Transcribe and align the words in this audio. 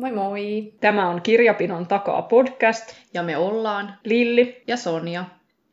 Moi 0.00 0.12
moi! 0.12 0.72
Tämä 0.80 1.08
on 1.08 1.22
Kirjapinon 1.22 1.86
takaa 1.86 2.22
podcast. 2.22 2.84
Ja 3.14 3.22
me 3.22 3.36
ollaan 3.36 3.94
Lilli 4.04 4.62
ja 4.66 4.76
Sonja. 4.76 5.24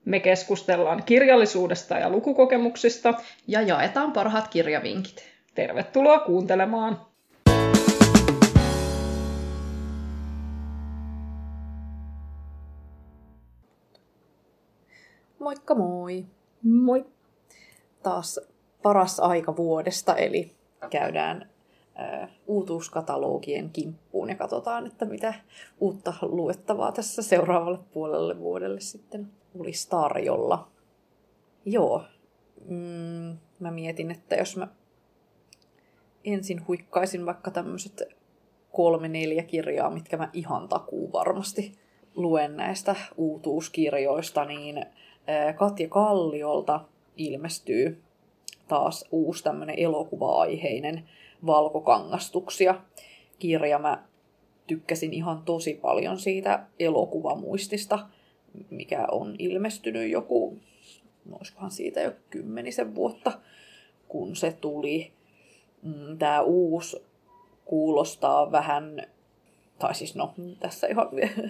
Me 0.05 0.19
keskustellaan 0.19 1.03
kirjallisuudesta 1.03 1.97
ja 1.97 2.09
lukukokemuksista. 2.09 3.13
Ja 3.47 3.61
jaetaan 3.61 4.11
parhaat 4.11 4.47
kirjavinkit. 4.47 5.23
Tervetuloa 5.55 6.19
kuuntelemaan! 6.19 7.01
Moikka 15.39 15.75
moi! 15.75 16.25
Moi! 16.63 17.05
Taas 18.03 18.39
paras 18.83 19.19
aika 19.19 19.55
vuodesta, 19.55 20.15
eli 20.15 20.51
käydään 20.89 21.49
uutuuskatalogien 22.47 23.69
kimppuun 23.69 24.29
ja 24.29 24.35
katsotaan, 24.35 24.87
että 24.87 25.05
mitä 25.05 25.33
uutta 25.79 26.13
luettavaa 26.21 26.91
tässä 26.91 27.21
seuraavalle 27.21 27.79
puolelle 27.93 28.39
vuodelle 28.39 28.79
sitten 28.79 29.31
olisi 29.59 29.89
tarjolla. 29.89 30.67
Joo, 31.65 32.03
mm, 32.65 33.37
mä 33.59 33.71
mietin, 33.71 34.11
että 34.11 34.35
jos 34.35 34.57
mä 34.57 34.67
ensin 36.25 36.67
huikkaisin 36.67 37.25
vaikka 37.25 37.51
tämmöiset 37.51 38.03
kolme 38.71 39.07
neljä 39.07 39.43
kirjaa, 39.43 39.89
mitkä 39.89 40.17
mä 40.17 40.29
ihan 40.33 40.67
takuu 40.67 41.13
varmasti 41.13 41.75
luen 42.15 42.57
näistä 42.57 42.95
uutuuskirjoista, 43.17 44.45
niin 44.45 44.85
Katja 45.55 45.87
Kalliolta 45.87 46.79
ilmestyy 47.17 48.03
taas 48.67 49.05
uusi 49.11 49.43
tämmöinen 49.43 49.79
elokuva-aiheinen 49.79 51.09
valkokangastuksia 51.45 52.81
kirja. 53.39 53.79
Mä 53.79 54.03
tykkäsin 54.67 55.13
ihan 55.13 55.41
tosi 55.45 55.73
paljon 55.73 56.19
siitä 56.19 56.65
elokuvamuistista, 56.79 57.99
mikä 58.69 59.07
on 59.11 59.35
ilmestynyt 59.39 60.11
joku, 60.11 60.57
olisikohan 61.31 61.71
siitä 61.71 62.01
jo 62.01 62.11
kymmenisen 62.29 62.95
vuotta, 62.95 63.39
kun 64.07 64.35
se 64.35 64.57
tuli. 64.61 65.11
Mm, 65.81 66.17
Tämä 66.17 66.41
uusi 66.41 66.97
kuulostaa 67.65 68.51
vähän, 68.51 69.07
tai 69.79 69.95
siis 69.95 70.15
no, 70.15 70.33
tässä 70.59 70.87
ihan 70.87 71.09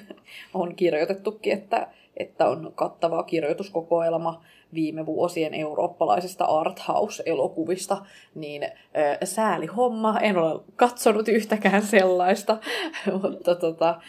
on 0.53 0.75
kirjoitettukin, 0.75 1.53
että, 1.53 1.87
että 2.17 2.47
on 2.47 2.71
kattava 2.75 3.23
kirjoituskokoelma 3.23 4.43
viime 4.73 5.05
vuosien 5.05 5.53
eurooppalaisista 5.53 6.45
arthouse-elokuvista, 6.45 8.05
niin 8.35 8.61
sääli 9.23 9.65
homma, 9.65 10.19
en 10.19 10.37
ole 10.37 10.61
katsonut 10.75 11.27
yhtäkään 11.27 11.81
sellaista, 11.81 12.57
mutta 13.21 13.55
tota, 13.55 14.01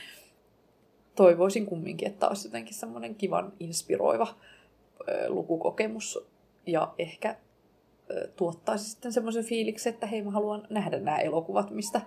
toivoisin 1.14 1.66
kumminkin, 1.66 2.08
että 2.08 2.28
olisi 2.28 2.48
jotenkin 2.48 2.74
semmoinen 2.74 3.14
kivan 3.14 3.52
inspiroiva 3.60 4.26
lukukokemus 5.28 6.28
ja 6.66 6.94
ehkä 6.98 7.36
tuottaisi 8.36 8.90
sitten 8.90 9.12
semmoisen 9.12 9.44
fiiliksen, 9.44 9.94
että 9.94 10.06
hei 10.06 10.22
mä 10.22 10.30
haluan 10.30 10.66
nähdä 10.70 10.98
nämä 10.98 11.18
elokuvat, 11.18 11.70
mistä 11.70 12.00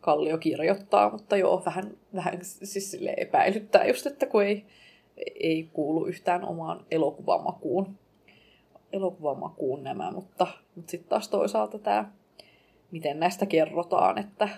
Kallio 0.00 0.38
kirjoittaa, 0.38 1.10
mutta 1.10 1.36
joo, 1.36 1.62
vähän, 1.66 1.96
vähän 2.14 2.38
siis 2.42 2.96
epäilyttää 3.16 3.86
just, 3.86 4.06
että 4.06 4.26
kun 4.26 4.42
ei, 4.42 4.66
ei 5.40 5.68
kuulu 5.72 6.06
yhtään 6.06 6.44
omaan 6.44 6.86
elokuvamakuun, 6.90 7.98
elokuvamakuun 8.92 9.84
nämä, 9.84 10.10
mutta, 10.10 10.46
mutta 10.74 10.90
sitten 10.90 11.08
taas 11.08 11.28
toisaalta 11.28 11.78
tämä, 11.78 12.12
miten 12.90 13.20
näistä 13.20 13.46
kerrotaan, 13.46 14.18
että 14.18 14.48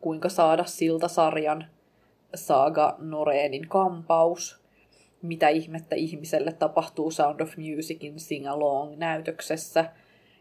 kuinka 0.00 0.28
saada 0.28 0.64
Silta-sarjan 0.64 1.66
Saga 2.34 2.96
Noreenin 2.98 3.68
kampaus, 3.68 4.62
mitä 5.22 5.48
ihmettä 5.48 5.96
ihmiselle 5.96 6.52
tapahtuu 6.52 7.10
Sound 7.10 7.40
of 7.40 7.52
Musicin 7.56 8.20
Sing 8.20 8.48
Along-näytöksessä, 8.48 9.84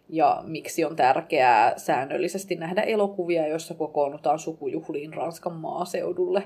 ja 0.09 0.43
miksi 0.47 0.85
on 0.85 0.95
tärkeää 0.95 1.73
säännöllisesti 1.77 2.55
nähdä 2.55 2.81
elokuvia, 2.81 3.47
joissa 3.47 3.73
kokoonnutaan 3.73 4.39
sukujuhliin 4.39 5.13
Ranskan 5.13 5.53
maaseudulle 5.53 6.43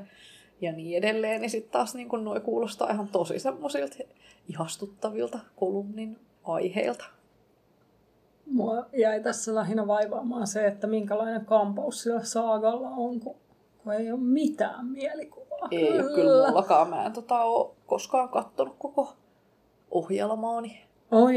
ja 0.62 0.72
niin 0.72 0.98
edelleen. 0.98 1.44
Ja 1.44 1.50
sitten 1.50 1.72
taas 1.72 1.96
niin 1.96 2.10
kun 2.10 2.24
noi 2.24 2.40
kuulostaa 2.40 2.92
ihan 2.92 3.08
tosi 3.08 3.40
semmoisilta 3.40 3.96
ihastuttavilta 4.50 5.40
kolumnin 5.56 6.20
aiheilta. 6.44 7.06
Mua 8.46 8.86
jäi 8.98 9.22
tässä 9.24 9.56
lähinnä 9.56 9.88
vaivaamaan 9.88 10.48
se, 10.48 10.68
että 10.68 10.88
minkälainen 10.88 11.46
kampaus 11.46 12.04
sillä 12.04 12.24
saagalla 12.24 12.90
on, 12.90 13.20
kun, 13.20 13.36
kun 13.84 13.94
ei 13.94 14.12
ole 14.12 14.20
mitään 14.20 14.86
mielikuvaa. 14.86 15.68
Ei 15.72 16.00
ole 16.00 16.16
kyllä 16.16 16.48
mullakaan. 16.48 16.90
Mä 16.90 17.06
en 17.06 17.14
tota, 17.14 17.44
ole 17.44 17.72
koskaan 17.86 18.30
kattonut 18.30 18.76
koko 18.80 19.14
ohjelmaani. 19.92 20.91
Oi, 21.12 21.34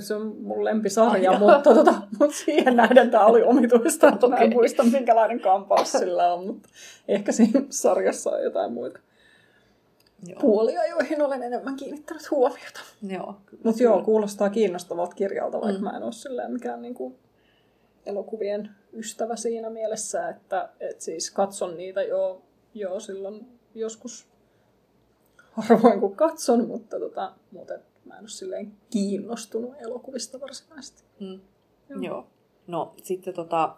se 0.00 0.14
on 0.14 0.36
mun 0.42 0.64
lempisarja, 0.64 1.30
Ai 1.30 1.38
mutta, 1.38 1.74
tota, 1.74 1.94
mutta 2.18 2.36
siihen 2.36 2.76
nähden 2.76 3.10
tämä 3.10 3.26
oli 3.26 3.42
omituista. 3.42 4.06
Okay. 4.06 4.28
Mä 4.28 4.36
en 4.36 4.52
muista, 4.52 4.82
minkälainen 4.82 5.40
kampaus 5.40 5.92
sillä 5.92 6.34
on, 6.34 6.46
mutta 6.46 6.68
ehkä 7.08 7.32
siinä 7.32 7.62
sarjassa 7.70 8.30
on 8.30 8.42
jotain 8.42 8.72
muita 8.72 8.98
joo. 10.28 10.40
puolia, 10.40 10.86
joihin 10.86 11.22
olen 11.22 11.42
enemmän 11.42 11.76
kiinnittänyt 11.76 12.30
huomiota. 12.30 12.80
Joo. 13.08 13.36
Mutta 13.64 13.82
joo, 13.82 14.02
kuulostaa 14.02 14.50
kiinnostavalta 14.50 15.14
kirjalta, 15.16 15.60
vaikka 15.60 15.78
mm. 15.78 15.84
mä 15.84 15.96
en 15.96 16.02
ole 16.02 16.12
silleen 16.12 16.52
mikään 16.52 16.82
niinku 16.82 17.16
elokuvien 18.06 18.70
ystävä 18.92 19.36
siinä 19.36 19.70
mielessä, 19.70 20.28
että 20.28 20.68
et 20.80 21.00
siis 21.00 21.30
katson 21.30 21.76
niitä 21.76 22.02
jo, 22.02 22.42
jo 22.74 23.00
silloin 23.00 23.46
joskus 23.74 24.26
harvoin 25.50 26.00
kun 26.00 26.16
katson, 26.16 26.66
mutta, 26.66 26.98
tota, 27.00 27.32
mutta 27.50 27.74
mä 28.06 28.14
en 28.14 28.20
ole 28.20 28.28
silleen 28.28 28.72
kiinnostunut 28.90 29.74
elokuvista 29.80 30.40
varsinaisesti. 30.40 31.02
Mm. 31.20 31.40
Joo. 31.88 32.00
Joo. 32.02 32.26
No 32.66 32.94
sitten 33.02 33.34
tota, 33.34 33.76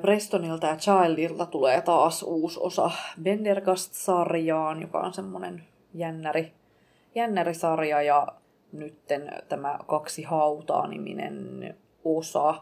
Prestonilta 0.00 0.66
ja 0.66 0.76
Childilta 0.76 1.46
tulee 1.46 1.80
taas 1.80 2.22
uusi 2.22 2.60
osa 2.62 2.90
Bendergast-sarjaan, 3.22 4.82
joka 4.82 5.00
on 5.00 5.14
semmoinen 5.14 5.64
jännäri, 5.94 6.52
jännärisarja 7.14 8.02
ja 8.02 8.26
nytten 8.72 9.32
tämä 9.48 9.78
Kaksi 9.86 10.22
hautaa-niminen 10.22 11.76
osa 12.04 12.54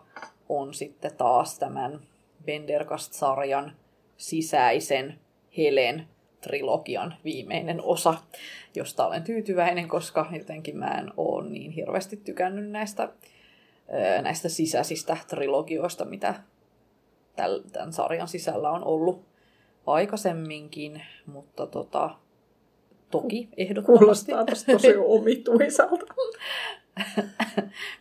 on 0.48 0.74
sitten 0.74 1.16
taas 1.16 1.58
tämän 1.58 2.00
Bendergast-sarjan 2.44 3.72
sisäisen 4.16 5.18
Helen 5.56 6.08
trilogian 6.40 7.14
viimeinen 7.24 7.82
osa, 7.82 8.14
josta 8.74 9.06
olen 9.06 9.22
tyytyväinen, 9.22 9.88
koska 9.88 10.26
jotenkin 10.38 10.76
mä 10.76 10.98
en 10.98 11.12
ole 11.16 11.48
niin 11.50 11.70
hirveästi 11.70 12.16
tykännyt 12.16 12.70
näistä, 12.70 13.08
näistä 14.22 14.48
sisäisistä 14.48 15.16
trilogioista, 15.28 16.04
mitä 16.04 16.34
tämän 17.72 17.92
sarjan 17.92 18.28
sisällä 18.28 18.70
on 18.70 18.84
ollut 18.84 19.24
aikaisemminkin, 19.86 21.02
mutta 21.26 21.66
tota, 21.66 22.10
toki 23.10 23.48
ehdottomasti. 23.56 24.32
Kuulostaa 24.32 24.44
tosi 24.72 24.96
omituisalta. 25.18 26.14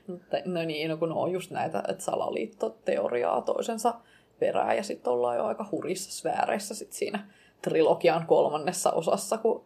mutta, 0.08 0.38
no 0.46 0.64
niin, 0.64 0.90
no 0.90 0.98
kun 0.98 1.12
on 1.12 1.32
just 1.32 1.52
näitä, 1.52 1.84
että 1.88 2.04
salaliittoteoriaa 2.04 3.42
toisensa 3.42 3.94
perään 4.40 4.78
ja 4.78 4.84
sitten 4.84 5.14
ollaan 5.14 5.38
jo 5.38 5.46
aika 5.46 5.68
hurissa 5.72 6.12
sfääreissä 6.12 6.76
sit 6.76 6.94
siinä 6.94 7.28
trilogian 7.66 8.28
kolmannessa 8.28 8.92
osassa, 8.92 9.38
kun 9.38 9.66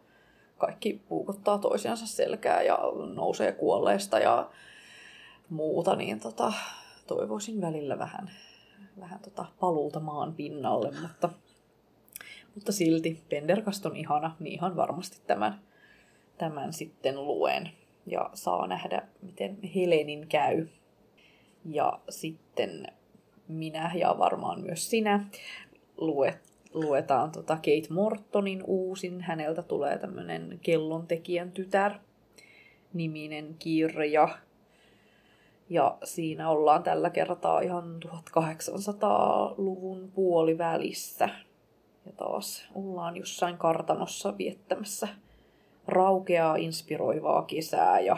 kaikki 0.58 1.00
puukottaa 1.08 1.58
toisiansa 1.58 2.06
selkää 2.06 2.62
ja 2.62 2.78
nousee 3.14 3.52
kuolleista 3.52 4.18
ja 4.18 4.50
muuta, 5.48 5.96
niin 5.96 6.20
tota, 6.20 6.52
toivoisin 7.06 7.60
välillä 7.60 7.98
vähän, 7.98 8.30
vähän 9.00 9.20
tota 9.20 9.44
paluuta 9.60 10.00
maan 10.00 10.34
pinnalle, 10.34 10.90
mutta, 11.02 11.28
mutta 12.54 12.72
silti 12.72 13.22
Pendergast 13.28 13.86
on 13.86 13.96
ihana, 13.96 14.36
niin 14.40 14.52
ihan 14.52 14.76
varmasti 14.76 15.18
tämän, 15.26 15.60
tämän 16.38 16.72
sitten 16.72 17.24
luen 17.24 17.70
ja 18.06 18.30
saa 18.34 18.66
nähdä, 18.66 19.08
miten 19.22 19.58
Helenin 19.74 20.28
käy. 20.28 20.66
Ja 21.64 22.00
sitten 22.08 22.86
minä 23.48 23.92
ja 23.94 24.18
varmaan 24.18 24.60
myös 24.60 24.90
sinä 24.90 25.24
luet 25.96 26.49
luetaan 26.74 27.32
tota 27.32 27.56
Kate 27.56 27.86
Mortonin 27.90 28.62
uusin. 28.66 29.20
Häneltä 29.20 29.62
tulee 29.62 29.98
tämmöinen 29.98 30.58
kellontekijän 30.62 31.52
tytär 31.52 31.92
niminen 32.92 33.56
kirja. 33.58 34.28
Ja 35.68 35.98
siinä 36.04 36.50
ollaan 36.50 36.82
tällä 36.82 37.10
kertaa 37.10 37.60
ihan 37.60 38.00
1800-luvun 38.06 40.10
puolivälissä. 40.14 41.28
Ja 42.06 42.12
taas 42.12 42.68
ollaan 42.74 43.16
jossain 43.16 43.58
kartanossa 43.58 44.38
viettämässä 44.38 45.08
raukeaa 45.86 46.56
inspiroivaa 46.56 47.42
kesää 47.42 48.00
ja 48.00 48.16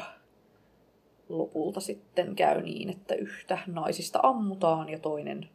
lopulta 1.29 1.81
sitten 1.81 2.37
käy 2.37 2.63
niin, 2.63 2.91
että 2.91 3.15
yhtä 3.15 3.59
naisista 3.67 4.21
ammutaan 4.23 4.89
ja 4.89 4.99
toinen 4.99 5.49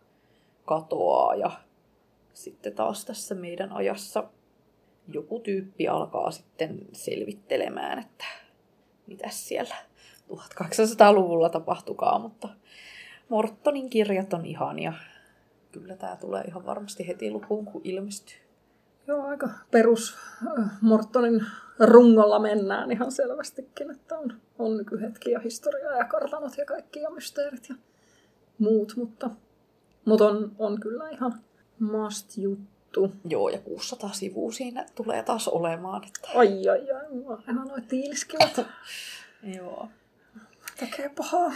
katoaa 0.65 1.35
ja 1.35 1.51
sitten 2.37 2.73
taas 2.73 3.05
tässä 3.05 3.35
meidän 3.35 3.71
ajassa 3.71 4.29
joku 5.07 5.39
tyyppi 5.39 5.87
alkaa 5.87 6.31
sitten 6.31 6.79
selvittelemään, 6.91 7.99
että 7.99 8.25
mitä 9.07 9.29
siellä 9.29 9.75
1800-luvulla 10.29 11.49
tapahtukaa, 11.49 12.19
mutta 12.19 12.49
Mortonin 13.29 13.89
kirjat 13.89 14.33
on 14.33 14.45
ihania. 14.45 14.93
Kyllä 15.71 15.95
tämä 15.95 16.15
tulee 16.15 16.43
ihan 16.43 16.65
varmasti 16.65 17.07
heti 17.07 17.31
lukuun, 17.31 17.65
kun 17.65 17.81
ilmestyy. 17.83 18.37
Joo, 19.07 19.27
aika 19.27 19.49
perus 19.71 20.15
äh, 20.59 20.69
Mortonin 20.81 21.45
rungolla 21.79 22.39
mennään 22.39 22.91
ihan 22.91 23.11
selvästikin, 23.11 23.91
että 23.91 24.17
on, 24.17 24.33
on 24.59 24.77
nykyhetki 24.77 25.31
ja 25.31 25.39
historia 25.39 25.97
ja 25.97 26.05
kartanot 26.05 26.57
ja 26.57 26.65
kaikki 26.65 27.01
ja 27.01 27.09
mysteerit 27.09 27.69
ja 27.69 27.75
muut, 28.57 28.93
mutta, 28.97 29.29
mutta 30.05 30.27
on, 30.27 30.51
on 30.59 30.79
kyllä 30.79 31.09
ihan 31.09 31.33
must 31.79 32.37
juttu. 32.37 33.11
Joo, 33.25 33.49
ja 33.49 33.59
600 33.59 34.13
sivua 34.13 34.51
siinä 34.51 34.85
tulee 34.95 35.23
taas 35.23 35.47
olemaan. 35.47 36.03
Että... 36.03 36.29
Ai, 36.35 36.69
ai, 36.69 36.91
ai, 36.91 37.11
mua 37.11 37.41
ihan 37.49 37.67
noin 37.67 37.87
tiiliskivät. 37.87 38.67
Joo. 39.57 39.87
Tekee 40.79 41.09
pahaa. 41.17 41.51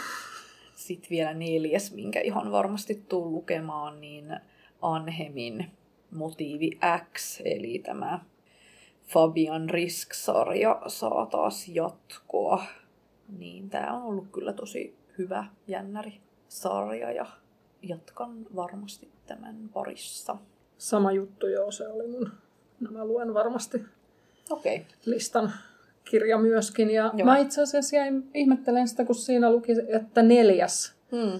Sitten 0.75 1.09
vielä 1.09 1.33
neljäs, 1.33 1.91
minkä 1.91 2.19
ihan 2.19 2.51
varmasti 2.51 3.05
tuu 3.09 3.31
lukemaan, 3.31 4.01
niin 4.01 4.39
Anhemin 4.81 5.71
motiivi 6.11 6.79
X, 7.13 7.41
eli 7.45 7.79
tämä 7.79 8.19
Fabian 9.07 9.69
Risk-sarja 9.69 10.81
saa 10.87 11.25
taas 11.25 11.67
jatkoa. 11.67 12.63
Niin 13.37 13.69
tämä 13.69 13.93
on 13.93 14.03
ollut 14.03 14.27
kyllä 14.31 14.53
tosi 14.53 14.97
hyvä 15.17 15.45
jännäri 15.67 16.21
sarja 16.47 17.11
ja 17.11 17.25
jatkan 17.81 18.45
varmasti 18.55 19.11
tämän 19.35 19.69
parissa. 19.73 20.37
Sama 20.77 21.11
juttu, 21.11 21.47
joo, 21.47 21.71
se 21.71 21.87
oli 21.87 22.07
mun. 22.07 22.31
No 22.79 22.91
mä 22.91 23.05
luen 23.05 23.33
varmasti. 23.33 23.85
Okay. 24.49 24.79
listan 25.05 25.53
kirja 26.05 26.37
myöskin. 26.37 26.91
Ja 26.91 27.11
joo. 27.17 27.25
mä 27.25 27.37
itse 27.37 27.61
asiassa 27.61 27.95
jäin 27.95 28.29
ihmettelen 28.33 28.87
sitä, 28.87 29.05
kun 29.05 29.15
siinä 29.15 29.51
luki, 29.51 29.71
että 29.87 30.21
neljäs 30.21 30.93
hmm. 31.11 31.39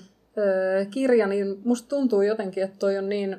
kirja, 0.91 1.27
niin 1.27 1.59
musta 1.63 1.89
tuntuu 1.89 2.21
jotenkin, 2.21 2.63
että 2.63 2.77
toi 2.79 2.97
on 2.97 3.09
niin, 3.09 3.37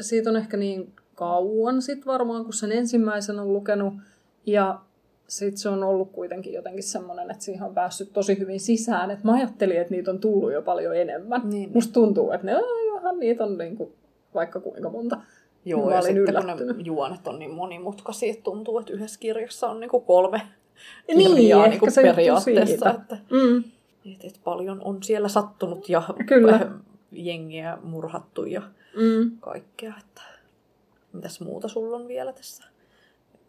siitä 0.00 0.30
on 0.30 0.36
ehkä 0.36 0.56
niin 0.56 0.92
kauan 1.14 1.82
sit 1.82 2.06
varmaan, 2.06 2.44
kun 2.44 2.52
sen 2.52 2.72
ensimmäisen 2.72 3.38
on 3.38 3.52
lukenut. 3.52 3.94
Ja 4.46 4.80
sitten 5.28 5.58
se 5.58 5.68
on 5.68 5.84
ollut 5.84 6.12
kuitenkin 6.12 6.52
jotenkin 6.52 6.82
semmoinen, 6.82 7.30
että 7.30 7.44
siihen 7.44 7.62
on 7.62 7.74
päässyt 7.74 8.12
tosi 8.12 8.38
hyvin 8.38 8.60
sisään. 8.60 9.10
Että 9.10 9.24
mä 9.24 9.34
ajattelin, 9.34 9.80
että 9.80 9.94
niitä 9.94 10.10
on 10.10 10.18
tullut 10.18 10.52
jo 10.52 10.62
paljon 10.62 10.96
enemmän. 10.96 11.42
Niin. 11.44 11.70
Musta 11.74 11.92
tuntuu, 11.92 12.30
että 12.30 12.46
ne, 12.46 12.52
johan 13.06 13.20
niitä 13.20 13.44
on 13.44 13.58
niin 13.58 13.76
kuin 13.76 13.92
vaikka 14.34 14.60
kuinka 14.60 14.90
monta. 14.90 15.18
Joo, 15.64 15.90
ja 15.90 16.02
sitten 16.02 16.18
yllättynyt. 16.18 16.66
kun 16.66 16.76
ne 16.76 16.82
juonet 16.84 17.26
on 17.26 17.38
niin 17.38 17.50
monimutkaisia, 17.50 18.30
että 18.30 18.42
tuntuu, 18.42 18.78
että 18.78 18.92
yhdessä 18.92 19.20
kirjassa 19.20 19.70
on 19.70 19.80
niin 19.80 19.90
kuin 19.90 20.04
kolme 20.04 20.42
niin, 21.08 21.36
kirjaa 21.36 21.66
niin, 21.66 21.80
kuin 21.80 21.92
periaatteessa. 21.94 22.90
Että, 22.90 23.18
mm. 23.30 23.58
että, 24.12 24.26
että 24.26 24.40
paljon 24.44 24.80
on 24.84 25.02
siellä 25.02 25.28
sattunut 25.28 25.88
ja 25.88 26.02
Kyllä. 26.26 26.70
jengiä 27.12 27.78
murhattu 27.82 28.44
ja 28.44 28.62
mm. 28.96 29.30
kaikkea. 29.40 29.94
Että, 30.00 30.22
mitäs 31.12 31.40
muuta 31.40 31.68
sulla 31.68 31.96
on 31.96 32.08
vielä 32.08 32.32
tässä? 32.32 32.64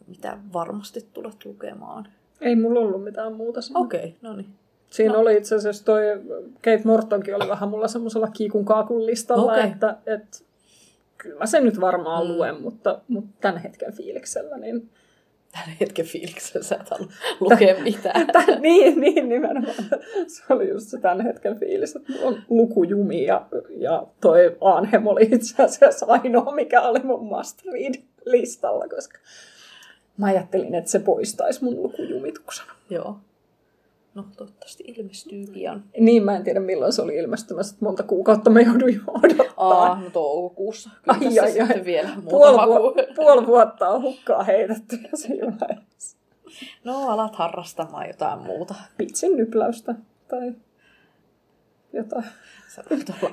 Mitä 0.08 0.38
varmasti 0.54 1.08
tulet 1.14 1.46
lukemaan? 1.46 2.08
Ei 2.42 2.56
mulla 2.56 2.80
ollut 2.80 3.04
mitään 3.04 3.34
muuta. 3.34 3.60
Okei, 3.76 4.00
okay, 4.00 4.12
no 4.22 4.36
niin. 4.36 4.50
Siinä 4.90 5.14
no. 5.14 5.20
oli 5.20 5.38
itse 5.38 5.56
asiassa 5.56 5.86
toi 5.86 6.02
Kate 6.56 6.82
Mortonkin 6.84 7.36
oli 7.36 7.50
vähän 7.50 7.70
mulla 7.70 7.88
semmoisella 7.88 8.28
kiikun 8.28 8.66
kaakun 8.66 9.06
listalla, 9.06 9.54
okay. 9.54 9.68
että, 9.68 9.98
että 10.06 10.38
kyllä 11.18 11.40
mä 11.40 11.46
sen 11.46 11.64
nyt 11.64 11.82
varmaan 11.82 12.28
mm. 12.28 12.34
luen, 12.34 12.62
mutta, 12.62 13.02
mutta 13.08 13.30
tämän 13.42 13.62
hetken 13.62 13.94
fiiliksellä 13.94 14.58
niin 14.58 14.90
tämän 15.52 15.78
hetken 15.80 16.06
fiiliksellä 16.06 16.64
sä 16.64 16.76
et 16.76 17.08
lukea 17.40 17.84
mitään. 17.84 18.28
Tän, 18.34 18.62
niin, 18.62 19.02
niin, 19.02 19.30
nimenomaan. 19.30 19.76
Se 20.28 20.44
oli 20.50 20.70
just 20.70 20.88
se 20.88 21.00
tämän 21.00 21.22
hetken 21.22 21.60
fiilis, 21.60 21.96
että 21.96 22.14
on 22.24 22.42
lukujumi 22.50 23.26
ja, 23.26 23.48
ja 23.78 24.08
toi 24.22 24.58
Anhem 24.62 25.08
oli 25.08 25.30
itse 25.32 25.64
asiassa 25.64 26.06
ainoa, 26.10 26.56
mikä 26.56 26.82
oli 26.82 27.00
mun 27.00 27.26
must 27.26 27.66
read 27.66 27.96
listalla, 28.26 28.88
koska 28.88 29.20
mä 30.18 30.26
ajattelin, 30.26 30.76
että 30.76 30.92
se 30.92 31.00
poistaisi 31.00 31.64
mun 31.64 31.84
lukujumituksen. 31.84 32.66
Joo. 32.90 33.20
No, 34.18 34.26
toivottavasti 34.38 34.84
ilmestyy 34.88 35.46
pian. 35.54 35.84
Niin, 36.00 36.24
mä 36.24 36.36
en 36.36 36.44
tiedä 36.44 36.60
milloin 36.60 36.94
se 36.94 37.02
oli 37.02 37.16
ilmestymässä. 37.16 37.76
Monta 37.80 38.04
kuukautta 38.04 38.50
me 38.50 38.62
jouduin 38.62 38.96
jo 38.96 39.02
odottaa. 39.14 39.84
Aa, 39.84 40.02
no 40.02 40.10
toukokuussa. 40.10 40.90
Kyllä 41.04 41.18
ai, 41.18 41.40
ai, 41.40 41.60
ai. 41.60 41.86
vielä 41.86 42.10
puoli, 42.30 42.58
vu- 42.58 43.16
puoli 43.16 43.48
vuotta 43.48 43.90
on 43.90 44.02
hukkaa 44.02 44.44
heitetty 44.44 44.96
ja 44.96 45.10
se 45.18 45.28
No, 46.84 47.10
alat 47.10 47.36
harrastamaan 47.36 48.08
jotain 48.08 48.40
muuta. 48.40 48.76
Pitsin 48.98 49.38
nypläystä 49.38 49.96
tai 50.28 50.54
jotain 51.94 52.26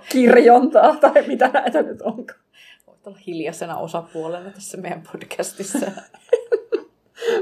kirjontaa 0.09 0.97
tai 0.97 1.27
mitä 1.27 1.49
näitä 1.49 1.83
nyt 1.83 2.03
onkaan. 2.03 2.41
Voit 2.87 3.07
olla 3.07 3.19
hiljaisena 3.27 3.77
osapuolena 3.77 4.51
tässä 4.51 4.77
meidän 4.77 5.03
podcastissa. 5.13 5.87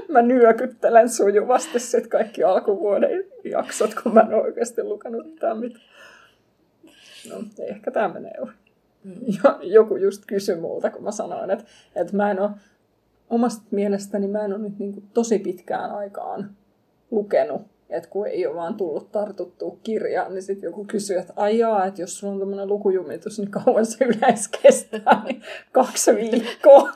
mä 0.08 0.22
nyökyttelen 0.22 1.08
sujuvasti 1.08 1.78
sit 1.78 2.06
kaikki 2.06 2.44
alkuvuoden 2.44 3.24
jaksot, 3.44 3.94
kun 4.02 4.14
mä 4.14 4.20
en 4.20 4.34
oikeasti 4.34 4.82
lukenut 4.82 5.26
mitään 5.26 5.58
mitään. 5.58 5.84
No, 7.30 7.36
ehkä 7.68 7.90
tämä 7.90 8.08
menee. 8.08 8.34
Mm. 9.04 9.14
joku 9.62 9.96
just 9.96 10.22
kysyi 10.26 10.56
multa, 10.56 10.90
kun 10.90 11.04
mä 11.04 11.10
sanoin, 11.10 11.50
että, 11.50 11.64
että 11.96 12.16
mä 12.16 12.30
en 12.30 12.40
ole, 12.40 12.50
omasta 13.30 13.62
mielestäni 13.70 14.28
mä 14.28 14.44
en 14.44 14.52
ole 14.52 14.62
nyt 14.62 14.78
niin 14.78 15.02
tosi 15.14 15.38
pitkään 15.38 15.90
aikaan 15.90 16.50
lukenut 17.10 17.62
että 17.92 18.08
kun 18.08 18.26
ei 18.26 18.46
ole 18.46 18.56
vaan 18.56 18.74
tullut 18.74 19.12
tartuttua 19.12 19.76
kirjaan, 19.82 20.34
niin 20.34 20.42
sitten 20.42 20.68
joku 20.68 20.84
kysyy, 20.84 21.18
että 21.18 21.32
ajaa, 21.36 21.84
että 21.84 22.02
jos 22.02 22.18
sulla 22.18 22.32
on 22.32 22.38
tämmöinen 22.38 22.68
lukujumitus, 22.68 23.38
niin 23.38 23.50
kauan 23.50 23.86
se 23.86 24.04
yleensä 24.04 24.50
kestää, 24.62 25.22
niin 25.24 25.42
kaksi 25.72 26.14
viikkoa. 26.14 26.92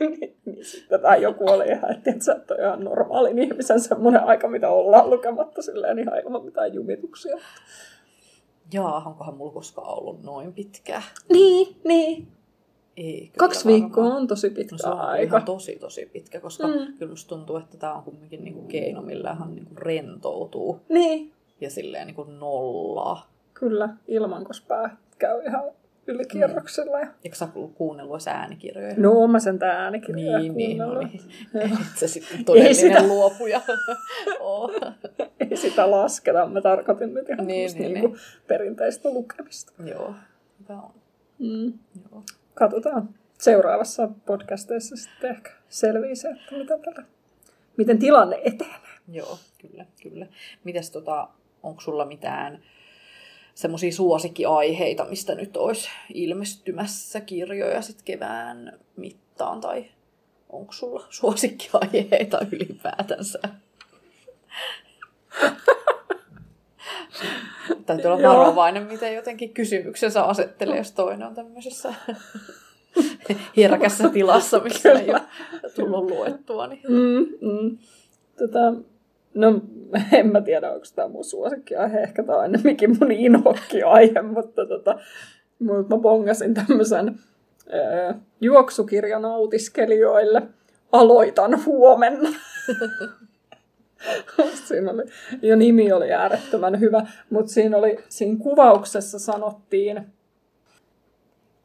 niin 0.44 0.64
sitten 0.64 1.00
tai 1.00 1.22
joku 1.22 1.50
oli 1.50 1.66
ihan, 1.66 1.92
että 1.92 2.24
se 2.24 2.32
on 2.32 2.60
ihan 2.60 2.84
normaalin 2.84 3.38
ihmisen 3.38 3.80
semmoinen 3.80 4.24
aika, 4.24 4.48
mitä 4.48 4.68
ollaan 4.68 5.10
lukematta 5.10 5.62
silleen 5.62 5.98
ihan 5.98 6.18
ilman 6.18 6.44
mitään 6.44 6.74
jumituksia. 6.74 7.36
Jaa, 8.72 9.02
onkohan 9.06 9.36
mulla 9.36 9.52
koskaan 9.52 9.98
ollut 9.98 10.22
noin 10.22 10.52
pitkä? 10.52 11.02
Niin, 11.32 11.76
niin. 11.84 12.28
Ei, 12.96 13.30
Kaksi 13.38 13.68
viikkoa 13.68 14.04
on 14.04 14.26
tosi 14.26 14.50
pitkä 14.50 14.74
no, 14.74 14.78
se 14.78 14.88
on 14.88 15.00
aika. 15.00 15.36
Ihan 15.36 15.44
tosi, 15.44 15.76
tosi 15.80 16.06
pitkä, 16.06 16.40
koska 16.40 16.66
mm. 16.66 16.92
kyllä 16.98 17.10
musta 17.12 17.28
tuntuu, 17.28 17.56
että 17.56 17.76
tämä 17.76 17.94
on 17.94 18.02
kumminkin 18.02 18.44
niinku 18.44 18.62
keino, 18.62 19.02
millä 19.02 19.34
hän 19.34 19.54
niinku 19.54 19.74
rentoutuu. 19.76 20.80
Niin. 20.88 21.32
Ja 21.60 21.70
silleen 21.70 22.06
niinku 22.06 22.24
nollaa. 22.24 23.30
Kyllä, 23.54 23.88
ilman, 24.08 24.44
koska 24.44 24.66
pää 24.68 24.96
käy 25.18 25.42
ihan 25.42 25.64
ylikierroksella. 26.10 26.98
Mm. 26.98 27.10
Eikö 27.24 27.36
sä 27.36 27.48
kuunnellut 27.74 28.26
äänikirjoja? 28.26 28.94
No, 28.96 29.26
mä 29.26 29.38
sen 29.38 29.58
tää 29.58 29.82
äänikirjoja 29.82 30.38
Niin, 30.38 30.56
niin, 30.56 30.78
no 30.78 30.98
niin. 30.98 31.20
Et 31.62 31.98
se 31.98 32.08
sitten 32.08 32.44
todellinen 32.44 32.74
sitä... 32.74 33.02
luopuja 33.02 33.60
oh. 34.40 34.70
Ei 35.40 35.56
sitä 35.56 35.90
lasketa, 35.90 36.46
mä 36.46 36.60
tarkoitin 36.60 37.14
nyt 37.14 37.28
ihan 37.28 37.46
niin, 37.46 37.70
niin, 37.72 37.94
niin. 37.94 38.04
Niin 38.04 38.16
perinteistä 38.46 39.10
lukemista. 39.10 39.72
Joo, 39.84 40.14
hyvä 40.60 40.80
on. 40.80 40.92
Mm. 41.38 41.72
Joo. 42.10 42.22
Katsotaan. 42.54 43.08
Seuraavassa 43.38 44.08
podcasteissa 44.26 44.96
sitten 44.96 45.30
ehkä 45.30 45.50
selvii 45.68 46.16
se, 46.16 46.28
että 46.28 46.56
mitä 46.56 46.78
tällä, 46.78 47.02
miten 47.76 47.98
tilanne 47.98 48.40
etenee. 48.44 48.74
Joo, 49.08 49.38
kyllä, 49.58 49.86
kyllä. 50.02 50.26
Mites 50.64 50.90
tota, 50.90 51.28
onko 51.62 51.80
sulla 51.80 52.04
mitään 52.04 52.60
semmoisia 53.54 53.92
suosikkiaiheita, 53.92 55.04
mistä 55.04 55.34
nyt 55.34 55.56
olisi 55.56 55.88
ilmestymässä 56.14 57.20
kirjoja 57.20 57.82
sit 57.82 58.02
kevään 58.02 58.78
mittaan, 58.96 59.60
tai 59.60 59.84
onko 60.48 60.72
sulla 60.72 61.06
suosikkiaiheita 61.10 62.38
ylipäätänsä? 62.52 63.38
Täytyy 67.86 68.10
olla 68.10 68.28
varovainen, 68.28 68.86
miten 68.86 69.14
jotenkin 69.14 69.54
kysymyksensä 69.54 70.22
asettelee, 70.22 70.76
jos 70.78 70.92
toinen 70.92 71.28
on 71.28 71.34
tämmöisessä 71.34 71.94
herkässä 73.56 74.08
tilassa, 74.08 74.60
missä 74.60 74.92
ei 74.92 75.10
ole 75.10 75.22
tullut 75.74 76.10
luettua. 76.10 76.66
Niin... 76.66 76.82
Mm, 76.88 77.48
mm. 77.48 77.78
Tota, 78.38 78.89
No, 79.34 79.60
en 80.12 80.32
mä 80.32 80.40
tiedä, 80.40 80.72
onko 80.72 80.86
tämä 80.94 81.08
mun 81.08 81.24
suosikkiaihe. 81.24 82.00
Ehkä 82.00 82.22
tämä 82.22 82.38
on 82.38 82.44
enemmänkin 82.44 82.98
mun 83.00 83.12
inhokkiaihe, 83.12 84.22
mutta 84.22 84.66
tota, 84.66 84.98
mä 85.58 85.98
bongasin 85.98 86.54
tämmöisen 86.54 87.18
juoksukirjan 88.40 89.24
autiskelijoille. 89.24 90.42
Aloitan 90.92 91.64
huomenna. 91.66 92.28
siinä 94.68 94.90
oli, 94.90 95.02
jo 95.42 95.56
nimi 95.56 95.92
oli 95.92 96.12
äärettömän 96.12 96.80
hyvä, 96.80 97.06
mutta 97.30 97.52
siinä, 97.52 97.76
oli, 97.76 97.98
siinä 98.08 98.38
kuvauksessa 98.38 99.18
sanottiin, 99.18 100.06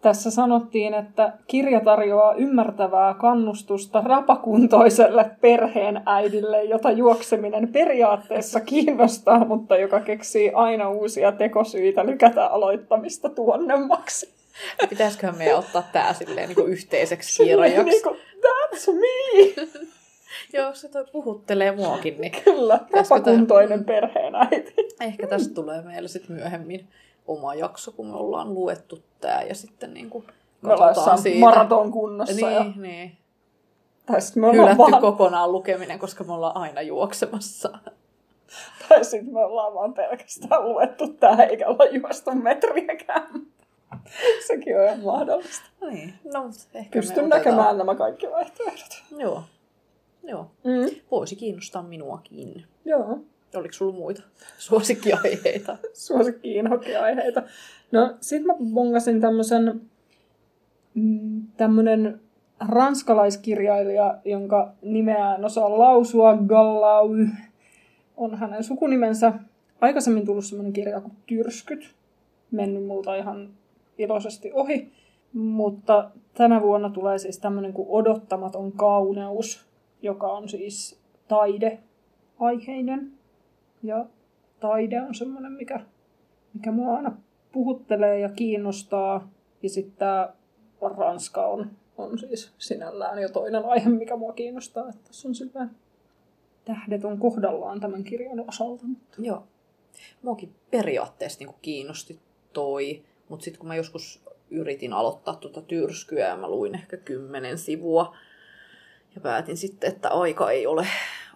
Tässä 0.05 0.31
sanottiin, 0.31 0.93
että 0.93 1.33
kirja 1.47 1.79
tarjoaa 1.79 2.33
ymmärtävää 2.33 3.13
kannustusta 3.13 4.01
rapakuntoiselle 4.01 5.31
perheen 5.41 6.01
äidille, 6.05 6.63
jota 6.63 6.91
juokseminen 6.91 7.67
periaatteessa 7.67 8.59
kiinnostaa, 8.61 9.45
mutta 9.45 9.77
joka 9.77 9.99
keksii 9.99 10.51
aina 10.53 10.89
uusia 10.89 11.31
tekosyitä 11.31 12.05
lykätä 12.05 12.47
aloittamista 12.47 13.29
tuonnemmaksi. 13.29 14.33
Pitäisiköhän 14.89 15.37
meidän 15.37 15.59
ottaa 15.59 15.83
tää 15.93 16.13
silleen 16.13 16.47
niin 16.47 16.55
kuin 16.55 16.71
yhteiseksi 16.71 17.43
kirjaksi? 17.43 17.83
niin 17.83 18.03
kuin, 18.03 18.17
that's 18.41 18.93
me! 18.93 19.67
Joo, 20.53 20.73
se 20.73 20.89
toi 20.89 21.05
puhuttelee 21.11 21.71
muakin, 21.71 22.21
niin 22.21 22.31
Kyllä, 22.43 22.79
rapakuntoinen 22.91 23.85
perheen 23.85 24.35
äiti. 24.35 24.73
ehkä 25.01 25.27
tästä 25.27 25.53
tulee 25.53 25.81
meille 25.81 26.07
sitten 26.07 26.35
myöhemmin 26.35 26.87
oma 27.27 27.55
jakso, 27.55 27.91
kun 27.91 28.07
me 28.07 28.15
ollaan 28.15 28.53
luettu 28.53 28.99
tää 29.21 29.43
ja 29.43 29.55
sitten 29.55 29.93
niin 29.93 30.09
kuin 30.09 30.25
ollaan 30.63 30.95
jossain 30.95 31.39
maraton 31.39 31.91
kunnossa. 31.91 32.35
Niin, 32.35 32.53
ja, 32.53 32.65
niin. 32.75 33.17
tai 34.05 34.21
sitten 34.21 34.41
me 34.41 34.47
ollaan 34.47 34.77
vaan, 34.77 35.01
kokonaan 35.01 35.51
lukeminen, 35.51 35.99
koska 35.99 36.23
me 36.23 36.33
ollaan 36.33 36.57
aina 36.57 36.81
juoksemassa. 36.81 37.69
tai 38.89 39.05
sitten 39.05 39.33
me 39.33 39.45
ollaan 39.45 39.73
vaan 39.73 39.93
pelkästään 39.93 40.63
luettu 40.63 41.07
tää 41.07 41.43
eikä 41.43 41.67
olla 41.67 41.85
juostu 41.85 42.31
metriäkään. 42.31 43.45
Sekin 44.47 44.79
on 44.79 44.85
ihan 44.85 44.99
mahdollista. 44.99 45.65
Niin, 45.89 46.13
no 46.33 46.49
ehkä 46.73 46.99
Pystyn 46.99 47.29
näkemään 47.29 47.77
nämä 47.77 47.95
kaikki 47.95 48.31
vaihtoehdot. 48.31 49.03
Joo. 49.17 49.43
Joo. 50.23 50.51
Mm. 50.63 50.95
Voisi 51.11 51.35
kiinnostaa 51.35 51.83
minuakin. 51.83 52.65
Joo, 52.85 53.19
Oliko 53.59 53.73
sulla 53.73 53.95
muita 53.95 54.23
suosikkiaiheita? 54.57 55.77
suosikki-inhokki-aiheita. 56.07 57.43
No, 57.91 58.15
sit 58.21 58.45
mä 58.45 58.53
bongasin 58.73 59.21
tämmösen 59.21 59.81
mm, 60.93 61.43
tämmönen 61.57 62.19
ranskalaiskirjailija, 62.59 64.17
jonka 64.25 64.73
nimeä 64.81 65.35
en 65.35 65.45
osaa 65.45 65.79
lausua, 65.79 66.37
Gallau 66.37 67.09
on 68.17 68.37
hänen 68.37 68.63
sukunimensä. 68.63 69.33
Aikaisemmin 69.81 70.25
tullut 70.25 70.45
semmoinen 70.45 70.73
kirja 70.73 71.01
kuin 71.01 71.13
Tyrskyt, 71.25 71.95
mennyt 72.51 72.85
multa 72.85 73.15
ihan 73.15 73.49
iloisesti 73.97 74.51
ohi. 74.53 74.91
Mutta 75.33 76.11
tänä 76.33 76.61
vuonna 76.61 76.89
tulee 76.89 77.17
siis 77.17 77.39
tämmöinen 77.39 77.73
kuin 77.73 77.87
Odottamaton 77.89 78.71
kauneus, 78.71 79.65
joka 80.01 80.27
on 80.27 80.49
siis 80.49 80.99
taideaiheinen. 81.27 83.11
Ja 83.85 84.05
taide 84.59 85.01
on 85.01 85.15
semmoinen, 85.15 85.51
mikä, 85.51 85.79
mikä 86.53 86.71
mua 86.71 86.95
aina 86.95 87.17
puhuttelee 87.51 88.19
ja 88.19 88.29
kiinnostaa. 88.29 89.29
Ja 89.63 89.69
sitten 89.69 89.97
tämä 89.97 90.33
Ranska 90.97 91.45
on, 91.45 91.71
on 91.97 92.19
siis 92.19 92.53
sinällään 92.57 93.21
jo 93.21 93.29
toinen 93.29 93.65
aihe, 93.65 93.89
mikä 93.89 94.15
mua 94.15 94.33
kiinnostaa. 94.33 94.89
Että 94.89 95.01
tässä 95.07 95.27
on 95.27 95.35
silleen 95.35 95.71
tähdet 96.65 97.05
on 97.05 97.19
kohdallaan 97.19 97.79
tämän 97.79 98.03
kirjan 98.03 98.43
osalta. 98.47 98.83
Mutta... 98.85 99.17
Joo. 99.19 99.43
Muakin 100.21 100.55
periaatteessa 100.71 101.39
niin 101.39 101.55
kiinnosti 101.61 102.19
toi, 102.53 103.03
mutta 103.29 103.43
sitten 103.43 103.59
kun 103.59 103.67
mä 103.67 103.75
joskus 103.75 104.21
yritin 104.49 104.93
aloittaa 104.93 105.35
tuota 105.35 105.61
tyrskyä 105.61 106.27
ja 106.27 106.37
mä 106.37 106.49
luin 106.49 106.75
ehkä 106.75 106.97
kymmenen 106.97 107.57
sivua 107.57 108.15
ja 109.15 109.21
päätin 109.21 109.57
sitten, 109.57 109.91
että 109.91 110.09
aika 110.09 110.51
ei 110.51 110.67
ole 110.67 110.87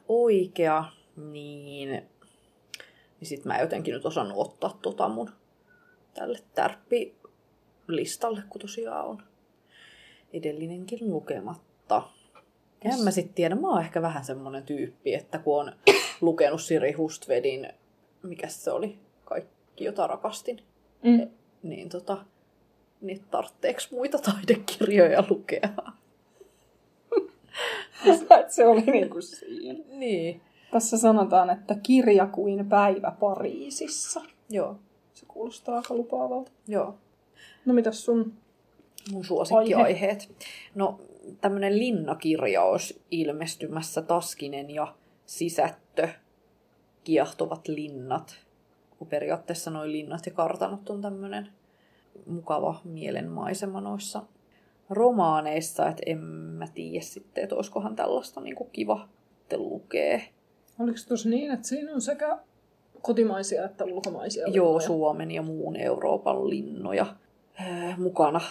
oikea, 0.08 0.86
niin, 1.16 2.04
niin 3.20 3.28
sitten 3.28 3.48
mä 3.48 3.56
en 3.56 3.62
jotenkin 3.62 3.94
nyt 3.94 4.06
osannut 4.06 4.38
ottaa 4.38 4.80
tota 4.82 5.10
mun 5.10 5.30
tälle 6.14 6.40
tärppilistalle, 6.56 8.44
kun 8.50 8.62
tosiaan 8.62 9.06
on 9.06 9.24
edellinenkin 10.34 11.10
lukematta. 11.10 12.04
En 12.82 13.00
mä 13.04 13.12
sitten 13.12 13.34
tiedä, 13.34 13.56
mä 13.56 13.70
oon 13.70 13.82
ehkä 13.82 14.02
vähän 14.02 14.26
semmonen 14.26 14.64
tyyppi, 14.64 15.14
että 15.14 15.40
kun 15.40 15.60
on 15.60 15.72
lukenut 16.22 16.62
Siri 16.62 16.92
Hustvedin, 16.92 17.68
mikä 18.24 18.48
se 18.48 18.72
oli, 18.72 19.00
kaikki 19.26 19.84
jota 19.84 20.08
rakastin, 20.08 20.62
Mm. 21.04 21.30
niin 21.64 21.90
tota, 21.90 22.18
niin 23.02 23.24
tarvitseeko 23.32 23.80
muita 23.92 24.18
taidekirjoja 24.18 25.24
lukea? 25.30 25.70
Se 28.48 28.68
oli 28.68 28.82
niin 28.82 29.10
kuin 29.10 29.24
siinä. 29.24 29.84
Niin. 29.88 30.42
Tässä 30.72 30.98
sanotaan, 30.98 31.50
että 31.50 31.76
kirja 31.84 32.28
kuin 32.28 32.70
päivä 32.70 33.12
Pariisissa. 33.20 34.22
Joo, 34.50 34.80
Se 35.14 35.26
kuulostaa 35.26 35.76
aika 35.76 35.94
lupaavalta. 35.94 36.52
joo. 36.68 36.96
No 37.66 37.74
mitäs 37.74 38.06
sun? 38.06 38.34
Mun 39.12 39.26
suosikkiaiheet. 39.26 40.30
No, 40.76 41.00
tämmönen 41.42 41.80
linnakirja 41.80 42.64
olisi 42.64 43.02
ilmestymässä 43.12 44.02
Taskinen 44.02 44.70
ja 44.70 44.96
Sisättö, 45.26 46.10
kiehtovat 47.04 47.68
linnat. 47.68 48.36
Kun 48.98 49.08
periaatteessa 49.08 49.72
noin 49.72 49.92
linnat 49.92 50.26
ja 50.26 50.32
kartanot 50.32 50.90
on 50.90 51.02
tämmönen 51.02 51.50
mukava 52.26 52.82
mielenmaisema 52.84 53.82
noissa 53.82 54.24
romaaneissa, 54.90 55.88
että 55.88 56.04
en 56.06 56.20
mä 56.28 56.68
tiedä 56.68 57.06
sitten, 57.06 57.44
että 57.44 57.56
olisikohan 57.56 57.96
tällaista 57.96 58.42
niin 58.42 58.56
kiva 58.72 59.08
sitten 59.50 59.70
lukee. 59.70 60.30
Oliko 60.80 60.98
tuossa 61.08 61.30
niin, 61.30 61.52
että 61.52 61.68
siinä 61.68 61.94
on 61.94 62.02
sekä 62.02 62.38
kotimaisia 63.02 63.66
että 63.66 63.86
ulkomaisia 63.86 64.48
Joo, 64.48 64.68
linnoja? 64.68 64.88
Suomen 64.88 65.32
ja 65.32 65.42
muun 65.42 65.76
Euroopan 65.76 66.50
linnoja. 66.50 67.16
Äh, 67.62 68.00
mukana 68.00 68.42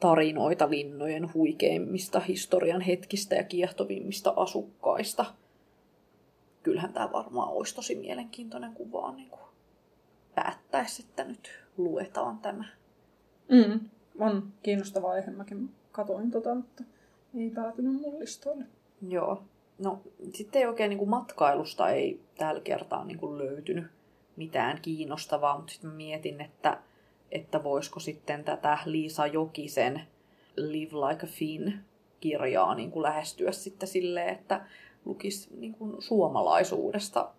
tarinoita 0.00 0.70
linnojen 0.70 1.34
huikeimmista 1.34 2.20
historian 2.20 2.80
hetkistä 2.80 3.34
ja 3.34 3.44
kiehtovimmista 3.44 4.32
asukkaista. 4.36 5.24
Kyllähän 6.62 6.92
tämä 6.92 7.12
varmaan 7.12 7.48
olisi 7.48 7.74
tosi 7.74 7.94
mielenkiintoinen, 7.94 8.72
kun 8.72 8.92
vaan 8.92 9.16
niin 9.16 9.30
kuin 9.30 9.48
päättäisi, 10.34 11.04
että 11.08 11.24
nyt 11.24 11.50
luetaan 11.76 12.38
tämä. 12.38 12.64
Mm, 13.48 13.80
on 14.18 14.52
kiinnostava 14.62 15.10
aihe. 15.10 15.30
Mäkin 15.30 15.70
katoin 15.92 16.30
tota, 16.30 16.54
mutta 16.54 16.84
ei 17.34 17.50
päätynyt 17.50 17.94
mun 17.94 18.18
listoille. 18.18 18.64
Joo. 19.08 19.42
No, 19.78 20.00
sitten 20.34 20.60
ei 20.60 20.66
oikein 20.66 20.88
niin 20.88 20.98
kuin 20.98 21.10
matkailusta 21.10 21.88
ei 21.88 22.20
tällä 22.38 22.60
kertaa 22.60 23.04
niin 23.04 23.18
kuin 23.18 23.38
löytynyt 23.38 23.86
mitään 24.36 24.78
kiinnostavaa, 24.82 25.56
mutta 25.56 25.72
sitten 25.72 25.90
mietin, 25.90 26.40
että, 26.40 26.82
että 27.30 27.64
voisiko 27.64 28.00
sitten 28.00 28.44
tätä 28.44 28.78
Liisa 28.84 29.26
Jokisen 29.26 30.00
Live 30.56 30.92
Like 30.92 31.26
a 31.26 31.28
Finn 31.28 31.72
kirjaa 32.20 32.74
niin 32.74 32.90
kuin 32.90 33.02
lähestyä 33.02 33.52
sitten 33.52 33.88
silleen, 33.88 34.28
että 34.28 34.66
lukisi 35.04 35.48
niin 35.56 35.74
kuin 35.74 36.02
suomalaisuudesta 36.02 37.30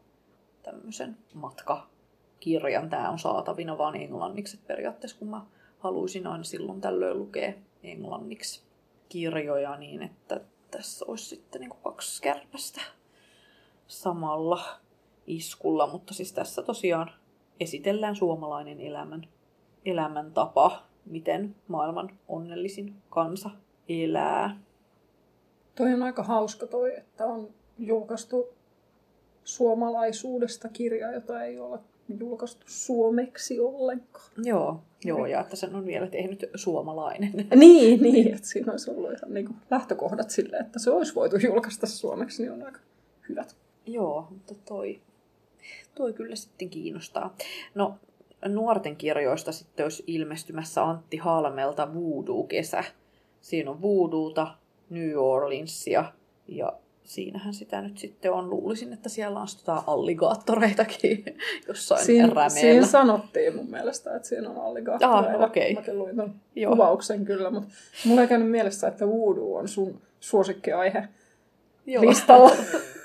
tämmöisen 0.63 1.17
matkakirjan. 1.33 2.89
Tämä 2.89 3.09
on 3.09 3.19
saatavina 3.19 3.77
vaan 3.77 3.95
englanniksi, 3.95 4.57
että 4.57 4.67
periaatteessa 4.67 5.19
kun 5.19 5.29
mä 5.29 5.45
haluaisin 5.79 6.27
aina 6.27 6.43
silloin 6.43 6.81
tällöin 6.81 7.19
lukea 7.19 7.53
englanniksi 7.83 8.63
kirjoja, 9.09 9.75
niin 9.75 10.01
että 10.01 10.41
tässä 10.71 11.05
olisi 11.07 11.25
sitten 11.25 11.61
niin 11.61 11.69
kuin 11.69 11.83
kaksi 11.83 12.21
kärpästä 12.21 12.81
samalla 13.87 14.61
iskulla, 15.27 15.87
mutta 15.87 16.13
siis 16.13 16.33
tässä 16.33 16.61
tosiaan 16.61 17.11
esitellään 17.59 18.15
suomalainen 18.15 18.79
elämän, 18.81 19.27
elämäntapa, 19.85 20.83
miten 21.05 21.55
maailman 21.67 22.19
onnellisin 22.27 22.95
kansa 23.09 23.49
elää. 23.89 24.59
Toi 25.75 25.93
on 25.93 26.03
aika 26.03 26.23
hauska 26.23 26.67
toi, 26.67 26.97
että 26.97 27.25
on 27.25 27.49
julkaistu 27.77 28.47
suomalaisuudesta 29.43 30.69
kirja, 30.69 31.11
jota 31.11 31.43
ei 31.43 31.59
ole 31.59 31.79
julkaistu 32.17 32.65
suomeksi 32.69 33.59
ollenkaan. 33.59 34.31
Joo, 34.43 34.83
joo, 35.05 35.25
ja 35.25 35.41
että 35.41 35.55
sen 35.55 35.75
on 35.75 35.85
vielä 35.85 36.07
tehnyt 36.07 36.45
suomalainen. 36.55 37.31
Niin, 37.55 38.01
niin, 38.01 38.27
että 38.35 38.47
siinä 38.47 38.71
olisi 38.71 38.91
ollut 38.91 39.11
ihan 39.11 39.33
niin 39.33 39.45
kuin 39.45 39.57
lähtökohdat 39.71 40.29
sille, 40.29 40.57
että 40.57 40.79
se 40.79 40.91
olisi 40.91 41.15
voitu 41.15 41.37
julkaista 41.37 41.87
suomeksi, 41.87 42.41
niin 42.41 42.51
on 42.51 42.63
aika 42.63 42.79
hyvät. 43.29 43.55
Joo, 43.85 44.27
mutta 44.29 44.53
toi, 44.67 45.01
toi 45.95 46.13
kyllä 46.13 46.35
sitten 46.35 46.69
kiinnostaa. 46.69 47.35
No, 47.75 47.95
nuorten 48.47 48.95
kirjoista 48.95 49.51
sitten 49.51 49.83
olisi 49.83 50.03
ilmestymässä 50.07 50.83
Antti 50.83 51.17
Halmelta 51.17 51.93
Voodoo-kesä. 51.93 52.83
Siinä 53.41 53.71
on 53.71 53.81
Voodoota, 53.81 54.55
New 54.89 55.17
Orleansia 55.17 56.13
ja 56.47 56.73
siinähän 57.09 57.53
sitä 57.53 57.81
nyt 57.81 57.97
sitten 57.97 58.31
on. 58.33 58.49
Luulisin, 58.49 58.93
että 58.93 59.09
siellä 59.09 59.39
on 59.39 59.47
sitä 59.47 59.73
alligaattoreitakin 59.87 61.25
jossain 61.67 62.05
Siin, 62.05 62.27
rämeellä. 62.29 62.49
siinä 62.49 62.85
sanottiin 62.85 63.55
mun 63.55 63.69
mielestä, 63.69 64.15
että 64.15 64.27
siinä 64.27 64.49
on 64.49 64.57
alligaattoreita. 64.57 65.37
Ah, 65.37 65.41
okei. 65.41 65.73
Mäkin 65.73 65.99
luin 65.99 66.15
ton 66.15 66.35
Joo. 66.55 66.71
kuvauksen 66.71 67.25
kyllä, 67.25 67.49
mutta 67.49 67.69
mulla 68.05 68.21
ei 68.21 68.27
käynyt 68.27 68.51
mielessä, 68.51 68.87
että 68.87 69.07
voodoo 69.07 69.55
on 69.57 69.67
sun 69.67 70.01
suosikkiaihe 70.19 71.07
Joo. 71.85 72.05
listalla. 72.05 72.51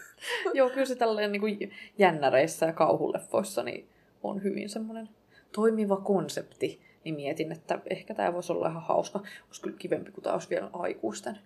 Joo, 0.54 0.70
kyllä 0.70 0.87
se 0.87 0.96
tälleen 0.96 1.32
niin 1.32 1.40
kuin 1.40 1.73
jännäreissä 1.99 2.66
ja 2.66 2.73
kauhuleffoissa 2.73 3.62
niin 3.62 3.88
on 4.23 4.42
hyvin 4.42 4.68
semmoinen 4.68 5.08
toimiva 5.52 5.96
konsepti. 5.96 6.80
niin 7.04 7.14
mietin, 7.14 7.52
että 7.52 7.78
ehkä 7.90 8.14
tämä 8.14 8.32
voisi 8.32 8.52
olla 8.52 8.68
ihan 8.68 8.82
hauska. 8.82 9.18
Olisi 9.46 9.61
kyllä 9.61 9.76
kivempi, 9.78 10.12
kun 10.12 10.23
tämä 10.23 10.34
olisi 10.34 10.50
vielä 10.50 10.70
aikuisten, 10.73 11.38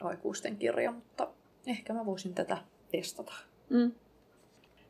aikuisten 0.00 0.56
kirja, 0.56 0.92
mutta 0.92 1.28
ehkä 1.66 1.92
mä 1.92 2.06
voisin 2.06 2.34
tätä 2.34 2.58
testata. 2.90 3.32
Mm. 3.70 3.92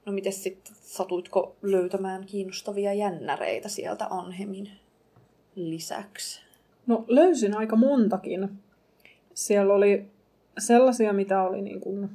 No 0.06 0.12
miten 0.12 0.32
sitten, 0.32 0.74
satuitko 0.80 1.56
löytämään 1.62 2.26
kiinnostavia 2.26 2.92
jännäreitä 2.92 3.68
sieltä 3.68 4.06
Anhemin 4.10 4.70
lisäksi? 5.54 6.40
No 6.86 7.04
löysin 7.08 7.56
aika 7.56 7.76
montakin. 7.76 8.58
Siellä 9.34 9.74
oli 9.74 10.06
sellaisia, 10.58 11.12
mitä 11.12 11.42
oli 11.42 11.62
niin 11.62 11.80
kuin 11.80 12.10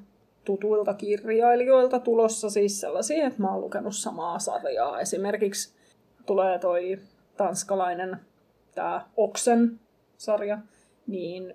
tutuilta 0.46 0.94
kirjailijoilta 0.94 2.00
tulossa, 2.00 2.50
siis 2.50 2.80
sellaisia, 2.80 3.28
että 3.28 3.42
mä 3.42 3.52
oon 3.52 3.62
lukenut 3.62 3.96
samaa 3.96 4.40
sarjaa. 4.40 5.00
Esimerkiksi 5.00 5.74
tulee 6.26 6.60
toi 6.60 7.00
tanskalainen 7.38 8.18
tämä 8.76 9.06
Oksen 9.18 9.80
sarja, 10.18 10.60
niin 11.08 11.54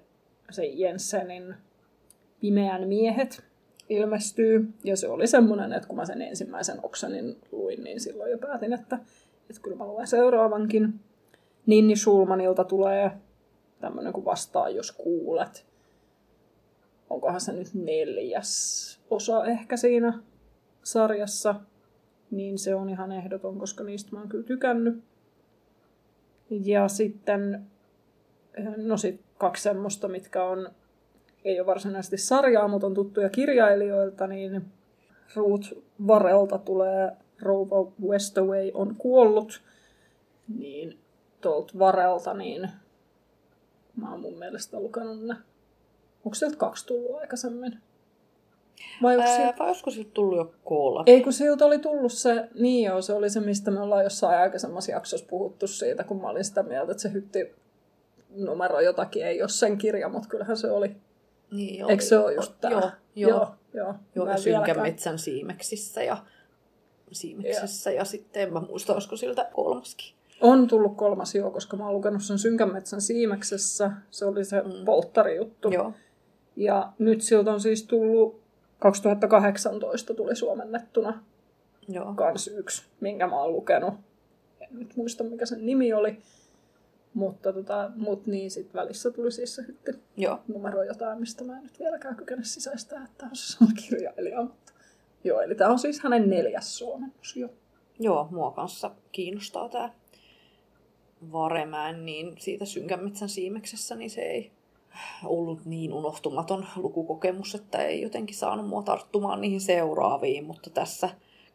se 0.51 0.65
Jensenin 0.65 1.55
Pimeän 2.41 2.89
miehet 2.89 3.45
ilmestyy. 3.89 4.69
Ja 4.85 4.97
se 4.97 5.09
oli 5.09 5.27
semmoinen, 5.27 5.73
että 5.73 5.89
kun 5.89 5.97
mä 5.97 6.05
sen 6.05 6.23
ensimmäisen 6.23 6.79
Oksenin 6.83 7.37
luin, 7.53 7.85
niin 7.85 8.01
silloin 8.01 8.31
jo 8.31 8.39
päätin, 8.39 8.73
että, 8.73 8.99
että 9.51 9.63
kyllä 9.63 9.77
mä 9.77 9.87
luen 9.87 10.07
seuraavankin. 10.07 11.01
Ninni 11.67 11.97
Schulmanilta 11.97 12.65
tulee 12.65 13.11
tämmöinen 13.81 14.13
kuin 14.13 14.25
vastaa, 14.25 14.69
jos 14.69 14.93
kuulet. 14.93 15.67
Onkohan 17.11 17.41
se 17.41 17.53
nyt 17.53 17.75
neljäs 17.75 19.01
osa 19.11 19.45
ehkä 19.45 19.77
siinä 19.77 20.19
sarjassa. 20.83 21.55
Niin 22.31 22.59
se 22.59 22.75
on 22.75 22.91
ihan 22.91 23.13
ehdoton, 23.13 23.59
koska 23.59 23.85
niistä 23.85 24.11
mä 24.13 24.19
oon 24.19 24.29
kyllä 24.29 24.45
tykännyt. 24.45 25.05
Ja 26.51 26.89
sitten, 26.89 27.67
no 28.77 28.97
sit 28.97 29.21
kaksi 29.39 29.63
semmoista, 29.63 30.09
mitkä 30.09 30.45
on, 30.45 30.71
ei 31.47 31.61
ole 31.61 31.67
varsinaisesti 31.67 32.17
sarjaa, 32.17 32.69
mutta 32.69 32.87
on 32.87 32.95
tuttuja 32.95 33.29
kirjailijoilta, 33.29 34.27
niin 34.27 34.65
Ruth 35.35 35.73
Varelta 36.07 36.59
tulee 36.59 37.13
Rouva 37.43 37.93
Westaway 38.09 38.71
on 38.75 38.97
kuollut. 38.99 39.63
Niin 40.59 40.99
tuolta 41.41 41.73
Varelta, 41.79 42.35
niin 42.35 42.71
mä 43.97 44.11
oon 44.11 44.21
mun 44.21 44.39
mielestä 44.39 44.81
lukenut 44.81 45.25
ne. 45.25 45.35
Onko 46.25 46.35
sieltä 46.35 46.57
kaksi 46.57 46.87
tullut 46.87 47.21
aikaisemmin? 47.21 47.79
Vai, 49.03 49.17
onko 49.17 49.29
sieltä... 49.37 49.59
vai 49.59 49.69
olisiko 49.69 49.91
siltä 49.91 50.11
tullut 50.15 50.39
jo 50.39 50.55
koolla? 50.65 51.03
Ei, 51.07 51.21
kun 51.21 51.33
siltä 51.33 51.65
oli 51.65 51.79
tullut 51.79 52.13
se, 52.13 52.49
niin 52.55 52.85
joo, 52.85 53.03
se 53.03 53.13
oli 53.13 53.31
se, 53.31 53.41
mistä 53.41 53.71
me 53.71 53.81
ollaan 53.81 54.05
jossain 54.05 54.39
aikaisemmassa 54.39 54.93
jaksossa 54.93 55.27
puhuttu 55.31 55.67
siitä, 55.67 56.05
kun 56.05 56.21
mä 56.23 56.29
olin 56.29 56.45
sitä 56.45 56.63
mieltä, 56.63 56.93
että 56.93 57.03
se 57.03 57.13
hytti 57.13 57.55
numero 58.31 58.81
jotakin, 58.81 59.27
ei 59.27 59.43
ole 59.43 59.49
sen 59.49 59.79
kirja, 59.79 60.09
mutta 60.09 60.29
kyllähän 60.29 60.57
se 60.57 60.71
oli. 60.71 60.97
Niin, 61.51 61.85
oli. 61.85 61.93
Eikö 61.93 62.05
se 62.05 62.19
ole 62.19 62.35
just 62.35 62.53
tämä? 62.61 62.75
Joo, 62.75 62.91
joo. 63.15 63.31
joo, 63.31 63.57
joo. 63.75 63.95
joo 64.15 64.29
ja 64.29 64.37
Synkän 64.37 64.81
metsän 64.81 65.19
siimeksissä 65.19 66.03
ja 66.03 66.17
siimeksessä 67.13 67.91
ja. 67.91 67.97
ja 67.97 68.05
sitten 68.05 68.43
en 68.43 68.53
mä 68.53 68.61
muista, 68.61 68.93
olisiko 68.93 69.17
siltä 69.17 69.49
kolmaskin. 69.53 70.17
On 70.41 70.67
tullut 70.67 70.97
kolmas 70.97 71.35
joo, 71.35 71.51
koska 71.51 71.77
mä 71.77 71.85
oon 71.85 71.95
lukenut 71.95 72.23
sen 72.23 72.39
Synkänmetsän 72.39 73.01
siimeksessä. 73.01 73.91
Se 74.11 74.25
oli 74.25 74.45
se 74.45 74.63
mm. 74.63 74.85
polttarijuttu. 74.85 75.71
Joo. 75.71 75.93
Ja 76.57 76.93
nyt 76.99 77.23
siltä 77.23 77.53
on 77.53 77.61
siis 77.61 77.83
tullut 77.87 78.41
2018 78.79 80.15
tuli 80.15 80.37
suomennettuna 80.37 81.25
Joo. 81.89 82.15
kans 82.15 82.49
yksi, 82.49 82.83
minkä 83.01 83.27
mä 83.27 83.43
oon 83.43 83.53
lukenut. 83.53 83.95
En 84.61 84.69
nyt 84.71 84.97
muista, 84.97 85.25
mikä 85.25 85.47
sen 85.47 85.67
nimi 85.67 85.93
oli. 85.93 86.19
Mutta 87.17 87.53
tota, 87.53 87.91
mut 87.97 88.27
niin 88.27 88.51
sit 88.51 88.75
välissä 88.75 89.11
tuli 89.11 89.33
siis 89.33 89.55
se 89.55 89.63
hytti 89.67 89.93
Joo. 90.17 90.39
numero 90.49 90.83
jotain, 90.83 91.21
mistä 91.21 91.45
mä 91.45 91.57
en 91.57 91.63
nyt 91.63 91.79
vieläkään 91.79 92.17
kykene 92.17 92.45
sisäistää, 92.45 93.05
että 93.05 93.27
on 93.27 93.37
se 93.37 93.53
sama 93.53 93.71
kirjailija. 93.81 94.43
Mutta... 94.43 94.73
Joo, 95.25 95.41
eli 95.41 95.55
tämä 95.55 95.71
on 95.71 95.79
siis 95.79 96.01
hänen 96.01 96.31
neljäs 96.31 96.79
suomennus 96.79 97.37
jo. 97.37 97.49
Joo, 97.99 98.29
mua 98.31 98.51
kanssa 98.51 98.91
kiinnostaa 99.13 99.69
tämä 99.69 99.91
Varemäen, 101.33 102.07
niin 102.07 102.35
siitä 102.39 102.65
Synkämetsän 102.65 103.29
siimeksessä, 103.29 103.95
niin 103.95 104.11
se 104.11 104.21
ei 104.21 104.53
ollut 105.25 105.65
niin 105.65 105.93
unohtumaton 105.93 106.67
lukukokemus, 106.77 107.55
että 107.55 107.79
ei 107.79 108.03
jotenkin 108.03 108.37
saanut 108.37 108.69
mua 108.69 108.83
tarttumaan 108.83 109.41
niihin 109.41 109.61
seuraaviin, 109.61 110.45
mutta 110.45 110.71
tässä 110.71 111.09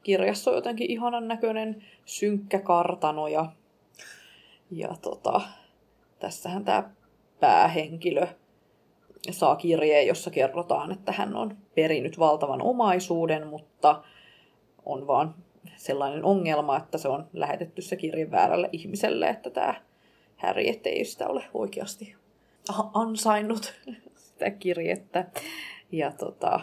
kirjassa 0.04 0.52
on 0.52 0.58
jotenkin 0.58 0.92
ihanan 0.92 1.28
näköinen 1.28 1.84
synkkä 2.06 2.60
kartano 2.60 3.28
ja, 3.28 3.52
ja 4.72 4.96
tota, 5.02 5.42
tässähän 6.20 6.66
tämä 6.66 6.90
päähenkilö 7.40 8.28
saa 9.32 9.56
kirjeen, 9.56 10.08
jossa 10.08 10.32
kerrotaan, 10.32 10.92
että 10.92 11.12
hän 11.12 11.36
on 11.36 11.58
perinyt 11.76 12.20
valtavan 12.20 12.62
omaisuuden, 12.62 13.48
mutta 13.48 14.04
on 14.86 15.08
vaan 15.08 15.36
sellainen 15.76 16.26
ongelma, 16.26 16.78
että 16.78 16.98
se 16.98 17.08
on 17.08 17.28
lähetetty 17.34 17.82
se 17.82 17.96
kirje 17.96 18.32
väärälle 18.32 18.70
ihmiselle, 18.72 19.30
että 19.30 19.50
tämä 19.50 19.74
Harry 20.38 20.64
ei 20.86 21.06
sitä 21.06 21.28
ole 21.28 21.44
oikeasti 21.54 22.16
ansainnut 22.94 23.74
sitä 24.16 24.50
kirjettä. 24.50 25.26
Ja 25.92 26.12
tota, 26.12 26.60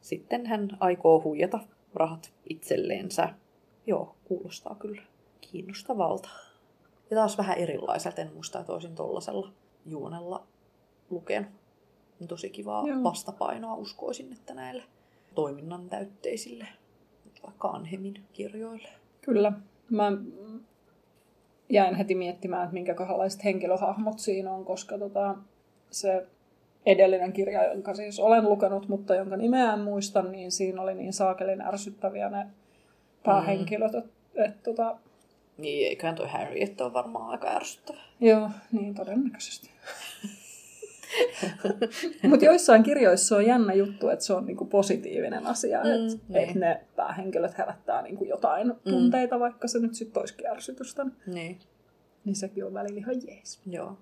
sitten 0.00 0.46
hän 0.46 0.68
aikoo 0.80 1.22
huijata 1.22 1.58
rahat 1.94 2.32
itselleensä. 2.50 3.28
Joo, 3.86 4.16
kuulostaa 4.24 4.74
kyllä 4.74 5.02
kiinnostavalta. 5.40 6.28
Ja 7.10 7.16
taas 7.16 7.38
vähän 7.38 7.58
erilaiselta, 7.58 8.20
en 8.20 8.32
muista, 8.34 8.60
että 8.60 8.72
olisin 8.72 8.94
tollasella 8.94 9.52
juonella 9.86 10.46
lukenut. 11.10 11.50
Tosi 12.28 12.50
kivaa 12.50 12.86
Joo. 12.86 13.02
vastapainoa 13.02 13.74
uskoisin, 13.74 14.32
että 14.32 14.54
näille 14.54 14.82
toiminnan 15.34 15.88
täytteisille, 15.88 16.66
vaikka 17.42 17.68
Anhemin 17.68 18.24
kirjoille. 18.32 18.88
Kyllä. 19.20 19.52
Mä 19.90 20.12
jäin 21.68 21.94
heti 21.94 22.14
miettimään, 22.14 22.62
että 22.64 22.74
minkä 22.74 22.94
kohdalaiset 22.94 23.44
henkilöhahmot 23.44 24.18
siinä 24.18 24.52
on, 24.52 24.64
koska 24.64 24.98
tota, 24.98 25.34
se 25.90 26.26
edellinen 26.86 27.32
kirja, 27.32 27.72
jonka 27.72 27.94
siis 27.94 28.20
olen 28.20 28.44
lukenut, 28.44 28.88
mutta 28.88 29.14
jonka 29.14 29.36
nimeä 29.36 29.72
en 29.72 29.80
muista, 29.80 30.22
niin 30.22 30.52
siinä 30.52 30.82
oli 30.82 30.94
niin 30.94 31.12
saakelin 31.12 31.60
ärsyttäviä 31.60 32.30
ne 32.30 32.46
päähenkilöt, 33.24 33.92
mm. 33.92 33.98
että 33.98 34.10
et, 34.34 34.62
tota... 34.62 34.96
Niin, 35.58 35.88
eiköhän 35.88 36.14
toi 36.14 36.28
Harry, 36.28 36.60
että 36.60 36.84
on 36.84 36.92
varmaan 36.92 37.30
aika 37.30 37.48
ärsyttävä. 37.48 37.98
Joo, 38.20 38.50
niin 38.72 38.94
todennäköisesti. 38.94 39.70
Mutta 42.28 42.44
joissain 42.44 42.82
kirjoissa 42.82 43.36
on 43.36 43.46
jännä 43.46 43.74
juttu, 43.74 44.08
että 44.08 44.24
se 44.24 44.32
on 44.32 44.46
niinku 44.46 44.64
positiivinen 44.64 45.46
asia, 45.46 45.80
mm, 45.84 45.90
että 45.90 46.18
niin. 46.28 46.48
et 46.48 46.54
ne 46.54 46.84
päähenkilöt 46.96 47.58
herättää 47.58 48.02
niinku 48.02 48.24
jotain 48.24 48.66
mm. 48.66 48.90
tunteita, 48.90 49.40
vaikka 49.40 49.68
se 49.68 49.78
nyt 49.78 49.94
sitten 49.94 50.20
olisikin 50.20 50.46
ärsytystä. 50.46 51.06
Niin. 51.26 51.58
Niin 52.24 52.36
sekin 52.36 52.64
on 52.64 52.74
välillä 52.74 52.98
ihan 52.98 53.16
jees. 53.26 53.60
Joo. 53.66 53.98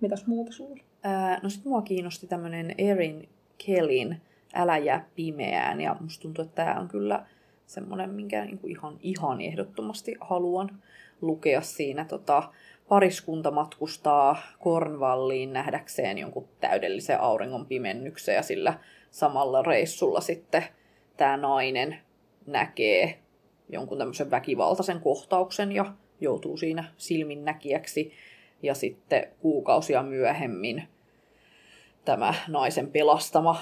Mitäs 0.00 0.26
muuta 0.26 0.52
sulla? 0.52 0.82
Ää, 1.02 1.40
no 1.42 1.48
sit 1.48 1.64
mua 1.64 1.82
kiinnosti 1.82 2.26
tämmönen 2.26 2.74
Erin 2.78 3.28
Kellin 3.66 4.20
Älä 4.54 4.78
jää 4.78 5.08
pimeään, 5.14 5.80
ja 5.80 5.96
musta 6.00 6.22
tuntuu, 6.22 6.44
että 6.44 6.64
tämä 6.64 6.80
on 6.80 6.88
kyllä 6.88 7.26
semmoinen, 7.72 8.10
minkä 8.10 8.44
niinku 8.44 8.66
ihan, 8.66 8.98
ihan 9.00 9.40
ehdottomasti 9.40 10.14
haluan 10.20 10.82
lukea 11.20 11.60
siinä 11.60 12.04
tota, 12.04 12.42
pariskunta 12.88 13.50
matkustaa 13.50 14.36
Kornvalliin 14.58 15.52
nähdäkseen 15.52 16.18
jonkun 16.18 16.48
täydellisen 16.60 17.20
auringon 17.20 17.66
pimennyksen 17.66 18.34
ja 18.34 18.42
sillä 18.42 18.78
samalla 19.10 19.62
reissulla 19.62 20.20
sitten 20.20 20.64
tämä 21.16 21.36
nainen 21.36 21.98
näkee 22.46 23.18
jonkun 23.68 23.98
tämmöisen 23.98 24.30
väkivaltaisen 24.30 25.00
kohtauksen 25.00 25.72
ja 25.72 25.92
joutuu 26.20 26.56
siinä 26.56 26.84
silminnäkijäksi. 26.96 28.12
Ja 28.62 28.74
sitten 28.74 29.28
kuukausia 29.40 30.02
myöhemmin 30.02 30.82
tämä 32.04 32.34
naisen 32.48 32.90
pelastama 32.90 33.60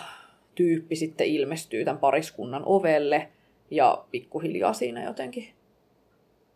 tyyppi 0.55 0.97
sitten 0.97 1.27
ilmestyy 1.27 1.85
tämän 1.85 1.99
pariskunnan 1.99 2.63
ovelle 2.65 3.29
ja 3.71 4.05
pikkuhiljaa 4.11 4.73
siinä 4.73 5.05
jotenkin 5.05 5.49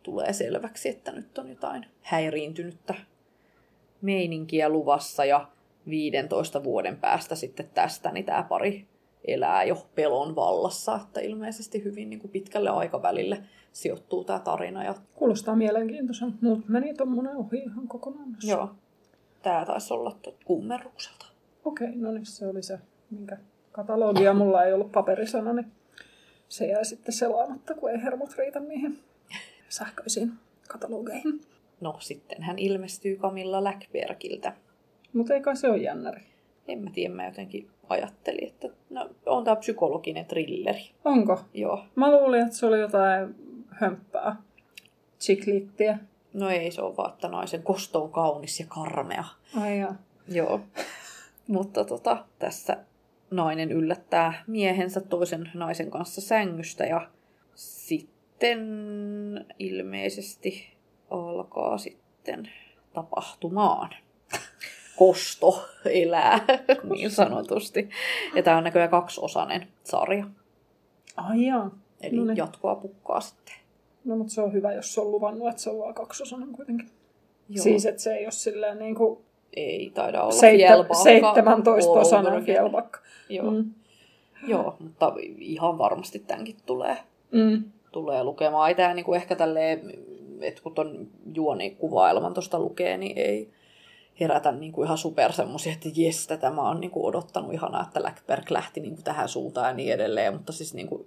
tulee 0.03 0.33
selväksi, 0.33 0.89
että 0.89 1.11
nyt 1.11 1.37
on 1.37 1.49
jotain 1.49 1.85
häiriintynyttä 2.01 2.95
meininkiä 4.01 4.69
luvassa 4.69 5.25
ja 5.25 5.47
15 5.89 6.63
vuoden 6.63 6.97
päästä 6.97 7.35
sitten 7.35 7.69
tästä, 7.73 8.11
niin 8.11 8.25
tämä 8.25 8.43
pari 8.43 8.87
elää 9.27 9.63
jo 9.63 9.87
pelon 9.95 10.35
vallassa, 10.35 10.95
että 10.95 11.19
ilmeisesti 11.21 11.83
hyvin 11.83 12.09
niin 12.09 12.19
kuin 12.19 12.31
pitkälle 12.31 12.69
aikavälille 12.69 13.43
sijoittuu 13.71 14.23
tämä 14.23 14.39
tarina. 14.39 14.83
Ja... 14.83 14.95
Kuulostaa 15.15 15.55
mielenkiintoisen, 15.55 16.33
mutta 16.41 16.65
meni 16.67 16.93
tuommoinen 16.93 17.35
ohi 17.35 17.57
ihan 17.57 17.87
kokonaan. 17.87 18.37
Joo, 18.43 18.69
tämä 19.41 19.65
taisi 19.65 19.93
olla 19.93 20.17
kummerukselta. 20.45 21.25
Okei, 21.65 21.89
okay, 21.89 22.01
no 22.01 22.11
niin 22.11 22.25
se 22.25 22.47
oli 22.47 22.63
se, 22.63 22.79
minkä 23.09 23.37
katalogia 23.71 24.33
mulla 24.33 24.63
ei 24.63 24.73
ollut 24.73 24.91
paperisana, 24.91 25.53
niin 25.53 25.71
se 26.49 26.67
jäi 26.67 26.85
sitten 26.85 27.13
selaamatta, 27.13 27.73
kun 27.73 27.91
ei 27.91 28.01
hermot 28.03 28.37
riitä 28.37 28.59
niihin 28.59 28.99
sähköisiin 29.69 30.31
katalogeihin. 30.67 31.41
no 31.81 31.95
sitten 31.99 32.43
hän 32.43 32.59
ilmestyy 32.59 33.15
Camilla 33.15 33.63
Läckbergiltä. 33.63 34.53
Mutta 35.13 35.33
ei 35.33 35.41
kai 35.41 35.55
se 35.57 35.69
ole 35.69 35.77
jännäri. 35.77 36.21
En 36.67 36.79
mä 36.79 36.89
tiedä, 36.93 37.13
mä 37.13 37.25
jotenkin 37.25 37.69
ajattelin, 37.89 38.47
että 38.47 38.67
no, 38.89 39.09
on 39.25 39.43
tämä 39.43 39.55
psykologinen 39.55 40.25
trilleri. 40.25 40.91
Onko? 41.05 41.41
Joo. 41.53 41.85
Mä 41.95 42.11
luulin, 42.11 42.41
että 42.41 42.55
se 42.55 42.65
oli 42.65 42.79
jotain 42.79 43.35
hömppää. 43.69 44.35
Chiklittiä. 45.19 45.97
No 46.33 46.49
ei, 46.49 46.71
se 46.71 46.81
on 46.81 46.97
vaan, 46.97 47.13
että 47.13 47.27
naisen 47.27 47.63
kosto 47.63 48.03
on 48.03 48.11
kaunis 48.11 48.59
ja 48.59 48.65
karmea. 48.69 49.23
Ai 49.61 49.79
joo. 49.79 49.93
Joo. 50.27 50.61
Mutta 51.47 51.85
tota, 51.85 52.25
tässä 52.39 52.77
nainen 53.35 53.71
yllättää 53.71 54.43
miehensä 54.47 55.01
toisen 55.01 55.51
naisen 55.53 55.91
kanssa 55.91 56.21
sängystä 56.21 56.85
ja 56.85 57.09
sitten 57.55 58.59
ilmeisesti 59.59 60.77
alkaa 61.09 61.77
sitten 61.77 62.49
tapahtumaan. 62.93 63.89
Kosto 64.95 65.65
elää, 65.85 66.39
niin 66.95 67.11
sanotusti. 67.11 67.89
Ja 68.35 68.43
tämä 68.43 68.57
on 68.57 68.63
näköjään 68.63 68.89
kaksiosainen 68.89 69.67
sarja. 69.83 70.25
Ai 71.15 71.47
joo. 71.47 71.71
Eli 72.01 72.17
No 72.17 72.25
niin. 72.25 72.37
jatkoa 72.37 72.75
pukkaa 72.75 73.21
sitten. 73.21 73.55
No 74.05 74.15
mutta 74.17 74.33
se 74.33 74.41
on 74.41 74.53
hyvä, 74.53 74.73
jos 74.73 74.93
se 74.93 75.01
on 75.01 75.11
luvannut, 75.11 75.49
että 75.49 75.61
se 75.61 75.69
on 75.69 75.79
vaan 75.79 75.93
kaksosainen 75.93 76.51
kuitenkin. 76.51 76.89
Joo. 77.49 77.63
Siis, 77.63 77.85
että 77.85 78.01
se 78.01 78.15
ei 78.15 78.25
ole 78.25 78.31
silleen 78.31 78.79
niin 78.79 78.95
kuin 78.95 79.19
ei 79.55 79.91
taida 79.93 80.21
olla 80.23 80.31
seittä, 80.31 80.65
Fjällbacka 80.67 81.03
17 81.03 81.89
all 81.89 81.97
over 81.97 82.01
osainen 82.01 82.31
again. 82.31 82.45
fjällbacka. 82.45 82.99
Joo. 83.29 83.51
Mm. 83.51 83.71
Joo, 84.47 84.75
mutta 84.79 85.13
ihan 85.37 85.77
varmasti 85.77 86.19
tämänkin 86.19 86.55
tulee, 86.65 86.97
Mm. 87.31 87.63
tulee 87.91 88.23
lukemaan. 88.23 88.69
Ei 88.69 88.75
tämä 88.75 88.93
niinku 88.93 89.13
ehkä 89.13 89.35
tälleen, 89.35 89.93
että 90.41 90.61
kun 90.63 90.73
ton 90.75 91.07
juonikuvailman 91.35 92.33
tuosta 92.33 92.59
lukee, 92.59 92.97
niin 92.97 93.17
ei 93.17 93.49
herätä 94.19 94.51
niinku 94.51 94.83
ihan 94.83 94.97
super 94.97 95.31
semmoisia, 95.31 95.73
että 95.73 95.89
jes, 95.95 96.27
tätä 96.27 96.51
mä 96.51 96.67
oon 96.67 96.79
niinku 96.79 97.05
odottanut 97.05 97.53
ihanaa, 97.53 97.81
että 97.83 98.03
Läckberg 98.03 98.51
lähti 98.51 98.79
niinku 98.79 99.01
tähän 99.03 99.29
suuntaan 99.29 99.67
ja 99.67 99.73
niin 99.73 99.93
edelleen. 99.93 100.33
Mutta 100.33 100.53
siis 100.53 100.73
niinku 100.73 101.05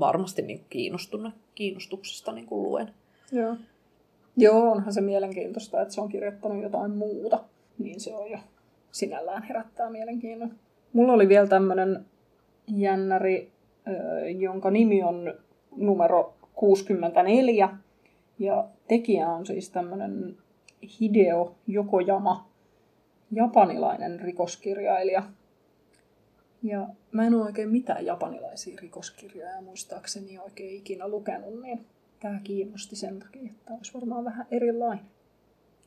varmasti 0.00 0.42
niinku 0.42 0.66
kiinnostunut, 0.70 1.34
kiinnostuksesta 1.54 2.32
niinku 2.32 2.62
luen. 2.62 2.90
Joo. 3.32 3.56
Joo, 4.36 4.70
onhan 4.70 4.92
se 4.92 5.00
mielenkiintoista, 5.00 5.82
että 5.82 5.94
se 5.94 6.00
on 6.00 6.08
kirjoittanut 6.08 6.62
jotain 6.62 6.90
muuta. 6.90 7.38
Niin 7.78 8.00
se 8.00 8.14
on 8.14 8.30
jo 8.30 8.38
sinällään 8.92 9.42
herättää 9.42 9.90
mielenkiinnon. 9.90 10.54
Mulla 10.92 11.12
oli 11.12 11.28
vielä 11.28 11.46
tämmönen 11.46 12.06
jännäri, 12.66 13.50
jonka 14.38 14.70
nimi 14.70 15.02
on 15.02 15.34
numero 15.76 16.34
64. 16.54 17.68
Ja 18.38 18.68
tekijä 18.88 19.28
on 19.28 19.46
siis 19.46 19.70
tämmönen 19.70 20.36
Hideo 21.00 21.54
Yokoyama, 21.68 22.48
japanilainen 23.32 24.20
rikoskirjailija. 24.20 25.22
Ja 26.62 26.88
mä 27.12 27.26
en 27.26 27.34
ole 27.34 27.44
oikein 27.44 27.70
mitään 27.70 28.06
japanilaisia 28.06 28.78
rikoskirjoja 28.82 29.62
muistaakseni 29.62 30.38
oikein 30.38 30.76
ikinä 30.76 31.08
lukenut, 31.08 31.62
niin 31.62 31.86
tämä 32.20 32.40
kiinnosti 32.44 32.96
sen 32.96 33.18
takia, 33.18 33.50
että 33.50 33.74
olisi 33.74 33.94
varmaan 33.94 34.24
vähän 34.24 34.46
erilainen. 34.50 35.04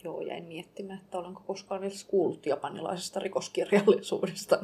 Joo, 0.05 0.21
jäin 0.21 0.43
miettimään, 0.43 0.99
että 0.99 1.17
olenko 1.17 1.41
koskaan 1.47 1.83
edes 1.83 2.03
kuullut 2.03 2.45
japanilaisesta 2.45 3.19
rikoskirjallisuudesta, 3.19 4.59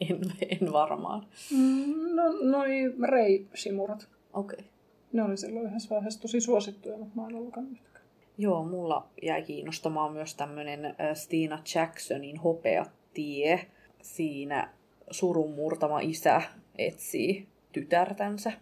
niin 0.00 0.20
en, 0.40 0.58
en 0.60 0.72
varmaan. 0.72 1.26
Mm, 1.50 2.14
no, 2.14 2.22
noi 2.42 2.68
Rei 3.10 3.46
Simurat. 3.54 4.08
Okei. 4.32 4.56
Okay. 4.58 4.70
Ne 5.12 5.22
oli 5.22 5.36
silloin 5.36 5.66
yhdessä 5.66 5.94
vaiheessa 5.94 6.20
tosi 6.20 6.40
suosittuja, 6.40 6.98
mutta 6.98 7.20
mä 7.20 7.26
en 7.26 7.36
lukenut 7.36 7.72
yhtäkään. 7.72 8.04
Joo, 8.38 8.64
mulla 8.64 9.06
jäi 9.22 9.42
kiinnostamaan 9.42 10.12
myös 10.12 10.34
tämmönen 10.34 10.84
äh, 10.84 10.94
Stina 11.14 11.58
Jacksonin 11.74 12.36
Hopeatie. 12.36 13.66
Siinä 14.02 14.70
surun 15.10 15.54
murtama 15.54 16.00
isä 16.00 16.42
etsii 16.78 17.46
tytärtänsä. 17.72 18.52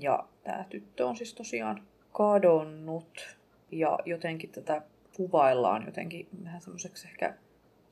Ja 0.00 0.24
tämä 0.44 0.64
tyttö 0.70 1.06
on 1.06 1.16
siis 1.16 1.34
tosiaan 1.34 1.82
kadonnut. 2.12 3.36
Ja 3.70 3.98
jotenkin 4.04 4.50
tätä 4.50 4.82
kuvaillaan 5.16 5.86
jotenkin 5.86 6.28
vähän 6.44 6.60
semmoiseksi 6.60 7.08
ehkä 7.08 7.34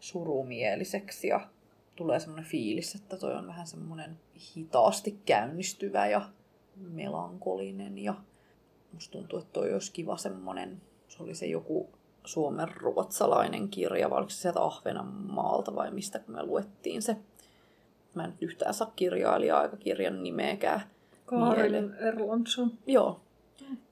surumieliseksi. 0.01 1.29
Ja 1.29 1.41
tulee 1.97 2.21
semmoinen 2.21 2.51
fiilis, 2.51 2.95
että 2.95 3.17
toi 3.17 3.35
on 3.35 3.47
vähän 3.47 3.67
semmoinen 3.67 4.19
hitaasti 4.57 5.21
käynnistyvä 5.27 6.07
ja 6.07 6.23
melankolinen. 6.77 7.99
Ja 7.99 8.15
musta 8.93 9.13
tuntuu, 9.13 9.39
että 9.39 9.53
toi 9.53 9.73
olisi 9.73 9.93
kiva 9.93 10.17
semmonen, 10.17 10.83
se 11.09 11.23
oli 11.23 11.35
se 11.35 11.47
joku 11.47 11.91
suomen 12.25 12.69
ruotsalainen 12.77 13.69
kirja, 13.69 14.11
vai 14.11 14.19
oliko 14.19 14.31
se 14.31 14.37
sieltä 14.37 14.63
Ahvenanmaalta 14.63 15.75
vai 15.75 15.91
mistä, 15.91 16.19
kun 16.19 16.35
me 16.35 16.43
luettiin 16.43 17.03
se. 17.03 17.17
Mä 18.15 18.25
en 18.25 18.31
nyt 18.31 18.43
yhtään 18.43 18.75
saa 18.75 18.93
kirjailijaa 18.97 19.61
aika 19.61 19.77
kirjan 19.77 20.23
nimeäkään. 20.23 20.83
Kaarinen 21.27 21.95
Erlandsson. 21.95 22.73
Joo, 22.87 23.21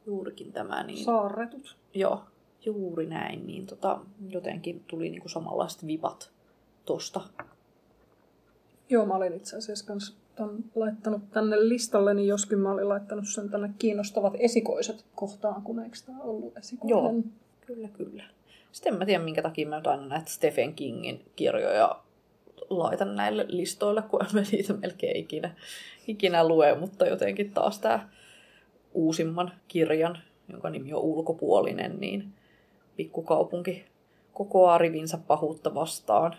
juurikin 0.07 0.53
tämä. 0.53 0.83
Niin, 0.83 1.05
Saarretut. 1.05 1.77
joo, 1.95 2.25
juuri 2.65 3.07
näin. 3.07 3.47
Niin 3.47 3.67
tota, 3.67 4.01
jotenkin 4.29 4.85
tuli 4.87 5.11
niinku 5.11 5.29
samanlaiset 5.29 5.87
vipat 5.87 6.31
tosta. 6.85 7.21
Joo, 8.89 9.07
mä 9.07 9.15
olin 9.15 9.35
itse 9.35 9.57
asiassa 9.57 9.87
kans 9.87 10.17
ton 10.37 10.65
laittanut 10.75 11.31
tänne 11.31 11.69
listalle, 11.69 12.15
niin 12.15 12.29
joskin 12.29 12.59
mä 12.59 12.73
olin 12.73 12.89
laittanut 12.89 13.29
sen 13.29 13.49
tänne 13.49 13.71
kiinnostavat 13.79 14.35
esikoiset 14.39 15.05
kohtaan, 15.15 15.63
kun 15.63 15.81
eikö 15.81 15.97
tää 16.07 16.17
ollut 16.21 16.59
esikoinen? 16.59 17.15
Joo. 17.15 17.23
Kyllä, 17.67 17.89
kyllä. 17.89 18.25
Sitten 18.73 18.93
en 18.93 18.99
mä 18.99 19.07
tiedä, 19.07 19.25
minkä 19.25 19.43
takia 19.43 19.69
mä 19.69 19.77
nyt 19.77 19.87
aina 19.87 20.07
näitä 20.07 20.31
Stephen 20.31 20.75
Kingin 20.75 21.25
kirjoja 21.37 22.03
laitan 22.71 23.17
näille 23.17 23.47
listoille, 23.49 24.03
kun 24.03 24.25
en 24.25 24.29
mä 24.33 24.41
niitä 24.53 24.73
melkein 24.73 25.17
ikinä, 25.17 25.55
ikinä 26.07 26.49
lue, 26.49 26.75
mutta 26.75 27.07
jotenkin 27.07 27.53
taas 27.53 27.79
tämä 27.79 28.09
uusimman 28.95 29.53
kirjan, 29.69 30.19
jonka 30.49 30.71
nimi 30.71 30.93
on 30.93 31.03
Ulkopuolinen, 31.03 32.01
niin 32.01 32.33
pikkukaupunki 33.01 33.85
kokoaa 34.33 34.79
rivinsä 34.79 35.19
pahuutta 35.27 35.75
vastaan, 35.75 36.37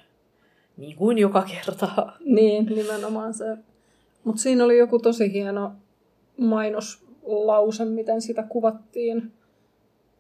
niin 0.78 0.96
kuin 0.96 1.18
joka 1.18 1.42
kerta. 1.42 1.88
Niin, 2.26 2.66
nimenomaan 2.66 3.34
se. 3.34 3.58
Mutta 4.24 4.42
siinä 4.42 4.66
oli 4.66 4.78
joku 4.78 5.00
tosi 5.00 5.34
hieno 5.34 5.72
mainoslause, 6.38 7.86
miten 7.86 8.22
sitä 8.22 8.44
kuvattiin. 8.44 9.32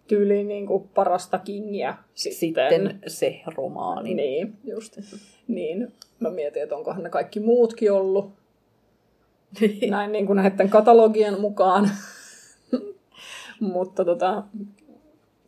Tyyliin 0.07 0.47
niin 0.47 0.67
kuin 0.67 0.89
parasta 0.95 1.39
kingiä 1.39 1.97
sitten. 2.15 2.39
Sitten 2.39 2.99
se 3.07 3.41
romaani. 3.57 4.13
Niin, 4.13 4.57
just. 4.63 4.97
Niin, 5.47 5.93
mä 6.19 6.29
mietin, 6.29 6.63
että 6.63 6.75
onkohan 6.75 7.03
ne 7.03 7.09
kaikki 7.09 7.39
muutkin 7.39 7.91
ollut. 7.91 8.31
Näin 9.89 10.11
niin 10.11 10.25
kuin 10.25 10.37
näiden 10.37 10.69
katalogien 10.69 11.41
mukaan. 11.41 11.89
mutta 13.73 14.05
tota, 14.05 14.43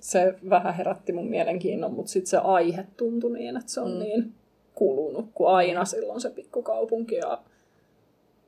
se 0.04 0.36
vähän 0.50 0.74
herätti 0.74 1.14
mun 1.14 1.28
mielenkiinnon, 1.28 1.94
mutta 1.94 2.12
sitten 2.12 2.30
se 2.30 2.38
aihe 2.38 2.86
tuntui 2.98 3.34
niin, 3.38 3.58
että 3.58 3.72
se 3.72 3.82
on 3.82 3.92
Mm. 3.92 4.00
niin 4.00 4.34
kulunut 4.76 5.30
kuin 5.34 5.50
aina 5.50 5.86
silloin 5.86 6.22
se 6.22 6.30
pikkukaupunki 6.30 7.16
ja 7.16 7.42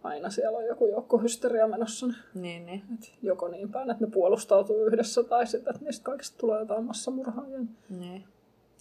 aina 0.04 0.30
siellä 0.30 0.58
on 0.58 0.66
joku 0.66 0.88
joukkohysteria 0.88 1.68
menossa. 1.68 2.08
niin, 2.34 2.66
niin. 2.66 2.84
Et 2.94 3.14
joko 3.22 3.48
niin 3.48 3.72
päin, 3.72 3.90
että 3.90 4.06
ne 4.06 4.12
puolustautuu 4.12 4.86
yhdessä 4.86 5.24
tai 5.24 5.48
sitten, 5.48 5.76
että 5.76 5.86
niistä 5.86 6.04
kaikista 6.04 6.38
tulee 6.38 6.60
jotain 6.60 6.84
massamurhaajia. 6.84 7.60
niin. 7.90 8.24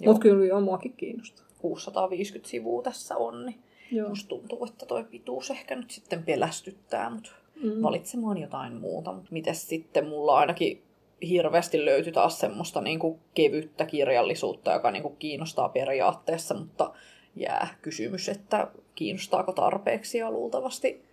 Mutta 0.07 0.21
kyllä 0.21 0.45
joo, 0.47 0.61
muakin 0.61 0.93
kiinnostaa. 0.97 1.47
650 1.59 2.49
sivua 2.51 2.83
tässä 2.83 3.17
on, 3.17 3.47
niin 3.47 3.59
Joo. 3.93 4.09
musta 4.09 4.29
tuntuu, 4.29 4.65
että 4.65 4.87
toi 4.87 5.05
pituus 5.05 5.51
ehkä 5.51 5.77
nyt 5.77 5.91
sitten 5.91 6.23
pelästyttää, 6.23 7.11
mutta 7.11 7.31
Mm. 7.63 7.83
valitsemaan 7.83 8.39
jotain 8.39 8.73
muuta. 8.75 9.13
Mutta 9.13 9.29
mites 9.33 9.69
sitten 9.69 10.07
mulla 10.09 10.37
ainakin 10.39 10.83
hirveästi 11.29 11.85
löytyi 11.85 12.13
taas 12.13 12.41
semmoista 12.41 12.81
niinku 12.81 13.21
kevyttä 13.35 13.87
kirjallisuutta, 13.87 14.73
joka 14.73 14.91
niinku 14.91 15.11
kiinnostaa 15.11 15.69
periaatteessa, 15.69 16.55
mutta 16.55 16.93
jää 17.37 17.69
kysymys, 17.83 18.29
että 18.29 18.69
kiinnostaako 18.95 19.53
tarpeeksi 19.53 20.19
ja 20.19 20.31
luultavasti 20.31 21.05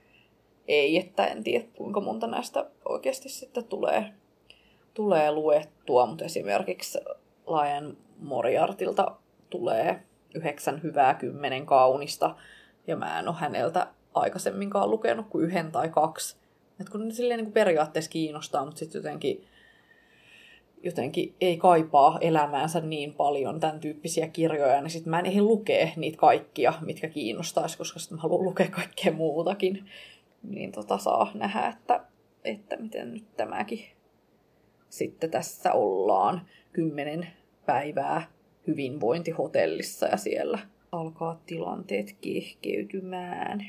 ei, 0.68 0.98
että 0.98 1.26
en 1.26 1.44
tiedä 1.44 1.66
kuinka 1.76 2.02
monta 2.02 2.28
näistä 2.28 2.66
oikeasti 2.86 3.30
sitten 3.30 3.64
tulee, 3.64 4.14
tulee 4.94 5.32
luettua, 5.32 6.06
mutta 6.06 6.26
esimerkiksi 6.26 7.00
Lion 7.48 7.98
Moriartilta 8.18 9.16
tulee 9.50 10.02
yhdeksän 10.36 10.84
hyvää, 10.84 11.14
kymmenen 11.14 11.66
kaunista, 11.66 12.36
ja 12.88 12.96
mä 12.96 13.20
en 13.20 13.28
ole 13.28 13.36
häneltä 13.36 13.88
aikaisemminkaan 14.14 14.90
lukenut 14.90 15.28
kuin 15.30 15.46
yhden 15.46 15.72
tai 15.72 15.90
kaksi. 15.90 16.38
Et 16.80 16.90
kun 16.90 17.08
ne 17.08 17.14
silleen 17.14 17.38
niin 17.38 17.46
kuin 17.46 17.54
periaatteessa 17.54 18.12
kiinnostaa, 18.12 18.66
mutta 18.66 18.80
sitten 18.80 19.00
jotenkin, 19.00 19.48
jotenkin 20.84 21.36
ei 21.42 21.58
kaipaa 21.58 22.18
elämäänsä 22.22 22.82
niin 22.82 23.14
paljon 23.14 23.60
tämän 23.60 23.80
tyyppisiä 23.80 24.28
kirjoja, 24.28 24.82
niin 24.82 24.92
sitten 24.92 25.12
mä 25.12 25.20
en 25.20 25.26
ehdi 25.26 25.42
lukea 25.42 25.88
niitä 25.96 26.18
kaikkia, 26.18 26.74
mitkä 26.82 27.10
kiinnostaisi, 27.10 27.78
koska 27.78 28.00
sitten 28.00 28.18
mä 28.18 28.22
haluan 28.22 28.44
lukea 28.44 28.68
kaikkea 28.68 29.12
muutakin. 29.12 29.86
Niin 30.44 30.72
tota 30.72 30.98
saa 30.98 31.32
nähdä, 31.34 31.68
että, 31.68 32.06
että 32.44 32.78
miten 32.78 33.14
nyt 33.14 33.26
tämäkin 33.38 33.80
sitten 34.90 35.32
tässä 35.32 35.74
ollaan. 35.74 36.42
Kymmenen 36.74 37.28
päivää 37.66 38.22
hyvinvointihotellissa 38.68 40.08
ja 40.08 40.18
siellä 40.18 40.60
alkaa 40.92 41.42
tilanteet 41.46 42.16
kehkeytymään. 42.22 43.66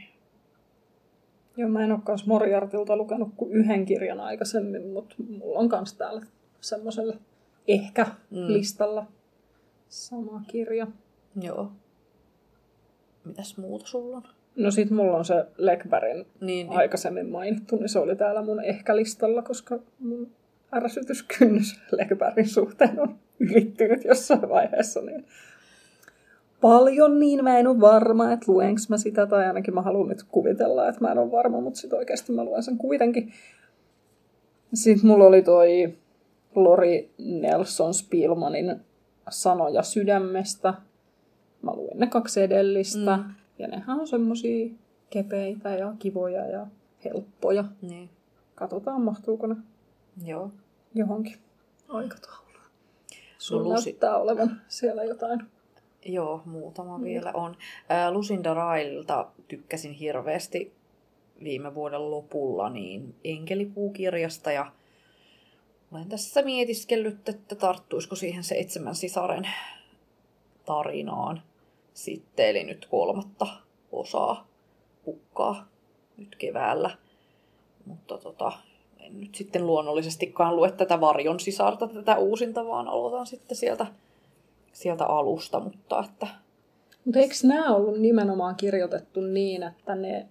Joo, 1.56 1.68
mä 1.68 1.84
en 1.84 1.92
ole 1.92 2.00
kans 2.04 2.26
Moriartilta 2.26 2.96
lukenut 2.96 3.28
kuin 3.36 3.52
yhden 3.52 3.84
kirjan 3.84 4.20
aikaisemmin, 4.20 4.86
mutta 4.86 5.14
mulla 5.38 5.58
on 5.58 5.68
kans 5.68 5.94
täällä 5.94 6.22
semmoisella 6.62 7.16
ehkä 7.68 8.06
mm. 8.30 8.52
listalla 8.52 9.06
sama 9.88 10.42
kirja. 10.48 10.86
Joo. 11.40 11.72
Mitäs 13.24 13.56
muuta 13.56 13.86
sulla 13.86 14.16
on? 14.16 14.22
No 14.56 14.70
sit 14.70 14.90
mulla 14.90 15.16
on 15.16 15.24
se 15.24 15.44
Lekbergin 15.56 16.16
Niin, 16.16 16.26
niin. 16.40 16.72
aikaisemmin 16.72 17.28
mainittu, 17.28 17.76
niin 17.76 17.88
se 17.88 17.98
oli 17.98 18.16
täällä 18.16 18.42
mun 18.42 18.64
ehkä-listalla, 18.64 19.42
koska 19.42 19.78
mun 19.98 20.30
ärsytyskynnys 20.74 21.80
Lekbergin 21.98 22.48
suhteen 22.48 23.00
on 23.00 23.18
ylittynyt 23.40 24.04
jossain 24.04 24.48
vaiheessa. 24.48 25.00
Niin 25.00 25.26
paljon, 26.60 27.20
niin 27.20 27.44
mä 27.44 27.58
en 27.58 27.66
ole 27.66 27.80
varma, 27.80 28.32
että 28.32 28.52
luenko 28.52 28.80
mä 28.88 28.98
sitä, 28.98 29.26
tai 29.26 29.46
ainakin 29.46 29.74
mä 29.74 29.82
haluan 29.82 30.08
nyt 30.08 30.22
kuvitella, 30.22 30.88
että 30.88 31.00
mä 31.00 31.12
en 31.12 31.18
ole 31.18 31.32
varma, 31.32 31.60
mutta 31.60 31.80
sit 31.80 31.92
oikeasti 31.92 32.32
mä 32.32 32.44
luen 32.44 32.62
sen 32.62 32.78
kuitenkin. 32.78 33.32
Sitten 34.74 35.06
mulla 35.06 35.24
oli 35.24 35.42
toi 35.42 35.94
Lori 36.54 37.10
Nelson 37.18 37.94
Spielmanin 37.94 38.80
Sanoja 39.30 39.82
sydämestä. 39.82 40.74
Mä 41.62 41.72
luin 41.74 41.98
ne 41.98 42.06
kaksi 42.06 42.42
edellistä. 42.42 43.16
Mm. 43.16 43.34
Ja 43.58 43.68
nehän 43.68 44.00
on 44.00 44.06
semmosia 44.06 44.70
kepeitä 45.10 45.70
ja 45.70 45.94
kivoja 45.98 46.46
ja 46.46 46.66
helppoja. 47.04 47.64
niin. 47.82 48.10
Katsotaan, 48.54 49.02
mahtuuko 49.02 49.46
ne 49.46 49.56
Joo. 50.24 50.50
johonkin 50.94 51.36
aikatauluun. 51.88 52.42
Sulla 53.38 53.74
Lucy- 53.74 53.90
näyttää 53.90 54.16
olevan 54.16 54.60
siellä 54.68 55.04
jotain. 55.04 55.40
Joo, 56.04 56.42
muutama 56.44 56.98
mm. 56.98 57.04
vielä 57.04 57.30
on. 57.34 57.56
Ää, 57.88 58.10
Lucinda 58.10 58.54
Railta 58.54 59.28
tykkäsin 59.48 59.92
hirveästi 59.92 60.72
viime 61.42 61.74
vuoden 61.74 62.10
lopulla 62.10 62.70
niin 62.70 63.14
Enkelipuukirjasta 63.24 64.52
ja 64.52 64.72
olen 65.92 66.08
tässä 66.08 66.42
mietiskellyt, 66.42 67.28
että 67.28 67.54
tarttuisiko 67.54 68.16
siihen 68.16 68.44
seitsemän 68.44 68.94
sisaren 68.94 69.48
tarinaan 70.64 71.42
sitten, 71.94 72.46
eli 72.46 72.64
nyt 72.64 72.86
kolmatta 72.90 73.46
osaa 73.92 74.48
pukkaa 75.04 75.68
nyt 76.16 76.36
keväällä. 76.36 76.90
Mutta 77.86 78.18
tota, 78.18 78.52
en 79.00 79.20
nyt 79.20 79.34
sitten 79.34 79.66
luonnollisestikaan 79.66 80.56
lue 80.56 80.72
tätä 80.72 81.00
Varjon 81.00 81.40
sisarta, 81.40 81.86
tätä 81.86 82.18
uusinta, 82.18 82.66
vaan 82.66 82.88
aloitan 82.88 83.26
sitten 83.26 83.56
sieltä, 83.56 83.86
sieltä 84.72 85.06
alusta, 85.06 85.60
mutta 85.60 86.04
että 86.04 86.26
Mutta 87.04 87.18
eikö 87.18 87.34
nämä 87.42 87.74
ollut 87.74 88.00
nimenomaan 88.00 88.56
kirjoitettu 88.56 89.20
niin, 89.20 89.62
että 89.62 89.94
ne 89.94 90.28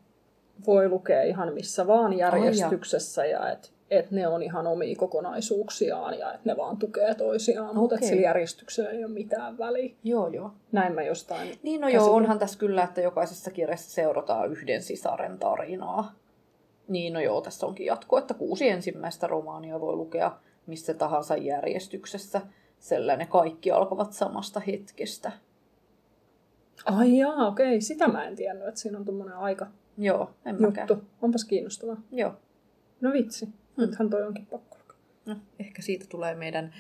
voi 0.66 0.90
lukea 0.90 1.24
ihan 1.24 1.54
missä 1.54 1.88
vaan 1.88 2.18
järjestyksessä 2.18 3.26
ja 3.26 3.52
että 3.52 3.70
et 3.92 4.12
ne 4.12 4.28
on 4.28 4.44
ihan 4.44 4.68
omia 4.68 4.96
kokonaisuuksiaan 4.96 6.20
ja 6.20 6.34
että 6.34 6.50
ne 6.52 6.58
vaan 6.58 6.78
tukee 6.78 7.16
toisiaan, 7.16 7.76
mutta 7.76 7.96
että 7.96 8.06
Okei. 8.06 8.10
sillä 8.16 8.28
järjestyksellä 8.28 8.90
ei 8.90 9.04
ole 9.06 9.14
mitään 9.14 9.58
väliä. 9.58 9.94
joo 10.04 10.28
joo. 10.28 10.52
Näin 10.72 10.94
mä 10.94 11.02
jostain 11.04 11.60
Niin 11.64 11.82
no 11.82 11.88
käsitin. 11.88 12.06
joo, 12.06 12.16
onhan 12.16 12.40
tässä 12.40 12.60
kyllä, 12.60 12.84
että 12.84 13.02
jokaisessa 13.02 13.52
kirjassa 13.52 13.92
seurataan 13.92 14.52
yhden 14.52 14.82
sisaren 14.82 15.40
tarinaa. 15.40 16.16
Niin 16.88 17.14
no 17.14 17.20
joo, 17.20 17.42
tässä 17.42 17.66
onkin 17.66 17.86
jatko, 17.86 18.18
että 18.18 18.34
kuusi 18.34 18.70
ensimmäistä 18.70 19.28
romaania 19.28 19.82
voi 19.82 19.96
lukea 19.96 20.32
missä 20.68 20.94
tahansa 20.94 21.38
järjestyksessä. 21.38 22.42
Sillä 22.80 23.16
ne 23.16 23.26
kaikki 23.26 23.72
alkavat 23.72 24.14
samasta 24.14 24.60
hetkestä. 24.60 25.32
Ai 26.86 27.18
jaa, 27.18 27.48
okei, 27.48 27.82
sitä 27.82 28.08
mä 28.08 28.26
en 28.26 28.36
tiennyt, 28.36 28.68
että 28.68 28.80
siinä 28.80 28.98
on 28.98 29.06
tuommoinen 29.06 29.36
aika 29.38 29.68
Joo, 29.98 30.30
en 30.46 30.62
mäkään. 30.62 30.88
juttu. 30.90 31.04
Onpas 31.22 31.46
kiinnostavaa. 31.46 31.98
Joo. 32.12 32.32
No 33.02 33.12
vitsi, 33.14 33.50
nythän 33.78 34.10
toi 34.10 34.24
onkin 34.24 34.46
pakko. 34.46 34.78
lukea. 34.78 34.96
No, 35.26 35.36
ehkä 35.60 35.82
siitä 35.82 36.06
tulee 36.10 36.36
meidän 36.36 36.74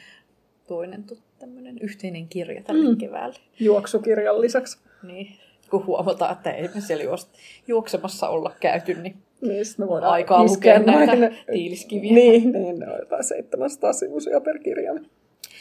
toinen 0.67 1.05
tämmöinen 1.39 1.77
yhteinen 1.81 2.27
kirja 2.27 2.63
tälle 2.63 2.89
mm. 2.89 2.97
keväälle. 2.97 3.39
Juoksukirjan 3.59 4.41
lisäksi. 4.41 4.77
Niin, 5.03 5.35
kun 5.69 5.85
huomataan, 5.85 6.31
että 6.31 6.51
ei 6.51 6.69
me 6.75 6.81
siellä 6.81 7.03
juost- 7.03 7.37
juoksemassa 7.67 8.29
olla 8.29 8.55
käyty, 8.59 8.93
niin 8.93 9.15
Niin, 9.41 9.65
me 9.77 9.87
voidaan 9.87 10.13
aikaa 10.13 10.43
lukea 10.43 10.79
näitä 10.79 11.31
tiiliskiviä. 11.51 12.13
Niin, 12.13 12.51
niin, 12.51 12.79
ne 12.79 12.87
on 12.91 12.99
jotain 12.99 13.23
700 13.23 13.93
sivuisia 13.93 14.41
per 14.41 14.59
kirja. 14.59 14.93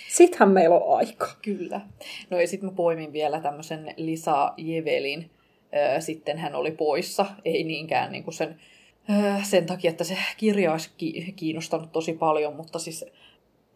Sittenhän 0.08 0.50
meillä 0.50 0.76
on 0.76 0.96
aika. 0.98 1.28
Kyllä. 1.42 1.80
No 2.30 2.40
ja 2.40 2.48
sitten 2.48 2.70
mä 2.70 2.76
poimin 2.76 3.12
vielä 3.12 3.40
tämmöisen 3.40 3.94
Lisa 3.96 4.52
Jevelin. 4.56 5.30
Sitten 5.98 6.38
hän 6.38 6.54
oli 6.54 6.70
poissa, 6.70 7.26
ei 7.44 7.64
niinkään 7.64 8.12
niinku 8.12 8.32
sen, 8.32 8.56
sen 9.42 9.66
takia, 9.66 9.90
että 9.90 10.04
se 10.04 10.18
kirja 10.36 10.72
olisi 10.72 10.90
ki- 10.96 11.32
kiinnostanut 11.36 11.92
tosi 11.92 12.12
paljon, 12.12 12.56
mutta 12.56 12.78
siis 12.78 13.04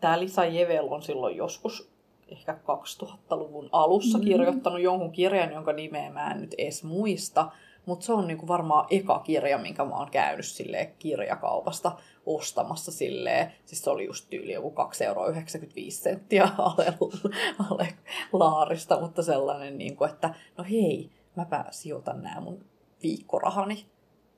tämä 0.01 0.21
Lisa 0.21 0.45
Jevel 0.45 0.93
on 0.93 1.03
silloin 1.03 1.37
joskus 1.37 1.91
ehkä 2.29 2.53
2000-luvun 2.53 3.69
alussa 3.73 4.19
Mm. 4.19 4.25
kirjoittanut 4.25 4.81
jonkun 4.81 5.13
kirjan, 5.13 5.53
jonka 5.53 5.73
nimeä 5.73 6.11
mä 6.11 6.31
en 6.31 6.41
nyt 6.41 6.55
edes 6.59 6.85
muista, 6.85 7.53
mutta 7.87 8.07
se 8.07 8.13
on 8.13 8.27
niinku 8.27 8.49
varmaan 8.49 8.87
eka 8.91 9.19
kirja, 9.19 9.59
minkä 9.59 9.85
mä 9.85 9.97
oon 9.97 10.11
käynyt 10.11 10.47
silleen 10.47 10.95
kirjakaupasta 10.99 11.93
ostamassa 12.27 12.93
silleen. 12.93 13.53
Siis 13.67 13.83
se 13.85 13.91
oli 13.91 14.05
just 14.07 14.31
tyyli 14.31 14.53
joku 14.53 14.71
2,95 14.71 16.19
euroa 16.31 16.75
ale, 16.79 16.95
ale 17.71 17.89
laarista, 18.33 19.01
mutta 19.01 19.23
sellainen, 19.23 19.79
niinku, 19.79 20.05
että 20.05 20.35
no 20.59 20.65
hei, 20.71 21.11
mäpä 21.37 21.65
sijoitan 21.71 22.23
nämä 22.23 22.41
mun 22.41 22.65
viikkorahani 23.03 23.87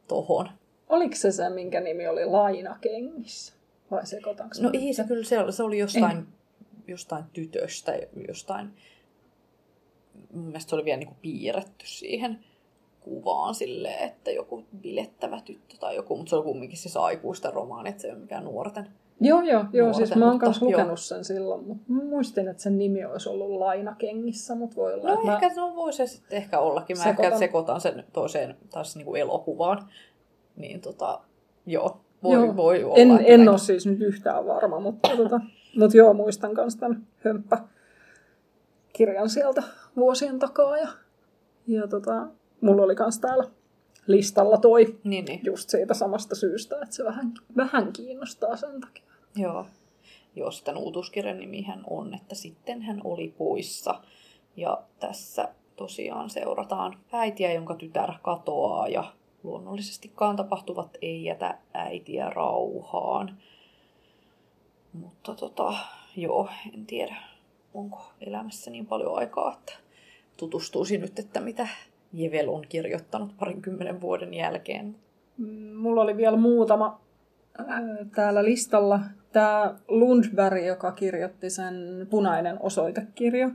tohon. 0.08 0.48
Oliko 0.88 1.16
se 1.16 1.32
se, 1.32 1.50
minkä 1.50 1.80
nimi 1.80 2.08
oli 2.08 2.24
Lainakengissä? 2.24 3.54
Vai 3.90 4.06
sekoitanko 4.06 4.54
No 4.60 4.70
mä 4.70 4.78
ei 4.80 4.94
se 4.94 5.04
kyllä, 5.04 5.24
se, 5.24 5.36
se 5.50 5.62
oli 5.62 5.78
jostain, 5.78 6.26
jostain 6.86 7.24
tytöstä, 7.32 7.98
jostain, 8.28 8.70
mun 10.32 10.44
mielestä 10.44 10.70
se 10.70 10.76
oli 10.76 10.84
vielä 10.84 10.98
niinku 10.98 11.16
piirretty 11.22 11.86
siihen 11.86 12.38
kuvaan 13.00 13.54
silleen, 13.54 14.08
että 14.08 14.30
joku 14.30 14.64
bilettävä 14.80 15.40
tyttö 15.44 15.76
tai 15.80 15.96
joku, 15.96 16.16
mutta 16.16 16.30
se 16.30 16.36
oli 16.36 16.44
kumminkin 16.44 16.78
siis 16.78 16.96
aikuisten 16.96 17.52
romaani, 17.52 17.90
että 17.90 18.02
se 18.02 18.08
ei 18.08 18.12
ole 18.12 18.20
mikään 18.20 18.44
nuorten. 18.44 18.88
Joo, 19.20 19.42
joo, 19.42 19.64
joo 19.72 19.92
siis 19.92 20.16
nuorten, 20.16 20.18
mä 20.18 20.46
oon 20.46 20.54
joo. 20.60 20.70
lukenut 20.70 21.00
sen 21.00 21.24
silloin, 21.24 21.64
mutta 21.64 21.84
mä 21.92 22.02
muistin, 22.02 22.48
että 22.48 22.62
sen 22.62 22.78
nimi 22.78 23.04
olisi 23.04 23.28
ollut 23.28 23.50
Lainakengissä, 23.50 24.54
mutta 24.54 24.76
voi 24.76 24.94
olla, 24.94 25.14
No 25.14 25.14
että 25.14 25.46
ehkä 25.46 25.60
no, 25.60 25.76
voi 25.76 25.92
se 25.92 26.06
sitten 26.06 26.36
ehkä 26.36 26.58
ollakin. 26.58 26.98
Mä 26.98 27.04
Sekoitan. 27.04 27.24
ehkä 27.24 27.38
sekoitan 27.38 27.80
sen 27.80 28.04
toiseen 28.12 28.56
taas 28.70 28.96
niinku 28.96 29.14
elokuvaan. 29.14 29.88
Niin 30.56 30.80
tota, 30.80 31.20
joo, 31.66 32.00
voi, 32.22 32.34
Joo. 32.34 32.56
voi 32.56 32.84
olla. 32.84 32.96
en, 32.96 33.10
en 33.10 33.40
näin- 33.40 33.48
ole 33.48 33.58
siis 33.58 33.86
nyt 33.86 34.00
yhtään 34.00 34.46
varma, 34.46 34.80
mutta, 34.80 35.08
tota, 35.16 35.40
mutta 35.78 35.96
joo, 35.96 36.14
muistan 36.14 36.54
myös 36.54 36.76
tämän 36.76 37.06
hömppä 37.24 37.58
kirjan 38.92 39.28
sieltä 39.30 39.62
vuosien 39.96 40.38
takaa. 40.38 40.78
Ja, 40.78 40.88
ja 41.66 41.86
tota, 41.88 42.26
mulla 42.60 42.82
oli 42.82 42.94
myös 42.98 43.18
täällä 43.18 43.44
listalla 44.06 44.56
toi 44.56 44.98
Niin, 45.04 45.24
niin. 45.24 45.40
just 45.44 45.68
siitä 45.70 45.94
samasta 45.94 46.34
syystä, 46.34 46.76
että 46.82 46.94
se 46.96 47.04
vähän, 47.04 47.34
vähän 47.56 47.92
kiinnostaa 47.92 48.56
sen 48.56 48.80
takia. 48.80 49.04
Joo. 49.36 49.66
Joo, 50.36 50.50
sitten 50.50 50.76
uutuuskirjan 50.76 51.38
nimihän 51.38 51.84
on, 51.90 52.14
että 52.14 52.34
sitten 52.34 52.82
hän 52.82 53.00
oli 53.04 53.34
poissa. 53.38 54.00
Ja 54.56 54.82
tässä 55.00 55.48
tosiaan 55.76 56.30
seurataan 56.30 56.96
äitiä, 57.12 57.52
jonka 57.52 57.74
tytär 57.74 58.12
katoaa 58.22 58.88
ja 58.88 59.04
luonnollisestikaan 59.46 60.36
tapahtuvat 60.36 60.96
ei 61.02 61.24
jätä 61.24 61.58
äitiä 61.74 62.30
rauhaan. 62.30 63.38
Mutta 64.92 65.34
tota, 65.34 65.74
joo, 66.16 66.48
en 66.74 66.86
tiedä, 66.86 67.16
onko 67.74 68.12
elämässä 68.20 68.70
niin 68.70 68.86
paljon 68.86 69.18
aikaa, 69.18 69.52
että 69.52 69.72
tutustuisin 70.36 71.00
nyt, 71.00 71.18
että 71.18 71.40
mitä 71.40 71.68
Jevel 72.12 72.48
on 72.48 72.64
kirjoittanut 72.68 73.36
parinkymmenen 73.38 74.00
vuoden 74.00 74.34
jälkeen. 74.34 74.96
Mulla 75.76 76.02
oli 76.02 76.16
vielä 76.16 76.36
muutama 76.36 77.00
ää, 77.58 77.80
täällä 78.14 78.44
listalla. 78.44 79.00
Tämä 79.32 79.74
Lundberg, 79.88 80.64
joka 80.64 80.92
kirjoitti 80.92 81.50
sen 81.50 82.06
Punainen 82.10 82.56
osoitekirja, 82.60 83.50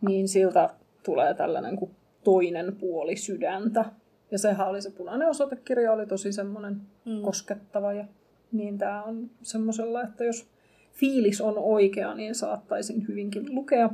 niin 0.00 0.28
siltä 0.28 0.70
tulee 1.04 1.34
tällainen 1.34 1.76
kuin 1.76 1.90
toinen 2.24 2.76
puoli 2.76 3.16
sydäntä. 3.16 3.84
Ja 4.30 4.38
sehän 4.38 4.68
oli 4.68 4.82
se 4.82 4.90
punainen 4.90 5.28
osoitekirja, 5.28 5.92
oli 5.92 6.06
tosi 6.06 6.32
semmoinen 6.32 6.80
Mm. 7.04 7.22
koskettava. 7.22 7.92
Ja, 7.92 8.04
niin 8.52 8.78
tämä 8.78 9.02
on 9.02 9.30
semmoisella, 9.42 10.02
että 10.02 10.24
jos 10.24 10.46
fiilis 10.92 11.40
on 11.40 11.54
oikea, 11.58 12.14
niin 12.14 12.34
saattaisin 12.34 13.08
hyvinkin 13.08 13.54
lukea. 13.54 13.90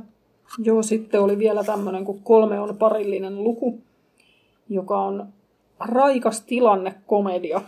Joo, 0.63 0.83
sitten 0.83 1.21
oli 1.21 1.37
vielä 1.37 1.63
tämmöinen 1.63 2.05
kuin 2.05 2.19
kolme 2.23 2.59
on 2.59 2.77
parillinen 2.77 3.43
luku, 3.43 3.81
joka 4.69 5.01
on 5.01 5.27
raikas 5.79 6.41
tilannekomedia 6.41 7.61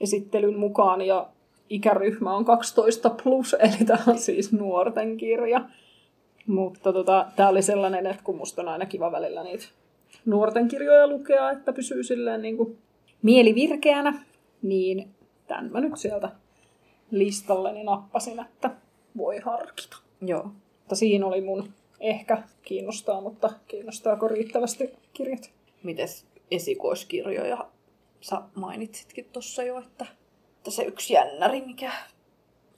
esittelyn 0.00 0.58
mukaan 0.58 1.02
ja 1.02 1.28
ikäryhmä 1.70 2.36
on 2.36 2.44
12 2.44 3.10
plus, 3.22 3.54
eli 3.60 3.86
tämä 3.86 4.02
on 4.06 4.18
siis 4.18 4.52
nuorten 4.52 5.16
kirja. 5.16 5.64
Mutta 6.46 6.92
tota, 6.92 7.26
tämä 7.36 7.48
oli 7.48 7.62
sellainen, 7.62 8.06
että 8.06 8.24
kun 8.24 8.36
musta 8.36 8.62
on 8.62 8.68
aina 8.68 8.86
kiva 8.86 9.12
välillä 9.12 9.42
niitä 9.42 9.64
nuorten 10.24 10.68
kirjoja 10.68 11.06
lukea, 11.06 11.50
että 11.50 11.72
pysyy 11.72 12.02
silleen 12.02 12.42
niin 12.42 12.56
kuin 12.56 12.78
mieli 13.22 13.54
virkeänä, 13.54 14.24
niin 14.62 15.14
tämän 15.46 15.72
mä 15.72 15.80
nyt 15.80 15.96
sieltä 15.96 16.30
listalleni 17.10 17.84
nappasin, 17.84 18.40
että 18.40 18.70
voi 19.16 19.38
harkita. 19.38 19.96
Joo. 20.20 20.42
Mutta 20.78 20.94
siinä 20.94 21.26
oli 21.26 21.40
mun 21.40 21.72
ehkä 22.00 22.42
kiinnostaa, 22.62 23.20
mutta 23.20 23.50
kiinnostaako 23.68 24.28
riittävästi 24.28 24.90
kirjat? 25.12 25.50
Mites 25.82 26.26
esikoiskirjoja 26.50 27.68
sä 28.20 28.42
mainitsitkin 28.54 29.24
tuossa 29.32 29.62
jo, 29.62 29.78
että, 29.78 30.06
että 30.56 30.70
se 30.70 30.82
yksi 30.82 31.14
jännäri, 31.14 31.60
mikä, 31.60 31.92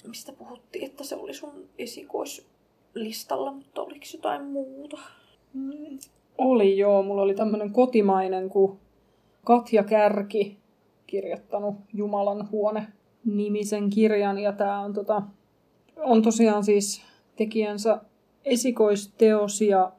mistä 0.07 0.33
puhuttiin, 0.33 0.85
että 0.85 1.05
se 1.05 1.17
oli 1.17 1.35
sun 1.35 1.69
esikoislistalla, 1.79 3.53
mutta 3.53 3.83
oliko 3.83 4.05
jotain 4.13 4.45
muuta? 4.45 4.99
Mm, 5.55 5.99
oli 6.39 6.79
joo, 6.79 7.03
mulla 7.03 7.23
oli 7.23 7.35
tämmöinen 7.35 7.73
kotimainen 7.73 8.49
kuin 8.49 8.79
Katja 9.45 9.83
Kärki 9.83 10.59
kirjoittanut 11.07 11.75
Jumalan 11.93 12.51
huone 12.51 12.87
nimisen 13.25 13.91
kirjan 13.91 14.39
ja 14.39 14.53
tämä 14.53 14.81
on, 14.81 14.93
tota, 14.93 15.23
on 15.97 16.23
tosiaan 16.23 16.65
siis 16.65 17.03
tekijänsä 17.37 18.01
esikoisteos 18.45 19.61
ja 19.61 19.93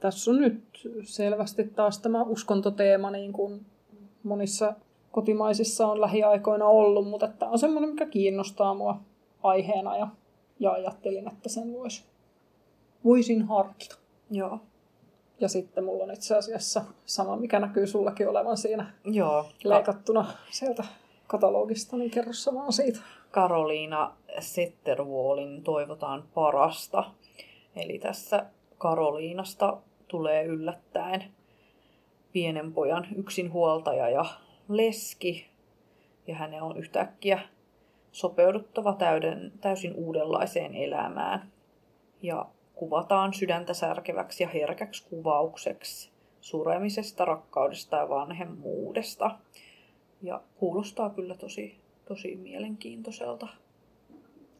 tässä 0.00 0.30
on 0.30 0.40
nyt 0.40 0.88
selvästi 1.02 1.64
taas 1.64 1.98
tämä 1.98 2.22
uskontoteema 2.22 3.10
niin 3.10 3.32
kuin 3.32 3.66
monissa 4.22 4.74
kotimaisissa 5.12 5.86
on 5.86 6.00
lähiaikoina 6.00 6.66
ollut, 6.66 7.08
mutta 7.08 7.28
tämä 7.28 7.50
on 7.50 7.58
semmoinen, 7.58 7.90
mikä 7.90 8.06
kiinnostaa 8.06 8.74
mua 8.74 9.00
aiheena 9.42 9.96
ja, 9.96 10.08
ja 10.60 10.72
ajattelin, 10.72 11.28
että 11.28 11.48
sen 11.48 11.72
vois, 11.72 12.04
voisin 13.04 13.42
harkita. 13.42 13.96
Joo. 14.30 14.60
Ja 15.40 15.48
sitten 15.48 15.84
mulla 15.84 16.04
on 16.04 16.12
itse 16.12 16.36
asiassa 16.36 16.84
sama, 17.04 17.36
mikä 17.36 17.60
näkyy 17.60 17.86
sullakin 17.86 18.28
olevan 18.28 18.56
siinä 18.56 18.92
Joo. 19.04 19.46
leikattuna 19.64 20.26
sieltä 20.50 20.84
katalogista, 21.26 21.96
niin 21.96 22.10
kerro 22.10 22.32
samaa 22.32 22.70
siitä. 22.70 23.00
Karoliina 23.30 24.16
Setterwallin 24.38 25.62
toivotaan 25.62 26.24
parasta. 26.34 27.04
Eli 27.76 27.98
tässä 27.98 28.46
Karoliinasta 28.78 29.78
tulee 30.08 30.44
yllättäen 30.44 31.24
pienen 32.32 32.72
pojan 32.72 33.06
yksinhuoltaja 33.16 34.08
ja 34.08 34.24
leski. 34.68 35.46
Ja 36.26 36.34
hänen 36.34 36.62
on 36.62 36.76
yhtäkkiä 36.76 37.40
sopeuduttava 38.12 38.92
täyden, 38.94 39.52
täysin 39.60 39.94
uudenlaiseen 39.94 40.74
elämään. 40.74 41.52
Ja 42.22 42.46
kuvataan 42.76 43.34
sydäntä 43.34 43.74
särkeväksi 43.74 44.42
ja 44.42 44.48
herkäksi 44.48 45.04
kuvaukseksi 45.10 46.10
suremisesta, 46.40 47.24
rakkaudesta 47.24 47.96
ja 47.96 48.08
vanhemmuudesta. 48.08 49.38
Ja 50.22 50.42
kuulostaa 50.56 51.10
kyllä 51.10 51.34
tosi, 51.34 51.80
tosi 52.08 52.36
mielenkiintoiselta. 52.36 53.48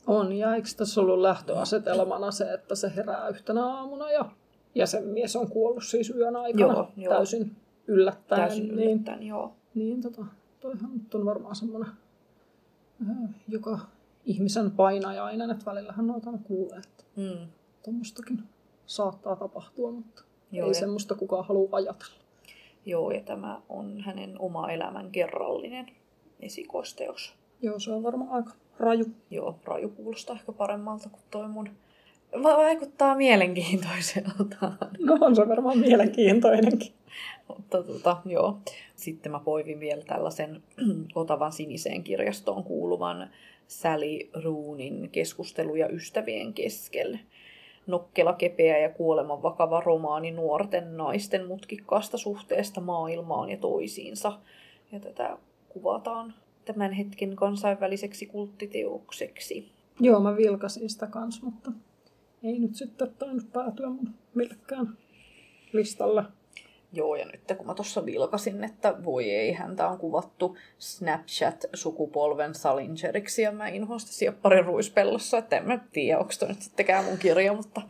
On, 0.07 0.33
ja 0.33 0.55
eikö 0.55 0.69
tässä 0.77 1.01
ollut 1.01 1.19
lähtöasetelmana 1.19 2.31
se, 2.31 2.53
että 2.53 2.75
se 2.75 2.93
herää 2.97 3.29
yhtenä 3.29 3.67
aamuna 3.67 4.11
ja, 4.11 4.25
ja 4.75 4.87
sen 4.87 5.05
mies 5.05 5.37
on 5.37 5.51
kuollut 5.51 5.85
siis 5.85 6.11
yön 6.11 6.37
aikana 6.37 6.73
Joo, 6.75 6.89
joo. 6.97 7.15
täysin 7.15 7.57
yllättäen. 7.87 8.41
Täysin 8.41 8.77
niin, 8.77 8.91
yllättäen, 8.91 9.23
joo. 9.23 9.55
niin 9.75 10.03
tota, 10.03 10.25
toihan 10.61 10.91
nyt 10.93 11.15
on 11.15 11.25
varmaan 11.25 11.57
semmoinen, 11.57 11.91
joka 13.49 13.79
ihmisen 14.25 14.71
painajainen, 14.71 15.51
että 15.51 15.65
välillähän 15.65 16.07
noita 16.07 16.31
on 16.31 16.39
kuulee, 16.39 16.79
että 16.79 17.05
Mm. 17.17 17.49
Tuommoistakin 17.87 18.43
saattaa 18.87 19.37
tapahtua, 19.37 19.91
mutta 19.91 20.23
Joo, 20.53 20.67
ei 20.67 20.71
ja- 20.71 20.75
semmoista 20.75 21.15
kukaan 21.15 21.45
halua 21.47 21.69
ajatella. 21.73 22.15
Joo, 22.87 23.11
ja 23.11 23.21
tämä 23.21 23.61
on 23.69 24.01
hänen 24.01 24.39
oma 24.39 24.71
elämän 24.71 25.11
kerrallinen 25.11 25.87
esikoisteos. 26.41 27.35
Joo, 27.63 27.79
se 27.79 27.93
on 27.93 28.03
varmaan 28.03 28.31
aika 28.31 28.53
raju. 28.79 29.05
Joo, 29.31 29.59
raju 29.65 29.89
kuulostaa 29.89 30.37
ehkä 30.37 30.53
paremmalta 30.53 31.09
kuin 31.09 31.23
toi 31.31 31.49
mun. 31.49 31.69
Va- 32.43 32.57
vaikuttaa 32.57 33.17
mielenkiintoiselta. 33.17 34.73
No 34.99 35.19
on 35.21 35.37
se 35.37 35.49
varmaan 35.49 35.79
mielenkiintoinenkin. 35.79 36.93
Mutta 37.49 37.83
tota, 37.83 38.17
joo. 38.25 38.59
Sitten 38.97 39.33
mä 39.33 39.41
poivin 39.41 39.81
vielä 39.81 40.03
tällaisen 40.03 40.63
Otavan 41.15 41.53
siniseen 41.53 42.03
kirjastoon 42.05 42.65
kuuluvan 42.65 43.31
Sally 43.69 44.19
Roonin 44.45 45.09
keskusteluja 45.11 45.89
ystävien 45.89 46.55
keskellä. 46.55 47.19
Nokkela, 47.87 48.33
kepeä 48.33 48.79
ja 48.79 48.89
kuoleman 48.89 49.43
vakava 49.43 49.81
romaani 49.81 50.31
nuorten 50.31 50.97
naisten 50.97 51.47
mutkikkaasta 51.47 52.19
suhteesta 52.19 52.81
maailmaan 52.81 53.51
ja 53.51 53.57
toisiinsa. 53.57 54.39
Ja 54.93 55.01
tätä 55.01 55.39
kuvataan 55.69 56.35
tämän 56.65 56.93
hetken 56.93 57.37
kansainväliseksi 57.37 58.27
kulttiteokseksi. 58.27 59.73
Joo, 60.01 60.21
mä 60.21 60.37
vilkasin 60.37 60.91
sitä 60.91 61.07
kans, 61.07 61.43
mutta 61.43 61.73
ei 62.43 62.59
nyt 62.59 62.75
sitten 62.75 63.15
tainnut 63.19 63.53
päätyä 63.53 63.89
mun 63.89 64.11
millekään 64.35 64.99
listalle. 65.73 66.25
Joo, 66.93 67.17
ja 67.17 67.27
nyt 67.27 67.41
kun 67.57 67.67
mä 67.67 67.75
tuossa 67.75 68.07
vilkasin, 68.07 68.65
että 68.65 69.05
voi 69.05 69.31
ei, 69.31 69.53
häntä 69.53 69.89
on 69.89 69.99
kuvattu 69.99 70.57
Snapchat-sukupolven 70.79 72.55
Salingeriksi, 72.55 73.43
ja 73.43 73.53
mä 73.53 73.69
inhoan 73.69 74.01
sitä 74.01 74.13
siepparin 74.13 74.65
ruispellossa, 74.65 75.39
että 75.39 75.57
en 75.57 75.67
mä 75.67 75.79
tiedä, 75.93 76.19
onko 76.19 76.33
toi 76.39 76.49
nyt 76.49 76.63
sittenkään 76.63 77.05
mun 77.05 77.19
kirja, 77.19 77.53
mutta 77.53 77.83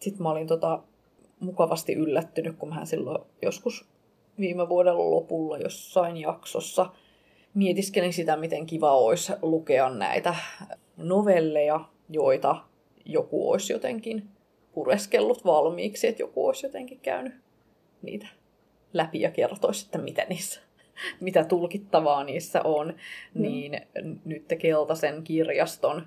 sitten 0.00 0.22
mä 0.22 0.30
olin 0.30 0.46
tota, 0.46 0.82
mukavasti 1.40 1.94
yllättynyt, 1.94 2.56
kun 2.56 2.68
mä 2.68 2.84
silloin 2.84 3.24
joskus 3.42 3.88
viime 4.38 4.68
vuoden 4.68 5.10
lopulla 5.10 5.58
jossain 5.58 6.16
jaksossa 6.16 6.86
mietiskelin 7.54 8.12
sitä, 8.12 8.36
miten 8.36 8.66
kiva 8.66 8.96
olisi 8.96 9.32
lukea 9.42 9.90
näitä 9.90 10.34
novelleja, 10.96 11.80
joita 12.08 12.56
joku 13.04 13.50
olisi 13.50 13.72
jotenkin 13.72 14.28
pureskellut 14.74 15.44
valmiiksi, 15.44 16.06
että 16.06 16.22
joku 16.22 16.46
olisi 16.46 16.66
jotenkin 16.66 17.00
käynyt 17.00 17.43
niitä 18.04 18.26
läpi 18.92 19.20
ja 19.20 19.30
kertoisi, 19.30 19.86
että 19.86 19.98
mitä 19.98 20.26
niissä 20.28 20.60
mitä 21.20 21.44
tulkittavaa 21.44 22.24
niissä 22.24 22.62
on, 22.62 22.94
niin 23.34 23.80
nyt 24.24 24.44
Keltaisen 24.58 25.24
kirjaston, 25.24 26.06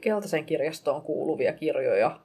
Keltaisen 0.00 0.44
kirjastoon 0.44 1.02
kuuluvia 1.02 1.52
kirjoja 1.52 2.20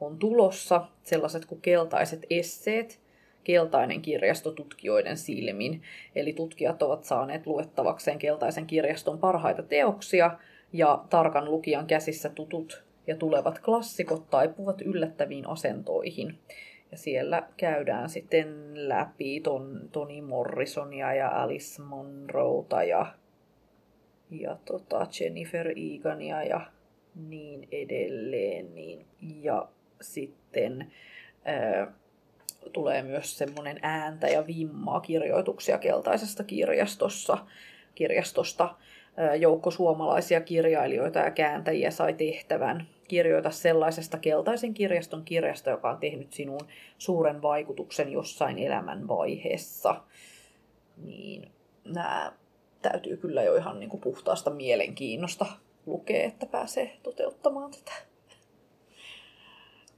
on 0.00 0.18
tulossa, 0.18 0.86
sellaiset 1.02 1.44
kuin 1.44 1.60
keltaiset 1.60 2.26
esseet, 2.30 3.00
keltainen 3.44 4.02
kirjasto 4.02 4.50
tutkijoiden 4.50 5.16
silmin. 5.16 5.82
Eli 6.14 6.32
tutkijat 6.32 6.82
ovat 6.82 7.04
saaneet 7.04 7.46
luettavakseen 7.46 8.18
keltaisen 8.18 8.66
kirjaston 8.66 9.18
parhaita 9.18 9.62
teoksia, 9.62 10.38
ja 10.72 11.04
tarkan 11.10 11.50
lukijan 11.50 11.86
käsissä 11.86 12.28
tutut 12.28 12.84
ja 13.06 13.16
tulevat 13.16 13.58
klassikot 13.58 14.30
taipuvat 14.30 14.80
yllättäviin 14.80 15.48
asentoihin. 15.48 16.38
Ja 16.90 16.98
siellä 16.98 17.48
käydään 17.56 18.08
sitten 18.08 18.70
läpi 18.88 19.40
ton, 19.40 19.88
Toni 19.92 20.22
Morrisonia 20.22 21.14
ja 21.14 21.42
Alice 21.42 21.82
Monroeta 21.82 22.82
ja, 22.82 23.06
ja 24.30 24.56
tota 24.64 25.06
Jennifer 25.20 25.66
Eagania 25.68 26.42
ja 26.42 26.60
niin 27.28 27.68
edelleen. 27.72 28.74
Niin, 28.74 29.06
ja 29.20 29.68
sitten 30.00 30.92
ää, 31.44 31.92
tulee 32.72 33.02
myös 33.02 33.38
semmoinen 33.38 33.78
ääntä 33.82 34.28
ja 34.28 34.46
vimmaa 34.46 35.00
kirjoituksia 35.00 35.78
keltaisesta 35.78 36.44
kirjastossa, 36.44 37.38
kirjastosta. 37.94 38.74
Ää, 39.16 39.34
Joukko 39.34 39.70
suomalaisia 39.70 40.40
kirjailijoita 40.40 41.18
ja 41.18 41.30
kääntäjiä 41.30 41.90
sai 41.90 42.12
tehtävän 42.14 42.86
kirjoita 43.08 43.50
sellaisesta 43.50 44.18
keltaisen 44.18 44.74
kirjaston 44.74 45.24
kirjasta, 45.24 45.70
joka 45.70 45.90
on 45.90 45.98
tehnyt 45.98 46.32
sinuun 46.32 46.66
suuren 46.98 47.42
vaikutuksen 47.42 48.12
jossain 48.12 48.58
elämän 48.58 49.08
vaiheessa. 49.08 50.02
Niin 51.04 51.50
nämä 51.84 52.32
täytyy 52.82 53.16
kyllä 53.16 53.42
jo 53.42 53.56
ihan 53.56 53.80
niin 53.80 53.90
kuin 53.90 54.00
puhtaasta 54.00 54.50
mielenkiinnosta 54.50 55.46
lukea, 55.86 56.24
että 56.26 56.46
pääsee 56.46 56.96
toteuttamaan 57.02 57.70
tätä 57.70 57.92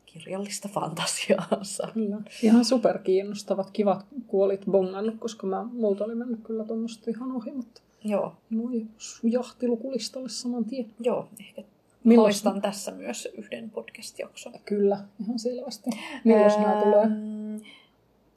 kirjallista 0.07 0.69
fantasiaansa. 0.69 1.89
Kyllä. 1.95 2.17
Ihan 2.43 2.65
superkiinnostavat, 2.65 3.71
kivat 3.71 4.07
kuolit 4.27 4.65
bongannut, 4.71 5.15
koska 5.19 5.47
mä, 5.47 5.65
multa 5.73 6.05
oli 6.05 6.15
mennyt 6.15 6.41
kyllä 6.45 6.65
tuommoista 6.65 7.11
ihan 7.11 7.33
ohi, 7.33 7.53
mutta 7.53 7.81
Joo, 8.05 8.37
noi 8.51 8.87
sujahti 8.99 9.69
lukulistalle 9.69 10.29
saman 10.29 10.65
tien. 10.65 10.95
joo, 11.01 11.29
ehkä 11.41 11.63
Milloin- 12.05 12.63
tässä 12.63 12.91
myös 12.91 13.29
yhden 13.39 13.71
podcast-jakson. 13.71 14.55
Kyllä, 14.65 15.05
ihan 15.21 15.39
selvästi. 15.39 15.91
Milloin 16.25 16.63
nämä 16.63 16.83
tulee? 16.83 17.03
Ähm, 17.03 17.57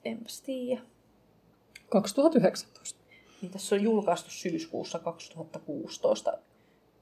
Enpäs 0.05 0.41
tiedä. 0.41 0.81
2019. 1.89 2.99
Niin 3.41 3.51
tässä 3.51 3.75
on 3.75 3.81
julkaistu 3.81 4.29
syyskuussa 4.29 4.99
2016 4.99 6.37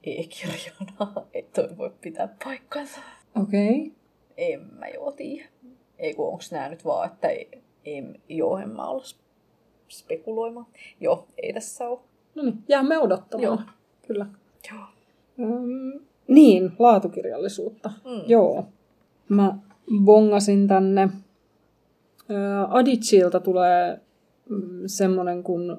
e-kirjana. 0.04 1.14
Ei 1.34 1.42
toi 1.42 1.68
voi 1.78 1.92
pitää 2.00 2.28
paikkansa. 2.44 3.00
Okei. 3.42 3.80
Okay. 3.80 3.92
En 4.36 4.60
mä 4.60 4.88
joo 4.88 5.12
tiedä. 5.12 5.48
Ei 5.98 6.14
kun 6.14 6.28
onks 6.28 6.52
nää 6.52 6.68
nyt 6.68 6.84
vaan, 6.84 7.12
että 7.12 7.28
ei, 7.28 7.62
ei 7.84 8.04
joo, 8.28 8.58
en 8.58 8.68
mä 8.70 8.88
olla 8.88 9.04
spekuloimaan. 9.88 10.66
Joo, 11.00 11.28
ei 11.42 11.52
tässä 11.52 11.88
ole. 11.88 12.00
No 12.34 12.42
niin, 12.42 12.64
jäämme 12.68 12.98
odottamaan. 12.98 13.44
Joo. 13.44 13.58
Kyllä. 14.06 14.26
Joo. 14.70 14.84
Mm, 15.36 16.00
niin, 16.30 16.72
laatukirjallisuutta. 16.78 17.90
Mm. 18.04 18.22
Joo. 18.26 18.64
Mä 19.28 19.58
bongasin 20.04 20.68
tänne. 20.68 21.08
Ää, 22.28 22.66
Adicilta 22.70 23.40
tulee 23.40 24.00
mm, 24.48 24.82
semmonen 24.86 25.42
kuin 25.42 25.76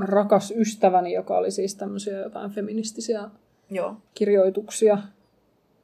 Rakas 0.00 0.54
ystäväni, 0.56 1.12
joka 1.12 1.38
oli 1.38 1.50
siis 1.50 1.74
tämmöisiä 1.74 2.18
jotain 2.18 2.50
feministisiä 2.50 3.30
Joo. 3.70 3.96
kirjoituksia, 4.14 4.98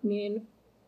niin 0.03 0.47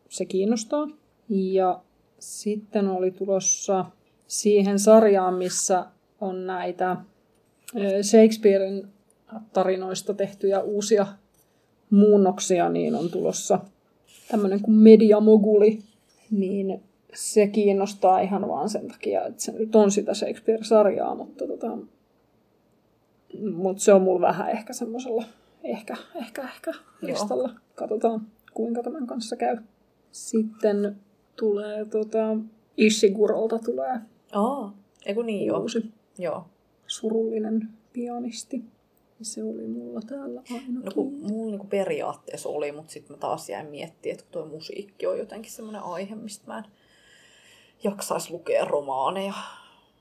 se 0.09 0.25
kiinnostaa. 0.25 0.87
Ja 1.29 1.81
sitten 2.19 2.87
oli 2.87 3.11
tulossa 3.11 3.85
siihen 4.27 4.79
sarjaan, 4.79 5.33
missä 5.33 5.85
on 6.21 6.47
näitä 6.47 6.97
Shakespearein 8.01 8.87
tarinoista 9.53 10.13
tehtyjä 10.13 10.59
uusia 10.61 11.07
muunnoksia, 11.91 12.69
niin 12.69 12.95
on 12.95 13.09
tulossa 13.09 13.59
tämmöinen 14.27 14.61
kuin 14.61 14.75
Mediamoguli, 14.75 15.79
niin 16.31 16.81
se 17.13 17.47
kiinnostaa 17.47 18.19
ihan 18.19 18.47
vaan 18.47 18.69
sen 18.69 18.87
takia, 18.87 19.25
että 19.25 19.41
se 19.43 19.51
nyt 19.51 19.75
on 19.75 19.91
sitä 19.91 20.13
Shakespeare-sarjaa, 20.13 21.15
mutta 21.15 21.47
tota, 21.47 21.77
mutta 23.55 23.83
se 23.83 23.93
on 23.93 24.01
mulla 24.01 24.21
vähän 24.21 24.49
ehkä 24.49 24.73
semmoisella 24.73 25.23
ehkä, 25.63 25.97
ehkä, 26.15 26.41
ehkä 26.41 26.71
listalla. 27.01 27.49
Katsotaan, 27.75 28.27
kuinka 28.53 28.83
tämän 28.83 29.07
kanssa 29.07 29.35
käy. 29.35 29.57
Sitten 30.11 30.95
tulee 31.35 31.85
tota, 31.85 32.37
Ishigurolta 32.77 33.59
tulee 33.59 33.99
Aa, 34.31 34.77
eiku 35.05 35.21
niin 35.21 35.47
joo. 35.47 35.59
uusi 35.59 35.91
Joo. 36.17 36.45
surullinen 36.87 37.69
pianisti. 37.93 38.63
Se 39.21 39.43
oli 39.43 39.67
mulla 39.67 40.01
täällä 40.01 40.41
ainakin. 40.51 40.83
No 40.83 40.91
kun 40.91 41.13
mulla 41.13 41.51
niinku 41.51 41.67
periaatteessa 41.67 42.49
oli, 42.49 42.71
mutta 42.71 42.91
sitten 42.91 43.15
mä 43.15 43.19
taas 43.19 43.49
jäin 43.49 43.67
miettimään, 43.67 44.13
että 44.13 44.23
kun 44.23 44.31
tuo 44.31 44.45
musiikki 44.45 45.07
on 45.07 45.17
jotenkin 45.17 45.51
semmoinen 45.51 45.81
aihe, 45.83 46.15
mistä 46.15 46.47
mä 46.47 46.57
en 46.57 46.65
jaksaisi 47.83 48.31
lukea 48.31 48.65
romaaneja, 48.65 49.33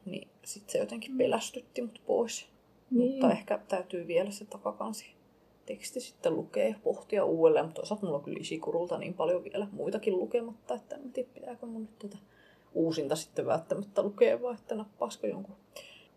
niin 0.05 0.29
sitten 0.45 0.73
se 0.73 0.79
jotenkin 0.79 1.19
pelästytti 1.19 1.83
mut 1.83 2.01
pois. 2.07 2.47
Niin. 2.91 3.11
Mutta 3.11 3.31
ehkä 3.31 3.59
täytyy 3.69 4.07
vielä 4.07 4.31
se 4.31 4.45
takakansi 4.45 5.07
teksti 5.67 6.01
sitten 6.01 6.37
lukea 6.37 6.69
ja 6.69 6.75
pohtia 6.83 7.25
uudelleen. 7.25 7.65
Mutta 7.65 7.81
toisaalta 7.81 8.07
mulla 8.07 8.19
on 8.19 8.25
kyllä 8.25 8.41
Ishikurulta 8.41 8.99
niin 8.99 9.15
paljon 9.15 9.45
vielä 9.45 9.67
muitakin 9.73 10.17
lukematta, 10.19 10.75
että 10.75 10.97
en 10.97 11.13
tiedä 11.13 11.29
pitääkö 11.35 11.67
mun 11.67 11.83
nyt 11.83 11.99
tätä 11.99 12.17
uusinta 12.75 13.17
sitten 13.17 13.47
välttämättä 13.47 14.03
lukea, 14.03 14.43
vai 14.43 14.55
että 14.55 14.75
nappaisiko 14.75 15.27
jonkun 15.27 15.57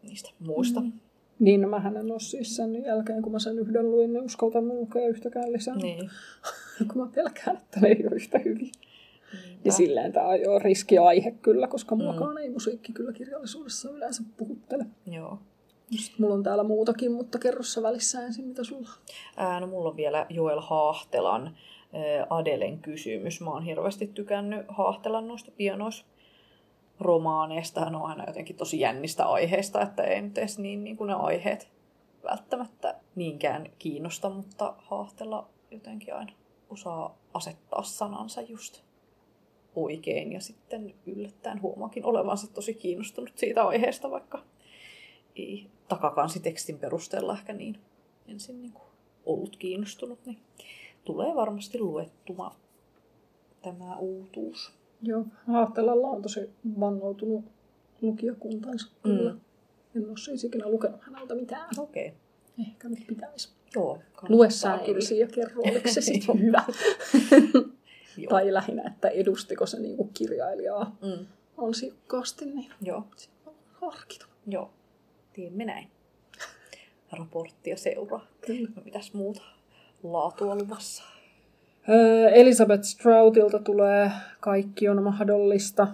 niistä 0.03 0.29
muista. 0.39 0.79
Mm. 0.79 0.91
Niin, 1.43 1.61
no 1.61 1.67
mähän 1.67 1.97
en 1.97 2.11
ole 2.11 2.19
siis 2.19 2.55
sen 2.55 2.83
jälkeen, 2.85 3.21
kun 3.21 3.31
mä 3.31 3.39
sen 3.39 3.59
yhden 3.59 3.91
luin, 3.91 4.13
niin 4.13 4.23
uskaltanut 4.23 4.77
lukea 4.77 5.07
yhtäkään 5.07 5.51
lisää. 5.51 5.75
Niin. 5.75 6.09
kun 6.91 7.01
mä 7.01 7.07
pelkään, 7.15 7.57
että 7.57 7.79
ne 7.79 7.87
ei 7.87 8.07
ole 8.07 8.15
yhtä 8.15 8.39
hyviä. 8.39 8.71
Niinpä. 9.33 9.61
Ja 9.65 9.71
silleen 9.71 10.11
tämä 10.11 10.27
on 10.27 10.41
jo 10.41 10.59
riskiaihe 10.59 11.31
kyllä, 11.31 11.67
koska 11.67 11.95
muakaan 11.95 12.37
ei 12.37 12.49
musiikki 12.49 12.93
kyllä 12.93 13.13
kirjallisuudessa 13.13 13.89
yleensä 13.89 14.23
puhuttele. 14.37 14.85
Joo. 15.07 15.39
Sitten 15.91 16.15
mulla 16.19 16.35
on 16.35 16.43
täällä 16.43 16.63
muutakin, 16.63 17.11
mutta 17.11 17.39
kerro 17.39 17.63
sä 17.63 17.83
välissä 17.83 18.25
ensin, 18.25 18.47
mitä 18.47 18.63
sulla. 18.63 18.89
Ää, 19.37 19.59
no 19.59 19.67
mulla 19.67 19.89
on 19.89 19.97
vielä 19.97 20.25
Joel 20.29 20.59
Haahtelan 20.59 21.57
Adelen 22.29 22.79
kysymys. 22.79 23.41
Mä 23.41 23.49
oon 23.49 23.63
hirveästi 23.63 24.07
tykännyt 24.07 24.65
Haahtelan 24.67 25.27
noista 25.27 25.51
pianois 25.57 26.05
romaaneista. 26.99 27.85
On 27.85 27.95
aina 27.95 28.23
jotenkin 28.27 28.55
tosi 28.55 28.79
jännistä 28.79 29.25
aiheista, 29.25 29.81
että 29.81 30.03
ei 30.03 30.21
nyt 30.21 30.37
edes 30.37 30.59
niin, 30.59 30.83
niin 30.83 30.97
kuin 30.97 31.07
ne 31.07 31.13
aiheet 31.13 31.69
välttämättä 32.23 32.99
niinkään 33.15 33.71
kiinnosta, 33.79 34.29
mutta 34.29 34.75
Haahtela 34.77 35.49
jotenkin 35.71 36.15
aina 36.15 36.33
osaa 36.69 37.17
asettaa 37.33 37.83
sanansa 37.83 38.41
just 38.41 38.83
oikein 39.75 40.31
ja 40.31 40.41
sitten 40.41 40.93
yllättäen 41.05 41.61
huomaakin 41.61 42.05
olevansa 42.05 42.53
tosi 42.53 42.73
kiinnostunut 42.73 43.37
siitä 43.37 43.63
aiheesta, 43.63 44.11
vaikka 44.11 44.43
ei 45.35 45.67
takakansi-tekstin 45.87 46.79
perusteella 46.79 47.33
ehkä 47.33 47.53
niin 47.53 47.77
ensin 48.27 48.61
niin 48.61 48.73
kuin 48.73 48.87
ollut 49.25 49.57
kiinnostunut, 49.57 50.25
niin 50.25 50.39
tulee 51.05 51.35
varmasti 51.35 51.79
luettuma 51.79 52.55
tämä 53.61 53.97
uutuus. 53.97 54.82
Joo, 55.03 55.25
Haahtelalla 55.47 56.07
on 56.07 56.21
tosi 56.21 56.49
vannoutunut 56.79 57.45
lukijakuntansa 58.01 58.91
kyllä. 59.03 59.31
Mm. 59.33 59.39
En 59.95 60.09
ole 60.09 60.17
siis 60.17 60.43
ikinä 60.43 60.69
lukenut 60.69 61.01
häneltä 61.01 61.35
mitään. 61.35 61.69
Okei. 61.77 62.07
Okay. 62.07 62.19
Ehkä 62.67 62.89
nyt 62.89 63.07
pitäisi. 63.07 63.49
Joo. 63.75 63.99
Lue 64.29 64.49
sä 64.49 64.61
kannattaa 64.67 64.85
kyllä. 64.85 64.97
ensin 64.97 65.19
ja 65.19 65.27
kerro, 65.27 65.61
oliko 65.61 65.89
se 65.89 66.01
sitten 66.01 66.39
hyvä. 66.45 66.63
Tai 68.29 68.53
lähinnä, 68.53 68.83
että 68.87 69.09
edustiko 69.09 69.65
se 69.65 69.79
niinku 69.79 70.09
kirjailijaa 70.13 70.97
Mm. 71.01 71.25
ansiokkaasti, 71.57 72.45
niin 72.45 72.71
Joo. 72.81 73.03
harkita. 73.73 74.25
Joo. 74.47 74.73
Teemme 75.33 75.65
näin. 75.65 75.87
Raporttia 77.11 77.77
seuraa. 77.77 78.25
Kyllä. 78.45 78.69
No, 78.75 78.81
mitäs 78.85 79.13
muuta 79.13 79.41
laatua 80.03 80.55
luvassa? 80.55 81.03
Elisabeth 82.33 82.83
Stroutilta 82.83 83.59
tulee 83.59 84.11
Kaikki 84.39 84.89
on 84.89 85.03
mahdollista. 85.03 85.87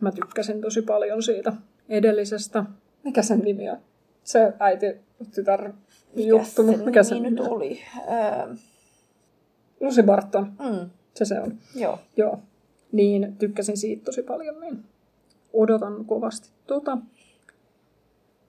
Mä 0.00 0.12
tykkäsin 0.12 0.60
tosi 0.60 0.82
paljon 0.82 1.22
siitä 1.22 1.52
edellisestä. 1.88 2.64
Mikä 3.04 3.22
sen 3.22 3.38
nimi 3.38 3.70
on? 3.70 3.76
Se 4.24 4.52
äiti, 4.60 4.86
tytär, 5.34 5.72
juttu, 6.16 6.62
mikä 6.84 7.02
sen 7.02 7.16
nimi 7.16 7.30
nimi 7.30 7.40
nyt 7.40 7.50
oli? 7.52 7.80
Öö, 8.08 8.54
Lucy 9.80 10.02
Barton, 10.02 10.52
mm. 10.58 10.90
se 11.14 11.24
se 11.24 11.40
on. 11.40 11.58
Joo. 11.74 11.98
Joo. 12.16 12.40
Niin, 12.92 13.36
tykkäsin 13.38 13.76
siitä 13.76 14.04
tosi 14.04 14.22
paljon, 14.22 14.60
niin 14.60 14.84
odotan 15.52 16.04
kovasti 16.04 16.48
tota. 16.66 16.98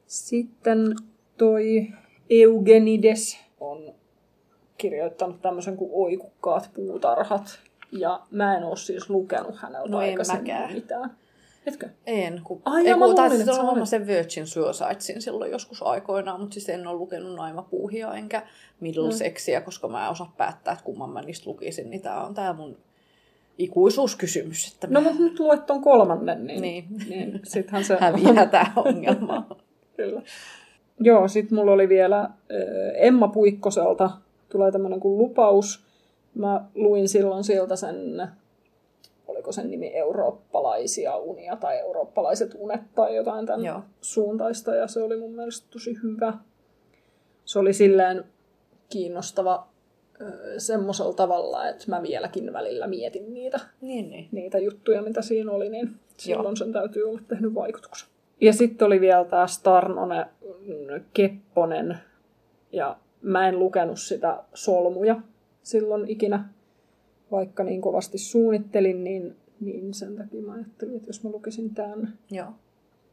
Sitten 0.07 0.95
toi 1.37 1.87
Eugenides 2.29 3.44
kirjoittanut 4.89 5.41
tämmöisen 5.41 5.77
kuin 5.77 5.89
Oikukkaat 5.93 6.69
puutarhat. 6.73 7.59
Ja 7.91 8.19
mä 8.31 8.57
en 8.57 8.63
oo 8.63 8.75
siis 8.75 9.09
lukenut 9.09 9.55
häneltä 9.55 9.89
No 9.89 9.97
aikaisemmin 9.97 10.53
mäkään. 10.53 10.73
mitään. 10.73 11.11
Etkö? 11.65 11.89
En, 12.05 12.41
kun... 12.43 12.61
Ai, 12.65 12.87
ei, 12.87 12.93
mä 12.95 13.05
kun, 13.05 13.15
tai 13.15 13.29
luulin, 13.29 13.45
siis 13.45 13.59
ollut 13.59 13.77
olit. 13.77 13.89
sen 13.89 14.07
Virgin 14.07 14.47
Suicidesin 14.47 15.21
silloin 15.21 15.51
joskus 15.51 15.83
aikoinaan, 15.83 16.39
mutta 16.39 16.53
siis 16.53 16.69
en 16.69 16.87
ole 16.87 16.97
lukenut 16.97 17.35
naimapuuhia 17.35 18.13
enkä 18.13 18.43
Middlesexia, 18.79 19.61
koska 19.61 19.87
mä 19.87 20.05
en 20.05 20.11
osaa 20.11 20.33
päättää, 20.37 20.71
että 20.71 20.85
kumman 20.85 21.09
mä 21.09 21.21
niistä 21.21 21.49
lukisin, 21.49 21.89
niin 21.89 22.01
tää 22.01 22.23
on 22.23 22.33
tää 22.33 22.53
mun 22.53 22.77
ikuisuuskysymys, 23.57 24.73
että 24.73 24.87
No 24.87 25.01
mä 25.01 25.07
mutta 25.09 25.23
nyt 25.23 25.39
luet 25.39 25.65
ton 25.65 25.81
kolmannen, 25.81 26.45
niin, 26.47 26.61
Niin. 26.61 26.85
niin 27.09 27.39
sittenhän 27.43 27.83
se 27.83 27.97
häviää 27.99 28.45
tää 28.45 28.71
ongelma. 28.75 29.47
Kyllä. 29.97 30.21
Joo, 30.99 31.27
sit 31.27 31.51
mulla 31.51 31.71
oli 31.71 31.89
vielä 31.89 32.29
Emma 32.95 33.27
Puikkoselta 33.27 34.09
tulee 34.49 34.71
tämmönen 34.71 34.99
kuin 34.99 35.17
lupaus. 35.17 35.85
Mä 36.33 36.65
luin 36.75 37.09
silloin 37.09 37.43
siltä 37.43 37.75
sen, 37.75 38.27
oliko 39.27 39.51
sen 39.51 39.71
nimi 39.71 39.95
Eurooppalaisia 39.95 41.15
unia 41.15 41.55
tai 41.55 41.79
Eurooppalaiset 41.79 42.55
unet 42.59 42.81
tai 42.95 43.15
jotain 43.15 43.45
tämän 43.45 43.65
Joo. 43.65 43.81
suuntaista 44.01 44.75
ja 44.75 44.87
se 44.87 45.03
oli 45.03 45.17
mun 45.17 45.35
mielestä 45.35 45.67
tosi 45.71 45.97
hyvä. 46.03 46.33
Se 47.45 47.59
oli 47.59 47.73
silleen 47.73 48.23
kiinnostava 48.89 49.67
semmoisella 50.57 51.13
tavalla, 51.13 51.67
että 51.69 51.85
mä 51.87 52.01
vieläkin 52.01 52.53
välillä 52.53 52.87
mietin 52.87 53.33
niitä 53.33 53.59
niin, 53.81 54.09
niin. 54.09 54.27
niitä 54.31 54.57
juttuja, 54.57 55.01
mitä 55.01 55.21
siinä 55.21 55.51
oli, 55.51 55.69
niin 55.69 55.95
silloin 56.17 56.45
Joo. 56.45 56.55
sen 56.55 56.73
täytyy 56.73 57.09
olla 57.09 57.21
tehnyt 57.27 57.53
vaikutuksen. 57.53 58.09
Ja 58.41 58.53
sitten 58.53 58.85
oli 58.85 59.01
vielä 59.01 59.25
tämä 59.25 59.47
Starnone 59.47 60.25
Kepponen, 61.13 61.97
ja 62.71 62.97
mä 63.25 63.47
en 63.47 63.59
lukenut 63.59 63.99
sitä 63.99 64.43
solmuja 64.53 65.21
silloin 65.63 66.09
ikinä, 66.09 66.49
vaikka 67.31 67.63
niin 67.63 67.81
kovasti 67.81 68.17
suunnittelin, 68.17 69.03
niin, 69.03 69.35
niin 69.59 69.93
sen 69.93 70.15
takia 70.15 70.41
mä 70.41 70.53
ajattelin, 70.53 70.95
että 70.95 71.09
jos 71.09 71.23
mä 71.23 71.29
lukisin 71.29 71.75
tämän, 71.75 72.19
Joo. 72.31 72.53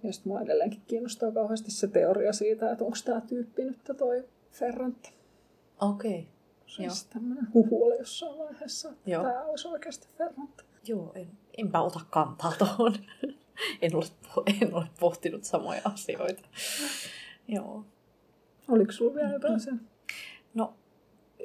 ja 0.02 0.12
sitten 0.12 0.32
mua 0.32 0.40
edelleenkin 0.40 0.82
kiinnostaa 0.86 1.32
kauheasti 1.32 1.70
se 1.70 1.88
teoria 1.88 2.32
siitä, 2.32 2.72
että 2.72 2.84
onko 2.84 2.96
tämä 3.04 3.20
tyyppi 3.20 3.64
nyt 3.64 3.78
toi 3.98 4.24
Ferrante. 4.50 5.08
Okei. 5.80 6.10
Okay. 6.10 6.22
Siis 6.66 7.04
tämmöinen 7.04 7.46
huhu 7.54 7.84
oli 7.84 7.98
jossain 7.98 8.38
vaiheessa, 8.38 8.88
että 8.88 9.10
Joo. 9.10 9.22
tämä 9.22 9.44
olisi 9.44 9.68
oikeasti 9.68 10.08
Ferrante. 10.18 10.62
Joo, 10.86 11.12
en, 11.14 11.28
enpä 11.58 11.80
ota 11.80 12.00
kantaa 12.10 12.52
tuohon. 12.58 12.94
en, 13.82 13.96
ole, 13.96 14.04
en 14.62 14.74
ole 14.74 14.86
pohtinut 15.00 15.44
samoja 15.44 15.80
asioita. 15.84 16.42
Joo. 17.48 17.84
Oliko 18.68 18.92
sulla 18.92 19.14
vielä 19.14 19.32
jotain 19.32 19.60
sen? 19.60 19.80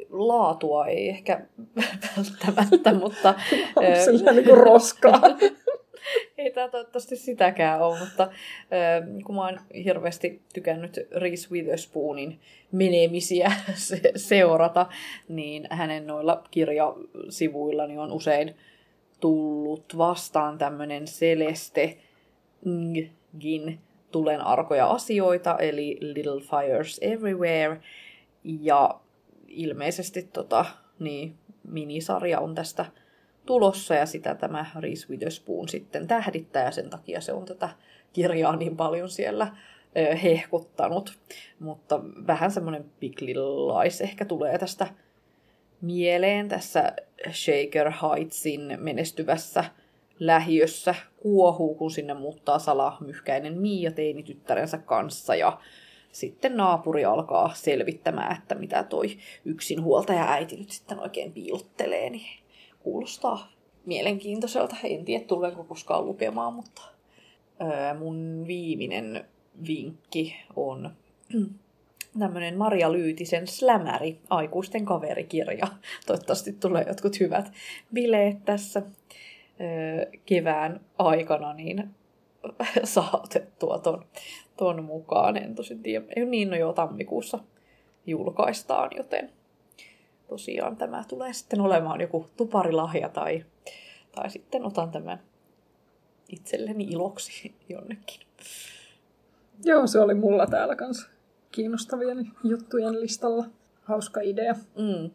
Laatua 0.10 0.88
ei 0.88 1.10
ehkä 1.10 1.41
välttämättä, 2.16 2.93
mutta... 2.93 3.34
Sillä 4.06 4.32
niin 4.32 4.45
kuin 4.45 4.58
roskaa. 4.58 5.22
ei 6.38 6.52
tämä 6.52 6.68
toivottavasti 6.68 7.16
sitäkään 7.16 7.82
ole, 7.82 8.00
mutta 8.00 8.30
kun 9.26 9.36
mä 9.36 9.45
oon 9.45 9.60
hirveästi 9.84 10.41
tykännyt 10.54 11.08
Reese 11.16 11.52
Witherspoonin 11.52 12.39
menemisiä 12.72 13.52
seurata, 14.16 14.86
niin 15.28 15.68
hänen 15.70 16.08
noilla 16.08 16.43
kirjasivuilla 16.52 17.88
niin 17.88 18.00
on 18.00 18.12
usein 18.12 18.56
tullut 19.20 19.98
vastaan 19.98 20.58
tämmöinen 20.58 21.06
Celeste 21.06 21.98
Ngin 22.66 23.80
tulen 24.12 24.41
arkoja 24.41 24.88
asioita, 24.88 25.58
eli 25.58 25.98
Little 26.02 26.41
Fires 26.41 27.00
Everywhere. 27.02 27.82
Ja 28.43 29.00
ilmeisesti 29.48 30.24
tota, 30.34 30.66
niin, 31.00 31.36
minisarja 31.68 32.39
on 32.39 32.56
tästä 32.56 32.86
tulossa 33.45 33.95
ja 33.95 34.06
sitä 34.06 34.36
tämä 34.36 34.66
Reese 34.80 35.10
Witherspoon 35.10 35.70
sitten 35.70 36.08
tähdittää 36.08 36.64
ja 36.66 36.72
sen 36.72 36.89
takia 36.89 37.22
se 37.22 37.34
on 37.34 37.45
tätä 37.45 37.70
kirjaa 38.14 38.56
niin 38.56 38.78
paljon 38.78 39.10
siellä 39.10 39.48
ö, 39.98 40.16
hehkuttanut. 40.16 41.18
Mutta 41.60 42.00
vähän 42.28 42.52
semmoinen 42.52 42.86
Lies 43.02 44.02
ehkä 44.02 44.26
tulee 44.26 44.58
tästä 44.58 44.88
mieleen 45.82 46.48
tässä 46.48 46.91
Shaker 47.32 47.91
Heightsin 47.91 48.78
menestyvässä 48.78 49.64
lähiössä 50.20 50.95
kuohuu, 51.18 51.76
kun 51.76 51.91
sinne 51.91 52.14
muuttaa 52.14 52.60
salamyhkäinen 52.60 53.58
Mia 53.58 53.91
teinityttärensä 53.91 54.78
kanssa 54.78 55.36
ja 55.36 55.60
sitten 56.12 56.58
naapuri 56.58 57.05
alkaa 57.05 57.53
selvittämään, 57.53 58.38
että 58.38 58.55
mitä 58.55 58.84
toi 58.84 59.18
yksinhuoltaja 59.45 60.32
äiti 60.32 60.55
nyt 60.58 60.72
sitten 60.72 60.99
oikein 60.99 61.32
piilottelee, 61.32 62.10
niin 62.10 62.39
kuulostaa 62.80 63.51
mielenkiintoiselta. 63.86 64.76
En 64.84 65.05
tiedä, 65.05 65.26
tulenko 65.26 65.64
koskaan 65.64 66.05
lukemaan, 66.05 66.53
mutta 66.53 66.82
mun 67.99 68.43
viimeinen 68.47 69.26
vinkki 69.68 70.36
on 70.55 70.89
tämmöinen 72.20 72.58
Maria 72.58 72.91
Lyytisen 72.91 73.47
slämäri, 73.47 74.20
aikuisten 74.30 74.86
kaverikirja. 74.86 75.68
Toivottavasti 76.05 76.53
tulee 76.53 76.86
jotkut 76.88 77.20
hyvät 77.20 77.51
bileet 77.93 78.45
tässä 78.45 78.82
kevään 80.26 80.82
aikana, 80.97 81.53
niin 81.53 81.89
saatettua 82.83 83.79
ton, 83.79 84.05
ton 84.57 84.83
mukaan. 84.83 85.38
En 85.38 85.55
tosin 85.55 85.83
tiedä, 85.83 86.05
ei 86.15 86.25
niin 86.25 86.49
no 86.49 86.55
jo 86.55 86.73
tammikuussa 86.73 87.39
julkaistaan, 88.05 88.89
joten 88.97 89.31
tosiaan 90.27 90.77
tämä 90.77 91.03
tulee 91.07 91.33
sitten 91.33 91.61
olemaan 91.61 92.01
joku 92.01 92.29
tuparilahja 92.38 93.09
tai, 93.09 93.45
tai 94.15 94.29
sitten 94.29 94.65
otan 94.65 94.91
tämän 94.91 95.19
itselleni 96.29 96.83
iloksi 96.83 97.55
jonnekin. 97.69 98.19
Joo, 99.63 99.88
se 99.88 99.99
oli 99.99 100.13
mulla 100.13 100.47
täällä 100.47 100.75
kanssa 100.75 101.09
kiinnostavien 101.51 102.31
juttujen 102.43 103.01
listalla. 103.01 103.45
Hauska 103.83 104.21
idea. 104.21 104.53
Mm. 104.53 105.09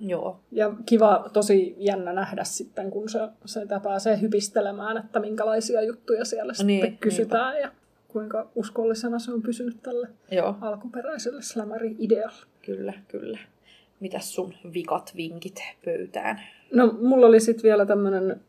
Joo. 0.00 0.40
Ja 0.52 0.72
kiva, 0.86 1.30
tosi 1.32 1.74
jännä 1.78 2.12
nähdä 2.12 2.44
sitten, 2.44 2.90
kun 2.90 3.08
se, 3.08 3.18
se 3.44 3.66
pääsee 3.82 4.20
hypistelemään, 4.20 4.96
että 4.96 5.20
minkälaisia 5.20 5.82
juttuja 5.82 6.24
siellä 6.24 6.54
sitten 6.54 6.66
niin, 6.66 6.98
kysytään 6.98 7.54
niinpä. 7.54 7.68
ja 7.68 7.72
kuinka 8.08 8.50
uskollisena 8.54 9.18
se 9.18 9.32
on 9.32 9.42
pysynyt 9.42 9.82
tälle 9.82 10.08
Joo. 10.30 10.54
alkuperäiselle 10.60 11.42
slämäri-idealle. 11.42 12.46
Kyllä, 12.62 12.92
kyllä. 13.08 13.38
Mitäs 14.00 14.34
sun 14.34 14.54
vikat 14.74 15.12
vinkit 15.16 15.62
pöytään? 15.84 16.40
No, 16.74 16.94
mulla 17.00 17.26
oli 17.26 17.40
sitten 17.40 17.62
vielä 17.62 17.86
tämmöinen 17.86 18.40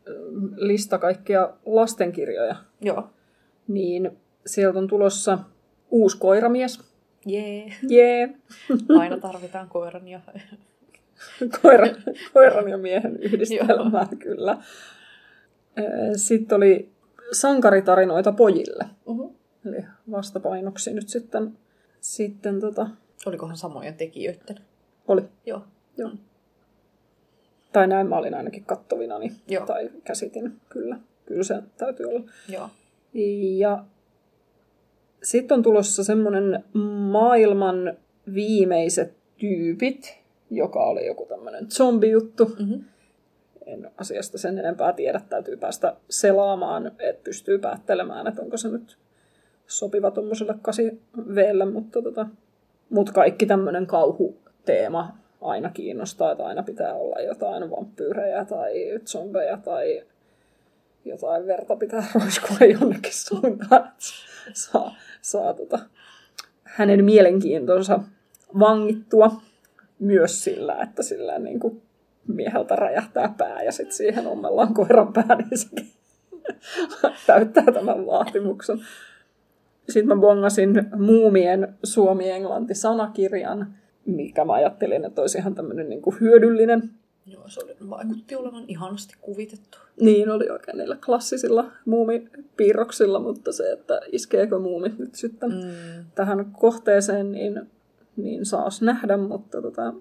lista 0.56 0.98
kaikkia 0.98 1.50
lastenkirjoja. 1.66 2.56
Joo. 2.80 3.10
Niin 3.68 4.10
sieltä 4.46 4.78
on 4.78 4.88
tulossa 4.88 5.38
uusi 5.90 6.18
koiramies. 6.18 6.80
Jee. 7.26 7.72
Jee. 7.88 8.34
Aina 9.00 9.18
tarvitaan 9.18 9.68
koiran 9.68 10.08
ja... 10.08 10.20
koiran, 11.62 11.96
koiran 12.32 12.68
ja 12.68 12.78
miehen 12.78 13.16
yhdistelmää, 13.16 14.08
kyllä. 14.18 14.58
Sitten 16.16 16.56
oli 16.56 16.92
sankaritarinoita 17.32 18.32
pojille. 18.32 18.84
Uh-huh. 19.06 19.34
Eli 19.66 19.84
vastapainoksi 20.10 20.94
nyt 20.94 21.08
sitten, 21.08 21.58
sitten 22.00 22.60
tota... 22.60 22.86
Olikohan 23.26 23.56
samojen 23.56 23.94
tekijöiden? 23.94 24.56
Oli. 25.08 25.22
Joo. 25.46 25.64
Joo. 25.96 26.10
Tai 27.72 27.86
näin 27.86 28.06
mä 28.06 28.16
olin 28.16 28.34
ainakin 28.34 28.64
kattovina, 28.64 29.18
niin, 29.18 29.32
Joo. 29.48 29.66
tai 29.66 29.90
käsitin, 30.04 30.60
kyllä. 30.68 30.98
Kyllä 31.26 31.42
se 31.42 31.62
täytyy 31.76 32.06
olla. 32.06 32.22
Joo. 32.48 32.68
Ja 33.58 33.84
sitten 35.22 35.54
on 35.54 35.62
tulossa 35.62 36.04
semmoinen 36.04 36.64
maailman 37.10 37.96
viimeiset 38.34 39.14
tyypit, 39.36 40.19
joka 40.50 40.84
oli 40.84 41.06
joku 41.06 41.26
tämmöinen 41.26 41.70
zombijuttu. 41.70 42.44
Mm-hmm. 42.44 42.84
En 43.66 43.90
asiasta 43.96 44.38
sen 44.38 44.58
enempää 44.58 44.92
tiedä, 44.92 45.20
täytyy 45.28 45.56
päästä 45.56 45.96
selaamaan, 46.10 46.86
että 46.86 47.24
pystyy 47.24 47.58
päättelemään, 47.58 48.26
että 48.26 48.42
onko 48.42 48.56
se 48.56 48.68
nyt 48.68 48.98
sopiva 49.66 50.10
tuommoiselle 50.10 50.54
8 50.62 50.84
mutta 51.72 52.02
tota, 52.02 52.26
mut 52.90 53.10
kaikki 53.10 53.46
tämmöinen 53.46 53.86
kauhuteema 53.86 55.18
aina 55.40 55.70
kiinnostaa, 55.70 56.32
että 56.32 56.46
aina 56.46 56.62
pitää 56.62 56.94
olla 56.94 57.20
jotain 57.20 57.70
vampyyrejä 57.70 58.44
tai 58.44 59.00
zombeja 59.06 59.56
tai 59.56 60.02
jotain 61.04 61.46
verta 61.46 61.76
pitää 61.76 62.04
roiskua 62.14 62.66
jonnekin 62.80 63.14
suuntaan, 63.14 63.86
että 63.86 64.04
saa, 64.52 64.94
saa 65.22 65.54
tota, 65.54 65.78
hänen 66.64 67.04
mielenkiintonsa 67.04 68.00
vangittua 68.58 69.32
myös 70.00 70.44
sillä, 70.44 70.82
että 70.82 71.02
sillä 71.02 71.38
niin 71.38 71.60
kuin 71.60 71.82
mieheltä 72.28 72.76
räjähtää 72.76 73.34
pää 73.38 73.62
ja 73.62 73.72
sitten 73.72 73.96
siihen 73.96 74.26
ommellaan 74.26 74.74
koiran 74.74 75.12
pää, 75.12 75.36
niin 75.36 75.58
sekin 75.58 75.90
täyttää 77.26 77.64
tämän 77.64 78.06
vaatimuksen. 78.06 78.78
Sitten 79.88 80.08
mä 80.08 80.20
bongasin 80.20 80.86
Muumien 80.96 81.74
suomi-englanti-sanakirjan, 81.84 83.74
mikä 84.06 84.44
mä 84.44 84.52
ajattelin, 84.52 85.04
että 85.04 85.20
olisi 85.20 85.38
ihan 85.38 85.54
tämmöinen 85.54 85.88
niin 85.88 86.02
kuin 86.02 86.16
hyödyllinen. 86.20 86.90
Joo, 87.26 87.48
se 87.48 87.60
oli, 87.64 87.90
vaikutti 87.90 88.36
olevan 88.36 88.64
ihanasti 88.68 89.14
kuvitettu. 89.20 89.78
Niin, 90.00 90.30
oli 90.30 90.50
oikein 90.50 90.78
niillä 90.78 90.96
klassisilla 91.04 91.72
muumipiirroksilla, 91.84 93.20
mutta 93.20 93.52
se, 93.52 93.72
että 93.72 94.00
iskeekö 94.12 94.58
muumit 94.58 94.98
nyt 94.98 95.14
sitten 95.14 95.50
mm. 95.50 96.04
tähän 96.14 96.46
kohteeseen, 96.52 97.32
niin, 97.32 97.60
niin 98.16 98.46
saas 98.46 98.82
nähdä, 98.82 99.16
mutta 99.16 99.62
tota, 99.62 99.94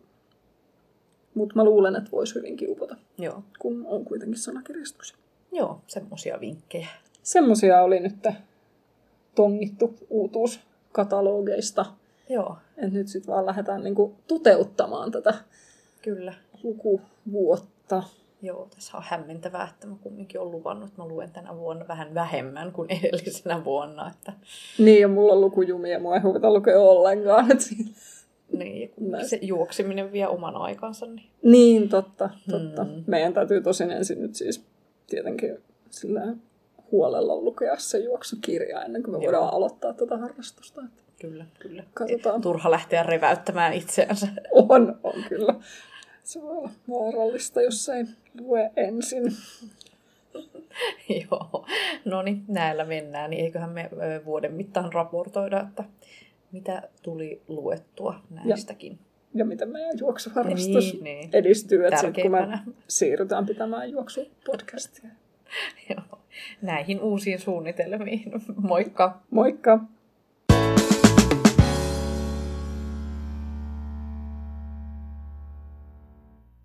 mutta 1.33 1.55
mä 1.55 1.63
luulen, 1.63 1.95
että 1.95 2.11
voisi 2.11 2.35
hyvinkin 2.35 2.71
upota, 2.71 2.95
Joo. 3.17 3.43
kun 3.59 3.85
on 3.85 4.05
kuitenkin 4.05 4.39
sanakirjastuksia. 4.39 5.17
Joo, 5.51 5.81
semmosia 5.87 6.39
vinkkejä. 6.39 6.87
Semmosia 7.23 7.81
oli 7.81 7.99
nyt 7.99 8.27
tongittu 9.35 9.95
uutuuskatalogeista. 10.09 11.85
Joo. 12.29 12.57
Et 12.77 12.93
nyt 12.93 13.07
sitten 13.07 13.33
vaan 13.33 13.45
lähdetään 13.45 13.83
niinku 13.83 14.15
toteuttamaan 14.27 15.11
tätä 15.11 15.33
Kyllä. 16.01 16.33
lukuvuotta. 16.63 18.03
Joo, 18.41 18.67
tässä 18.75 18.97
on 18.97 19.03
hämmentävää, 19.05 19.69
että 19.73 19.87
mä 19.87 19.95
kumminkin 20.01 20.41
olen 20.41 20.51
luvannut, 20.51 20.89
että 20.89 21.01
mä 21.01 21.07
luen 21.07 21.31
tänä 21.31 21.57
vuonna 21.57 21.87
vähän 21.87 22.13
vähemmän 22.13 22.71
kuin 22.71 22.89
edellisenä 22.99 23.63
vuonna. 23.65 24.11
Että... 24.11 24.33
Niin, 24.77 25.01
ja 25.01 25.07
mulla 25.07 25.33
on 25.33 25.41
lukujumia, 25.41 25.99
mua 25.99 26.15
ei 26.15 26.21
huvita 26.21 26.53
lukea 26.53 26.79
ollenkaan. 26.79 27.51
Että 27.51 27.65
niin, 28.51 28.89
kun 28.89 29.17
se 29.25 29.39
juokseminen 29.41 30.11
vie 30.11 30.27
oman 30.27 30.55
aikansa. 30.55 31.05
Niin, 31.05 31.29
niin 31.41 31.89
totta, 31.89 32.29
totta. 32.51 32.83
Hmm. 32.83 33.03
Meidän 33.07 33.33
täytyy 33.33 33.61
tosin 33.61 33.91
ensin 33.91 34.21
nyt 34.21 34.35
siis 34.35 34.65
tietenkin 35.07 35.57
sillä 35.89 36.21
huolella 36.91 37.35
lukea 37.35 37.77
se 37.77 37.97
juoksukirja 37.97 38.83
ennen 38.83 39.03
kuin 39.03 39.15
me 39.15 39.17
Joo. 39.17 39.25
voidaan 39.25 39.53
aloittaa 39.53 39.93
tätä 39.93 40.17
harrastusta. 40.17 40.81
Kyllä, 41.21 41.45
kyllä. 41.59 41.83
Katsotaan. 41.93 42.41
Turha 42.41 42.71
lähteä 42.71 43.03
reväyttämään 43.03 43.73
itseänsä. 43.73 44.27
On, 44.51 44.99
on 45.03 45.23
kyllä. 45.29 45.55
Se 46.23 46.41
voi 46.41 46.57
olla 46.57 46.69
vaarallista, 46.89 47.61
jos 47.61 47.89
ei 47.89 48.05
lue 48.39 48.71
ensin. 48.75 49.23
Joo, 51.21 51.65
no 52.05 52.21
niin, 52.21 52.43
näillä 52.47 52.85
mennään, 52.85 53.29
niin 53.29 53.43
eiköhän 53.43 53.69
me 53.69 53.89
vuoden 54.25 54.53
mittaan 54.53 54.93
raportoida, 54.93 55.59
että 55.69 55.83
mitä 56.51 56.89
tuli 57.03 57.41
luettua 57.47 58.15
näistäkin. 58.29 58.91
Ja, 58.91 58.97
ja 59.33 59.45
miten 59.45 59.69
meidän 59.69 59.99
juoksuharrastus 59.99 60.93
niin, 60.93 61.03
niin. 61.03 61.29
edistyy, 61.33 61.85
että 61.85 62.11
kun 62.21 62.31
me 62.31 62.59
siirrytään 62.87 63.45
pitämään 63.45 63.91
juoksupodcastia. 63.91 65.09
Joo, 65.89 66.19
näihin 66.61 67.01
uusiin 67.01 67.39
suunnitelmiin. 67.39 68.31
Moikka! 68.55 69.21
Moikka! 69.29 69.79